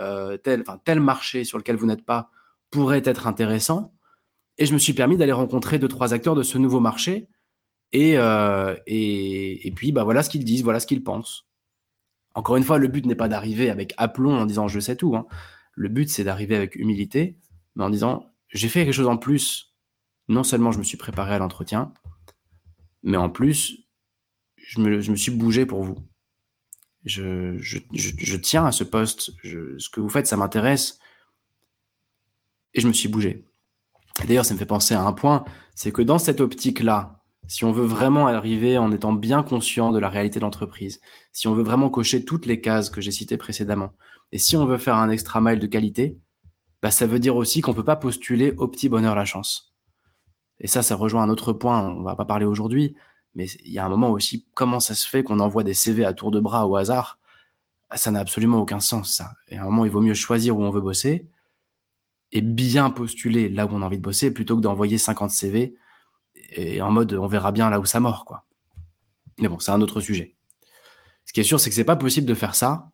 tel 0.86 1.00
marché 1.02 1.44
sur 1.44 1.58
lequel 1.58 1.76
vous 1.76 1.86
n'êtes 1.86 2.06
pas 2.06 2.32
pourrait 2.72 3.04
être 3.06 3.28
intéressant. 3.28 3.93
Et 4.58 4.66
je 4.66 4.74
me 4.74 4.78
suis 4.78 4.94
permis 4.94 5.18
d'aller 5.18 5.32
rencontrer 5.32 5.80
deux, 5.80 5.88
trois 5.88 6.14
acteurs 6.14 6.36
de 6.36 6.44
ce 6.44 6.58
nouveau 6.58 6.80
marché. 6.80 7.28
Et, 7.92 8.18
euh, 8.18 8.76
et, 8.88 9.68
et, 9.68 9.72
puis, 9.72 9.92
bah, 9.92 10.04
voilà 10.04 10.24
ce 10.24 10.30
qu'ils 10.30 10.46
disent, 10.46 10.64
voilà 10.64 10.80
ce 10.80 10.88
qu'ils 10.88 11.04
pensent. 11.04 11.46
Encore 12.36 12.56
une 12.56 12.64
fois, 12.64 12.78
le 12.78 12.88
but 12.88 13.06
n'est 13.06 13.16
pas 13.16 13.28
d'arriver 13.28 13.70
avec 13.70 13.94
aplomb 13.98 14.36
en 14.36 14.46
disant 14.46 14.68
je 14.68 14.80
sais 14.80 14.96
tout. 14.96 15.16
Hein. 15.16 15.28
Le 15.74 15.90
but, 15.90 16.10
c'est 16.10 16.24
d'arriver 16.24 16.56
avec 16.56 16.76
humilité, 16.76 17.38
mais 17.76 17.84
en 17.84 17.90
disant 17.90 18.32
j'ai 18.50 18.70
fait 18.70 18.86
quelque 18.86 18.94
chose 18.94 19.08
en 19.08 19.18
plus. 19.18 19.76
Non 20.30 20.44
seulement 20.44 20.72
je 20.72 20.80
me 20.80 20.84
suis 20.84 20.98
préparé 20.98 21.36
à 21.36 21.38
l'entretien, 21.38 21.94
mais 23.04 23.18
en 23.18 23.30
plus, 23.30 23.86
je 24.56 24.80
me, 24.80 25.02
je 25.02 25.12
me 25.12 25.16
suis 25.16 25.32
bougé 25.32 25.66
pour 25.66 25.84
vous 25.84 25.98
je, 27.06 27.58
je, 27.60 27.80
je, 27.92 28.38
tiens 28.38 28.66
à 28.66 28.72
ce 28.72 28.84
poste, 28.84 29.32
ce 29.44 29.90
que 29.90 30.00
vous 30.00 30.10
faites, 30.10 30.28
ça 30.28 30.38
m'intéresse. 30.38 31.00
Et 32.74 32.82
je 32.82 32.88
me 32.88 32.94
suis 32.94 33.10
bougé. 33.10 33.46
D'ailleurs, 34.20 34.46
ça 34.46 34.54
me 34.54 34.60
fait 34.60 34.66
penser 34.66 34.94
à 34.94 35.02
un 35.02 35.14
point, 35.14 35.44
c'est 35.76 35.92
que 35.92 36.02
dans 36.02 36.20
cette 36.20 36.40
optique-là, 36.40 37.20
si 37.48 37.66
on 37.66 37.72
veut 37.72 37.86
vraiment 37.86 38.28
arriver 38.28 38.78
en 38.78 38.92
étant 38.92 39.12
bien 39.12 39.44
conscient 39.44 39.92
de 39.92 40.00
la 40.00 40.10
réalité 40.10 40.40
de 40.40 40.46
l'entreprise, 40.46 41.02
si 41.32 41.48
on 41.48 41.54
veut 41.54 41.64
vraiment 41.64 41.90
cocher 41.90 42.24
toutes 42.24 42.46
les 42.46 42.62
cases 42.62 42.90
que 42.90 43.02
j'ai 43.02 43.12
citées 43.12 43.38
précédemment, 43.38 43.92
et 44.32 44.38
si 44.38 44.56
on 44.56 44.66
veut 44.66 44.78
faire 44.78 44.96
un 44.96 45.10
extra 45.10 45.42
mile 45.42 45.60
de 45.60 45.68
qualité, 45.68 46.18
bah, 46.82 46.92
ça 46.92 47.06
veut 47.06 47.20
dire 47.20 47.36
aussi 47.36 47.62
qu'on 47.62 47.72
ne 47.72 47.76
peut 47.76 47.84
pas 47.84 47.96
postuler 47.96 48.54
au 48.58 48.68
petit 48.68 48.90
bonheur 48.90 49.16
la 49.16 49.26
chance. 49.26 49.74
Et 50.60 50.68
ça, 50.68 50.84
ça 50.84 50.96
rejoint 50.96 51.24
un 51.24 51.30
autre 51.30 51.54
point, 51.54 51.90
on 51.90 52.04
va 52.04 52.16
pas 52.16 52.26
parler 52.26 52.46
aujourd'hui, 52.46 52.96
mais 53.36 53.48
il 53.66 53.72
y 53.72 53.80
a 53.80 53.86
un 53.86 53.90
moment 53.90 54.12
aussi, 54.12 54.46
comment 54.54 54.80
ça 54.80 54.96
se 54.96 55.08
fait 55.08 55.24
qu'on 55.24 55.40
envoie 55.40 55.64
des 55.64 55.74
CV 55.74 56.06
à 56.06 56.14
tour 56.14 56.32
de 56.32 56.40
bras 56.40 56.68
au 56.68 56.76
hasard? 56.76 57.20
Ça 57.96 58.12
n'a 58.12 58.20
absolument 58.20 58.60
aucun 58.60 58.80
sens, 58.80 59.14
ça. 59.14 59.34
Et 59.50 59.58
à 59.58 59.64
un 59.64 59.66
moment, 59.66 59.86
il 59.86 59.92
vaut 59.92 60.02
mieux 60.02 60.14
choisir 60.14 60.58
où 60.58 60.64
on 60.64 60.70
veut 60.70 60.82
bosser 60.82 61.28
et 62.34 62.42
bien 62.42 62.90
postuler 62.90 63.48
là 63.48 63.68
où 63.68 63.70
on 63.72 63.82
a 63.82 63.86
envie 63.86 63.98
de 63.98 64.02
bosser 64.02 64.34
plutôt 64.34 64.58
que 64.58 64.62
d'envoyer 64.62 64.98
50 64.98 65.30
CV 65.30 65.76
et 66.50 66.82
en 66.82 66.92
mode 66.92 67.14
on 67.14 67.28
verra 67.28 67.52
bien 67.52 67.70
là 67.70 67.80
où 67.80 67.86
ça 67.86 68.00
mord, 68.00 68.26
quoi. 68.26 68.46
Mais 69.40 69.48
bon, 69.48 69.60
c'est 69.60 69.72
un 69.72 69.82
autre 69.82 70.02
sujet. 70.02 70.36
Ce 71.26 71.32
qui 71.32 71.40
est 71.40 71.44
sûr, 71.44 71.60
c'est 71.60 71.70
que 71.70 71.76
c'est 71.76 71.84
pas 71.84 71.96
possible 71.96 72.28
de 72.28 72.34
faire 72.34 72.56
ça 72.56 72.90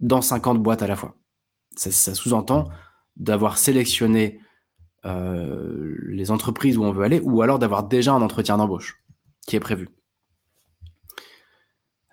dans 0.00 0.20
50 0.20 0.62
boîtes 0.62 0.82
à 0.82 0.86
la 0.86 0.96
fois. 0.96 1.16
Ça, 1.76 2.14
sous-entend 2.14 2.68
d'avoir 3.16 3.58
sélectionné 3.58 4.40
euh, 5.06 5.96
les 6.06 6.30
entreprises 6.30 6.76
où 6.76 6.84
on 6.84 6.92
veut 6.92 7.04
aller 7.04 7.20
ou 7.20 7.42
alors 7.42 7.58
d'avoir 7.58 7.84
déjà 7.84 8.12
un 8.12 8.22
entretien 8.22 8.58
d'embauche 8.58 9.02
qui 9.46 9.56
est 9.56 9.60
prévu. 9.60 9.88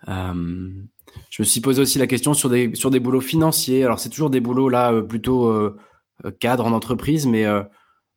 Euh, 0.07 0.83
je 1.29 1.41
me 1.41 1.45
suis 1.45 1.61
posé 1.61 1.81
aussi 1.81 1.99
la 1.99 2.07
question 2.07 2.33
sur 2.33 2.49
des, 2.49 2.73
sur 2.75 2.91
des 2.91 2.99
boulots 2.99 3.21
financiers. 3.21 3.83
Alors, 3.83 3.99
c'est 3.99 4.09
toujours 4.09 4.29
des 4.29 4.39
boulots 4.39 4.69
là 4.69 4.93
euh, 4.93 5.01
plutôt 5.01 5.75
cadre 6.39 6.65
en 6.65 6.71
entreprise, 6.71 7.27
mais 7.27 7.45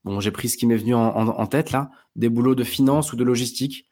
bon, 0.05 0.21
j'ai 0.21 0.31
pris 0.31 0.49
ce 0.49 0.57
qui 0.57 0.67
m'est 0.67 0.77
venu 0.77 0.95
en, 0.95 1.47
tête 1.47 1.71
là. 1.71 1.90
Des 2.17 2.29
boulots 2.29 2.55
de 2.55 2.64
finance 2.64 3.12
ou 3.12 3.17
de 3.17 3.25
logistique. 3.25 3.87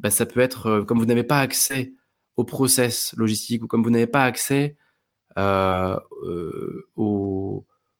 Bah, 0.00 0.10
ça 0.10 0.26
peut 0.26 0.40
être 0.40 0.82
comme 0.82 0.98
vous 0.98 1.06
n'avez 1.06 1.24
pas 1.24 1.40
accès 1.40 1.92
au 2.36 2.44
process 2.44 3.14
logistique 3.16 3.64
ou 3.64 3.66
comme 3.66 3.82
vous 3.82 3.90
n'avez 3.90 4.06
pas 4.06 4.24
accès 4.24 4.76
aux, 5.36 5.96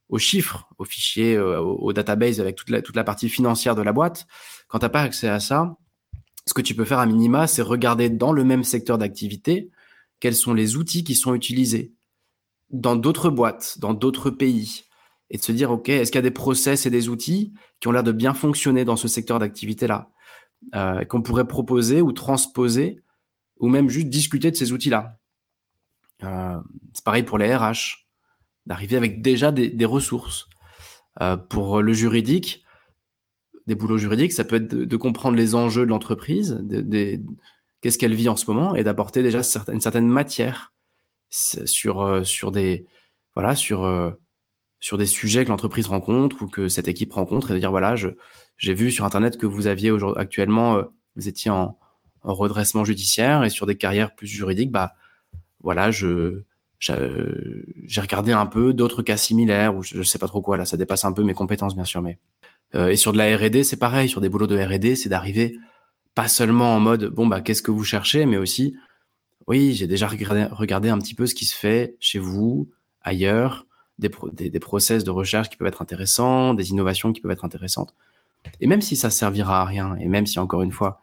aux, 0.09 0.17
chiffres, 0.17 0.69
aux 0.77 0.85
fichiers, 0.85 1.37
aux, 1.37 1.93
databases 1.93 2.39
avec 2.39 2.55
toute 2.55 2.69
la, 2.69 2.81
toute 2.81 2.95
la 2.95 3.03
partie 3.03 3.29
financière 3.29 3.75
de 3.75 3.81
la 3.81 3.93
boîte. 3.93 4.27
Quand 4.67 4.79
tu 4.79 4.85
n'as 4.85 4.89
pas 4.89 5.01
accès 5.01 5.29
à 5.29 5.39
ça, 5.39 5.77
ce 6.49 6.53
que 6.53 6.61
tu 6.61 6.73
peux 6.73 6.85
faire 6.85 6.99
à 6.99 7.05
minima, 7.05 7.47
c'est 7.47 7.61
regarder 7.61 8.09
dans 8.09 8.31
le 8.31 8.43
même 8.43 8.63
secteur 8.63 8.97
d'activité 8.97 9.69
quels 10.19 10.35
sont 10.35 10.53
les 10.53 10.75
outils 10.75 11.03
qui 11.03 11.15
sont 11.15 11.35
utilisés 11.35 11.93
dans 12.71 12.95
d'autres 12.95 13.29
boîtes, 13.29 13.77
dans 13.79 13.93
d'autres 13.93 14.29
pays, 14.29 14.85
et 15.29 15.37
de 15.37 15.43
se 15.43 15.51
dire, 15.51 15.71
OK, 15.71 15.89
est-ce 15.89 16.11
qu'il 16.11 16.17
y 16.17 16.19
a 16.19 16.23
des 16.23 16.31
process 16.31 16.85
et 16.85 16.89
des 16.89 17.09
outils 17.09 17.53
qui 17.79 17.87
ont 17.87 17.91
l'air 17.91 18.03
de 18.03 18.11
bien 18.11 18.33
fonctionner 18.33 18.85
dans 18.85 18.95
ce 18.95 19.07
secteur 19.07 19.39
d'activité-là, 19.39 20.09
euh, 20.75 21.05
qu'on 21.05 21.21
pourrait 21.21 21.47
proposer 21.47 22.01
ou 22.01 22.11
transposer, 22.11 23.01
ou 23.59 23.67
même 23.67 23.89
juste 23.89 24.09
discuter 24.09 24.51
de 24.51 24.55
ces 24.55 24.71
outils-là? 24.71 25.17
Euh, 26.23 26.59
c'est 26.93 27.03
pareil 27.03 27.23
pour 27.23 27.37
les 27.37 27.55
RH, 27.55 28.07
d'arriver 28.65 28.97
avec 28.97 29.21
déjà 29.21 29.51
des, 29.51 29.85
ressources. 29.85 30.47
Euh, 31.21 31.37
pour 31.37 31.81
le 31.81 31.93
juridique, 31.93 32.63
des 33.67 33.75
boulots 33.75 33.97
juridiques, 33.97 34.33
ça 34.33 34.43
peut 34.43 34.55
être 34.55 34.73
de, 34.73 34.97
comprendre 34.97 35.37
les 35.37 35.53
enjeux 35.53 35.85
de 35.85 35.91
l'entreprise, 35.91 36.63
qu'est-ce 37.81 37.97
qu'elle 37.97 38.15
vit 38.15 38.29
en 38.29 38.35
ce 38.35 38.49
moment, 38.49 38.75
et 38.75 38.83
d'apporter 38.83 39.21
déjà 39.21 39.41
une 39.71 39.81
certaine 39.81 40.07
matière 40.07 40.73
sur, 41.29 42.25
sur 42.25 42.51
des 42.51 42.87
voilà 43.35 43.55
sur 43.55 43.85
sur 44.79 44.97
des 44.97 45.05
sujets 45.05 45.43
que 45.43 45.49
l'entreprise 45.49 45.87
rencontre 45.87 46.41
ou 46.41 46.47
que 46.47 46.67
cette 46.67 46.87
équipe 46.87 47.13
rencontre 47.13 47.51
et 47.51 47.53
de 47.53 47.59
dire 47.59 47.71
voilà 47.71 47.95
j'ai 47.95 48.73
vu 48.73 48.91
sur 48.91 49.05
internet 49.05 49.37
que 49.37 49.45
vous 49.45 49.67
aviez 49.67 49.91
actuellement 50.15 50.77
euh, 50.77 50.83
vous 51.15 51.27
étiez 51.27 51.51
en, 51.51 51.77
redressement 52.21 52.83
judiciaire 52.83 53.45
et 53.45 53.49
sur 53.49 53.65
des 53.65 53.75
carrières 53.75 54.13
plus 54.13 54.27
juridiques 54.27 54.71
bah 54.71 54.93
voilà 55.61 55.89
je 55.89 56.41
j'ai 56.79 58.01
regardé 58.01 58.33
un 58.33 58.45
peu 58.45 58.73
d'autres 58.73 59.03
cas 59.03 59.17
similaires 59.17 59.75
ou 59.75 59.83
je, 59.83 59.95
je 59.97 60.03
sais 60.03 60.19
pas 60.19 60.27
trop 60.27 60.41
quoi 60.41 60.57
là 60.57 60.65
ça 60.65 60.75
dépasse 60.75 61.05
un 61.05 61.13
peu 61.13 61.23
mes 61.23 61.33
compétences 61.33 61.75
bien 61.75 61.85
sûr 61.85 62.01
mais 62.01 62.19
euh, 62.75 62.89
et 62.89 62.95
sur 62.95 63.13
de 63.13 63.17
la 63.17 63.35
R&D, 63.35 63.63
c'est 63.63 63.77
pareil. 63.77 64.09
Sur 64.09 64.21
des 64.21 64.29
boulots 64.29 64.47
de 64.47 64.57
R&D, 64.57 64.95
c'est 64.95 65.09
d'arriver 65.09 65.57
pas 66.15 66.27
seulement 66.27 66.75
en 66.75 66.79
mode 66.79 67.05
bon 67.05 67.27
bah 67.27 67.39
qu'est-ce 67.39 67.61
que 67.61 67.71
vous 67.71 67.83
cherchez, 67.83 68.25
mais 68.25 68.37
aussi 68.37 68.75
oui 69.47 69.73
j'ai 69.73 69.87
déjà 69.87 70.07
regardé, 70.07 70.89
un 70.89 70.97
petit 70.97 71.13
peu 71.15 71.25
ce 71.27 71.35
qui 71.35 71.45
se 71.45 71.55
fait 71.55 71.95
chez 71.99 72.19
vous, 72.19 72.69
ailleurs, 73.01 73.67
des, 73.99 74.49
des, 74.49 74.59
process 74.59 75.03
de 75.03 75.11
recherche 75.11 75.49
qui 75.49 75.57
peuvent 75.57 75.67
être 75.67 75.81
intéressants, 75.81 76.53
des 76.53 76.71
innovations 76.71 77.13
qui 77.13 77.21
peuvent 77.21 77.31
être 77.31 77.45
intéressantes. 77.45 77.93
Et 78.61 78.67
même 78.67 78.81
si 78.81 78.95
ça 78.95 79.09
servira 79.09 79.61
à 79.61 79.65
rien, 79.65 79.95
et 79.97 80.07
même 80.07 80.25
si 80.25 80.39
encore 80.39 80.61
une 80.61 80.71
fois, 80.71 81.01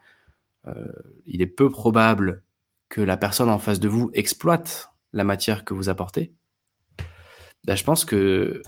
euh, 0.67 0.85
il 1.25 1.41
est 1.41 1.47
peu 1.47 1.69
probable 1.69 2.43
que 2.89 3.01
la 3.01 3.17
personne 3.17 3.49
en 3.49 3.59
face 3.59 3.79
de 3.79 3.87
vous 3.87 4.09
exploite 4.13 4.91
la 5.13 5.23
matière 5.23 5.63
que 5.63 5.73
vous 5.73 5.89
apportez, 5.89 6.33
bah, 7.65 7.75
je 7.75 7.83
pense 7.83 8.05
que 8.05 8.61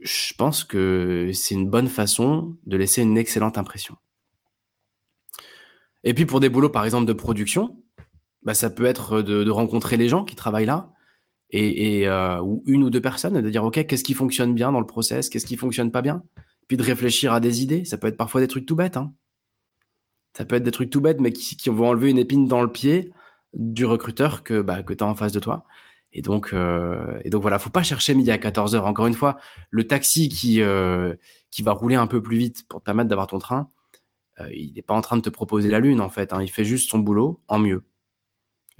je 0.00 0.34
pense 0.34 0.62
que 0.64 1.30
c'est 1.34 1.54
une 1.54 1.68
bonne 1.68 1.88
façon 1.88 2.56
de 2.66 2.76
laisser 2.76 3.02
une 3.02 3.18
excellente 3.18 3.58
impression. 3.58 3.96
Et 6.04 6.14
puis 6.14 6.26
pour 6.26 6.38
des 6.38 6.48
boulots, 6.48 6.70
par 6.70 6.84
exemple, 6.84 7.06
de 7.06 7.12
production, 7.12 7.82
bah, 8.42 8.54
ça 8.54 8.70
peut 8.70 8.84
être 8.84 9.22
de, 9.22 9.50
rencontrer 9.50 9.96
les 9.96 10.08
gens 10.08 10.24
qui 10.24 10.36
travaillent 10.36 10.66
là 10.66 10.92
et, 11.50 12.08
euh, 12.08 12.40
ou 12.40 12.62
une 12.66 12.82
ou 12.82 12.90
deux 12.90 13.00
personnes, 13.00 13.40
de 13.40 13.50
dire 13.50 13.64
ok, 13.64 13.86
qu'est-ce 13.86 14.04
qui 14.04 14.14
fonctionne 14.14 14.54
bien 14.54 14.72
dans 14.72 14.80
le 14.80 14.86
process, 14.86 15.28
qu'est-ce 15.28 15.46
qui 15.46 15.56
fonctionne 15.56 15.90
pas 15.90 16.02
bien, 16.02 16.22
puis 16.68 16.76
de 16.76 16.82
réfléchir 16.82 17.32
à 17.32 17.40
des 17.40 17.62
idées. 17.62 17.84
Ça 17.84 17.98
peut 17.98 18.08
être 18.08 18.16
parfois 18.16 18.40
des 18.40 18.48
trucs 18.48 18.66
tout 18.66 18.76
bêtes. 18.76 18.96
Hein. 18.96 19.12
Ça 20.36 20.44
peut 20.44 20.56
être 20.56 20.64
des 20.64 20.70
trucs 20.70 20.90
tout 20.90 21.00
bêtes, 21.00 21.20
mais 21.20 21.32
qui, 21.32 21.70
vont 21.70 21.88
enlever 21.88 22.10
une 22.10 22.18
épine 22.18 22.46
dans 22.46 22.62
le 22.62 22.70
pied 22.70 23.12
du 23.54 23.86
recruteur 23.86 24.42
que, 24.42 24.60
bah, 24.60 24.82
que 24.82 24.92
tu 24.92 25.02
as 25.02 25.06
en 25.06 25.14
face 25.14 25.32
de 25.32 25.40
toi. 25.40 25.64
Et 26.12 26.22
donc, 26.22 26.50
euh, 26.52 27.18
et 27.24 27.30
donc 27.30 27.42
voilà, 27.42 27.58
faut 27.58 27.70
pas 27.70 27.82
chercher 27.82 28.14
midi 28.14 28.30
à 28.30 28.38
14h. 28.38 28.80
Encore 28.80 29.06
une 29.06 29.14
fois, 29.14 29.38
le 29.70 29.86
taxi 29.86 30.28
qui, 30.28 30.62
euh, 30.62 31.14
qui 31.50 31.62
va 31.62 31.72
rouler 31.72 31.96
un 31.96 32.06
peu 32.06 32.22
plus 32.22 32.36
vite 32.36 32.66
pour 32.68 32.80
te 32.80 32.84
permettre 32.84 33.08
d'avoir 33.08 33.26
ton 33.26 33.38
train, 33.38 33.70
euh, 34.40 34.48
il 34.52 34.74
n'est 34.74 34.82
pas 34.82 34.94
en 34.94 35.00
train 35.00 35.16
de 35.16 35.22
te 35.22 35.30
proposer 35.30 35.70
la 35.70 35.80
lune 35.80 36.00
en 36.00 36.10
fait. 36.10 36.32
Hein. 36.32 36.42
Il 36.42 36.50
fait 36.50 36.64
juste 36.64 36.90
son 36.90 36.98
boulot 36.98 37.40
en 37.48 37.58
mieux. 37.58 37.84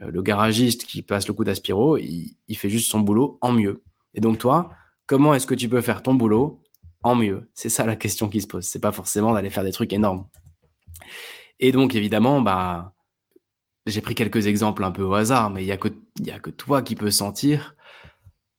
Euh, 0.03 0.11
le 0.11 0.22
garagiste 0.22 0.84
qui 0.84 1.03
passe 1.03 1.28
le 1.28 1.34
coup 1.34 1.44
d'aspiro, 1.44 1.97
il, 1.97 2.36
fait 2.57 2.68
juste 2.68 2.90
son 2.90 3.01
boulot 3.01 3.38
en 3.40 3.53
mieux. 3.53 3.82
Et 4.14 4.20
donc 4.20 4.38
toi, 4.38 4.70
comment 5.07 5.34
est-ce 5.34 5.47
que 5.47 5.55
tu 5.55 5.68
peux 5.68 5.80
faire 5.80 6.03
ton 6.03 6.14
boulot 6.14 6.62
en 7.03 7.14
mieux? 7.14 7.51
C'est 7.55 7.68
ça 7.68 7.86
la 7.86 7.97
question 7.97 8.28
qui 8.28 8.40
se 8.40 8.47
pose. 8.47 8.64
C'est 8.64 8.80
pas 8.80 8.92
forcément 8.92 9.32
d'aller 9.32 9.51
faire 9.51 9.64
des 9.64 9.72
trucs 9.72 9.92
énormes. 9.92 10.26
Et 11.61 11.72
donc 11.72 11.94
évidemment, 11.94 12.40
bah, 12.40 12.94
j'ai 13.86 14.01
pris 14.01 14.14
quelques 14.14 14.47
exemples 14.47 14.84
un 14.84 14.90
peu 14.90 15.03
au 15.03 15.14
hasard, 15.14 15.51
mais 15.51 15.62
il 15.62 15.66
y 15.66 15.72
a 15.72 15.76
que 15.76 15.88
y 16.20 16.30
a 16.30 16.38
que 16.38 16.51
toi 16.51 16.82
qui 16.82 16.97
peux 16.97 17.11
sentir 17.11 17.76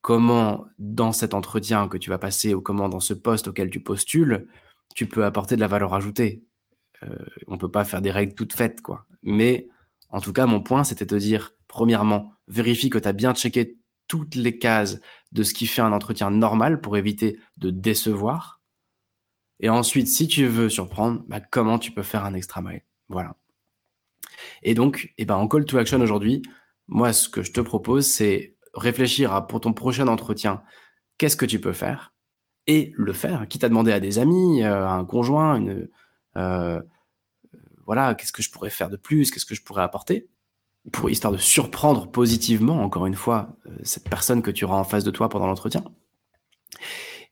comment 0.01 0.65
dans 0.79 1.11
cet 1.11 1.33
entretien 1.33 1.87
que 1.89 1.97
tu 1.97 2.09
vas 2.09 2.17
passer 2.17 2.53
ou 2.53 2.61
comment 2.61 2.87
dans 2.87 2.99
ce 2.99 3.13
poste 3.13 3.49
auquel 3.49 3.69
tu 3.69 3.81
postules, 3.81 4.47
tu 4.95 5.05
peux 5.05 5.25
apporter 5.25 5.55
de 5.55 5.61
la 5.61 5.67
valeur 5.67 5.93
ajoutée. 5.93 6.43
Euh, 7.03 7.25
on 7.47 7.57
peut 7.57 7.69
pas 7.69 7.83
faire 7.83 8.01
des 8.01 8.11
règles 8.11 8.33
toutes 8.33 8.53
faites, 8.53 8.81
quoi. 8.81 9.05
Mais 9.21 9.67
en 10.09 10.21
tout 10.21 10.33
cas, 10.33 10.45
mon 10.45 10.61
point, 10.61 10.83
c'était 10.83 11.05
de 11.05 11.17
dire, 11.17 11.51
premièrement, 11.67 12.33
vérifie 12.47 12.89
que 12.89 12.97
tu 12.97 13.07
as 13.07 13.13
bien 13.13 13.33
checké 13.33 13.77
toutes 14.07 14.35
les 14.35 14.57
cases 14.57 14.99
de 15.31 15.43
ce 15.43 15.53
qui 15.53 15.67
fait 15.67 15.81
un 15.81 15.91
entretien 15.91 16.31
normal 16.31 16.79
pour 16.79 16.97
éviter 16.97 17.39
de 17.57 17.69
décevoir. 17.69 18.61
Et 19.59 19.69
ensuite, 19.69 20.07
si 20.07 20.27
tu 20.27 20.45
veux 20.45 20.69
surprendre, 20.69 21.23
bah, 21.27 21.41
comment 21.41 21.79
tu 21.79 21.91
peux 21.91 22.03
faire 22.03 22.23
un 22.23 22.33
extra 22.33 22.61
mile. 22.61 22.83
Voilà. 23.09 23.35
Et 24.63 24.73
donc, 24.75 25.13
eh 25.17 25.25
ben, 25.25 25.35
en 25.35 25.47
call 25.47 25.65
to 25.65 25.77
action 25.77 25.99
aujourd'hui, 25.99 26.41
moi, 26.87 27.11
ce 27.11 27.27
que 27.27 27.43
je 27.43 27.51
te 27.51 27.61
propose, 27.61 28.05
c'est 28.05 28.55
réfléchir 28.73 29.33
à 29.33 29.47
pour 29.47 29.61
ton 29.61 29.73
prochain 29.73 30.07
entretien, 30.07 30.63
qu'est-ce 31.17 31.35
que 31.37 31.45
tu 31.45 31.59
peux 31.59 31.73
faire 31.73 32.13
et 32.67 32.93
le 32.95 33.13
faire. 33.13 33.47
Quitte 33.47 33.63
à 33.63 33.69
demander 33.69 33.91
à 33.91 33.99
des 33.99 34.19
amis, 34.19 34.63
euh, 34.63 34.85
à 34.85 34.91
un 34.91 35.05
conjoint, 35.05 35.55
une, 35.55 35.89
euh, 36.37 36.81
voilà, 37.87 38.13
qu'est-ce 38.13 38.33
que 38.33 38.43
je 38.43 38.51
pourrais 38.51 38.69
faire 38.69 38.89
de 38.89 38.97
plus, 38.97 39.31
qu'est-ce 39.31 39.45
que 39.45 39.55
je 39.55 39.63
pourrais 39.63 39.81
apporter, 39.81 40.27
pour 40.91 41.09
histoire 41.09 41.33
de 41.33 41.37
surprendre 41.37 42.11
positivement, 42.11 42.83
encore 42.83 43.05
une 43.05 43.15
fois, 43.15 43.55
euh, 43.65 43.71
cette 43.83 44.09
personne 44.09 44.41
que 44.41 44.51
tu 44.51 44.65
auras 44.65 44.77
en 44.77 44.83
face 44.83 45.05
de 45.05 45.11
toi 45.11 45.29
pendant 45.29 45.47
l'entretien. 45.47 45.83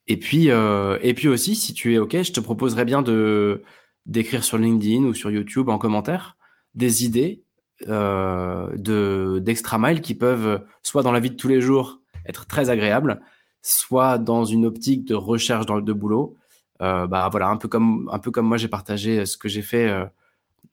Et 0.07 0.17
puis, 0.17 0.49
euh, 0.49 0.97
et 1.01 1.13
puis 1.13 1.27
aussi, 1.27 1.55
si 1.55 1.73
tu 1.73 1.93
es 1.93 1.97
OK, 1.97 2.21
je 2.21 2.31
te 2.31 2.39
proposerais 2.39 2.85
bien 2.85 3.01
de 3.01 3.63
d'écrire 4.05 4.43
sur 4.43 4.57
LinkedIn 4.57 5.03
ou 5.03 5.13
sur 5.13 5.31
YouTube 5.31 5.67
en 5.67 5.79
commentaire 5.79 6.37
des 6.75 7.03
idées 7.03 7.43
euh, 7.87 8.69
de 8.77 9.39
d'extra 9.43 9.79
mile 9.79 9.99
qui 10.01 10.13
peuvent 10.13 10.63
soit 10.83 11.01
dans 11.01 11.11
la 11.11 11.19
vie 11.19 11.31
de 11.31 11.35
tous 11.35 11.47
les 11.47 11.59
jours 11.59 12.01
être 12.27 12.45
très 12.45 12.69
agréables, 12.69 13.21
soit 13.61 14.19
dans 14.19 14.45
une 14.45 14.65
optique 14.65 15.05
de 15.05 15.15
recherche 15.15 15.65
dans 15.65 15.81
de 15.81 15.93
boulot. 15.93 16.37
Bah 16.79 17.29
voilà, 17.31 17.47
un 17.47 17.57
peu 17.57 17.67
comme 17.67 18.09
un 18.11 18.19
peu 18.19 18.31
comme 18.31 18.47
moi 18.47 18.57
j'ai 18.57 18.67
partagé 18.67 19.25
ce 19.25 19.37
que 19.37 19.49
j'ai 19.49 19.61
fait 19.63 19.91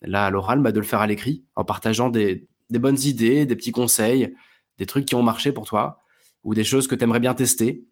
là 0.04 0.26
à 0.26 0.30
l'oral, 0.30 0.60
bah, 0.60 0.72
de 0.72 0.80
le 0.80 0.86
faire 0.86 1.00
à 1.00 1.06
l'écrit 1.06 1.44
en 1.56 1.64
partageant 1.64 2.08
des, 2.10 2.48
bonnes 2.70 3.00
idées, 3.00 3.46
des 3.46 3.56
petits 3.56 3.72
conseils, 3.72 4.34
des 4.78 4.86
trucs 4.86 5.06
qui 5.06 5.14
ont 5.14 5.22
marché 5.22 5.52
pour 5.52 5.66
toi 5.66 5.98
ou 6.44 6.54
des 6.54 6.64
choses 6.64 6.88
que 6.88 6.94
tu 6.94 7.04
aimerais 7.04 7.20
bien 7.20 7.34
tester 7.34 7.84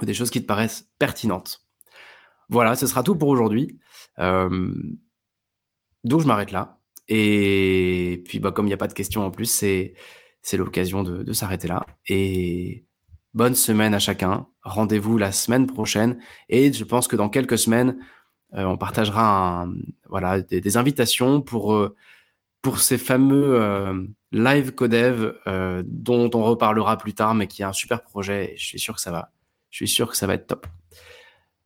ou 0.00 0.04
des 0.04 0.14
choses 0.14 0.30
qui 0.30 0.40
te 0.40 0.46
paraissent 0.46 0.88
pertinentes. 0.98 1.66
Voilà, 2.48 2.74
ce 2.74 2.86
sera 2.86 3.02
tout 3.02 3.16
pour 3.16 3.28
aujourd'hui. 3.28 3.78
Euh, 4.18 4.72
je 6.04 6.26
m'arrête 6.26 6.52
là. 6.52 6.78
Et 7.08 8.22
puis 8.26 8.38
bah, 8.38 8.52
comme 8.52 8.66
il 8.66 8.70
n'y 8.70 8.74
a 8.74 8.78
pas 8.78 8.88
de 8.88 8.92
questions 8.92 9.24
en 9.24 9.30
plus, 9.30 9.46
c'est, 9.46 9.94
c'est 10.42 10.56
l'occasion 10.56 11.02
de, 11.02 11.32
s'arrêter 11.32 11.68
là. 11.68 11.84
Et 12.08 12.86
bonne 13.34 13.54
semaine 13.54 13.94
à 13.94 13.98
chacun. 13.98 14.46
Rendez-vous 14.62 15.18
la 15.18 15.32
semaine 15.32 15.66
prochaine. 15.66 16.18
Et 16.48 16.72
je 16.72 16.84
pense 16.84 17.08
que 17.08 17.16
dans 17.16 17.28
quelques 17.28 17.58
semaines, 17.58 17.98
on 18.52 18.76
partagera 18.76 19.66
voilà, 20.08 20.40
des, 20.40 20.76
invitations 20.76 21.40
pour, 21.40 21.74
euh, 21.74 21.96
pour 22.62 22.80
ces 22.80 22.98
fameux 22.98 23.60
euh, 23.60 24.04
live 24.32 24.72
codev 24.72 25.34
dont 25.84 26.30
on 26.34 26.42
reparlera 26.42 26.98
plus 26.98 27.14
tard, 27.14 27.34
mais 27.34 27.46
qui 27.46 27.62
est 27.62 27.66
un 27.66 27.72
super 27.72 28.02
projet 28.02 28.52
et 28.52 28.56
je 28.56 28.64
suis 28.64 28.78
sûr 28.78 28.94
que 28.94 29.00
ça 29.00 29.10
va. 29.10 29.30
Je 29.70 29.76
suis 29.76 29.88
sûr 29.88 30.10
que 30.10 30.16
ça 30.16 30.26
va 30.26 30.34
être 30.34 30.46
top. 30.46 30.66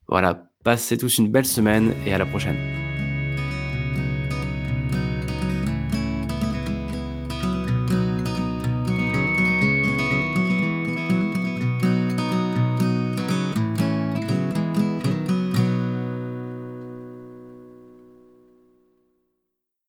Voilà, 0.09 0.51
passez 0.62 0.99
tous 0.99 1.18
une 1.18 1.30
belle 1.30 1.47
semaine 1.47 1.95
et 2.07 2.12
à 2.12 2.18
la 2.18 2.26
prochaine. 2.26 2.84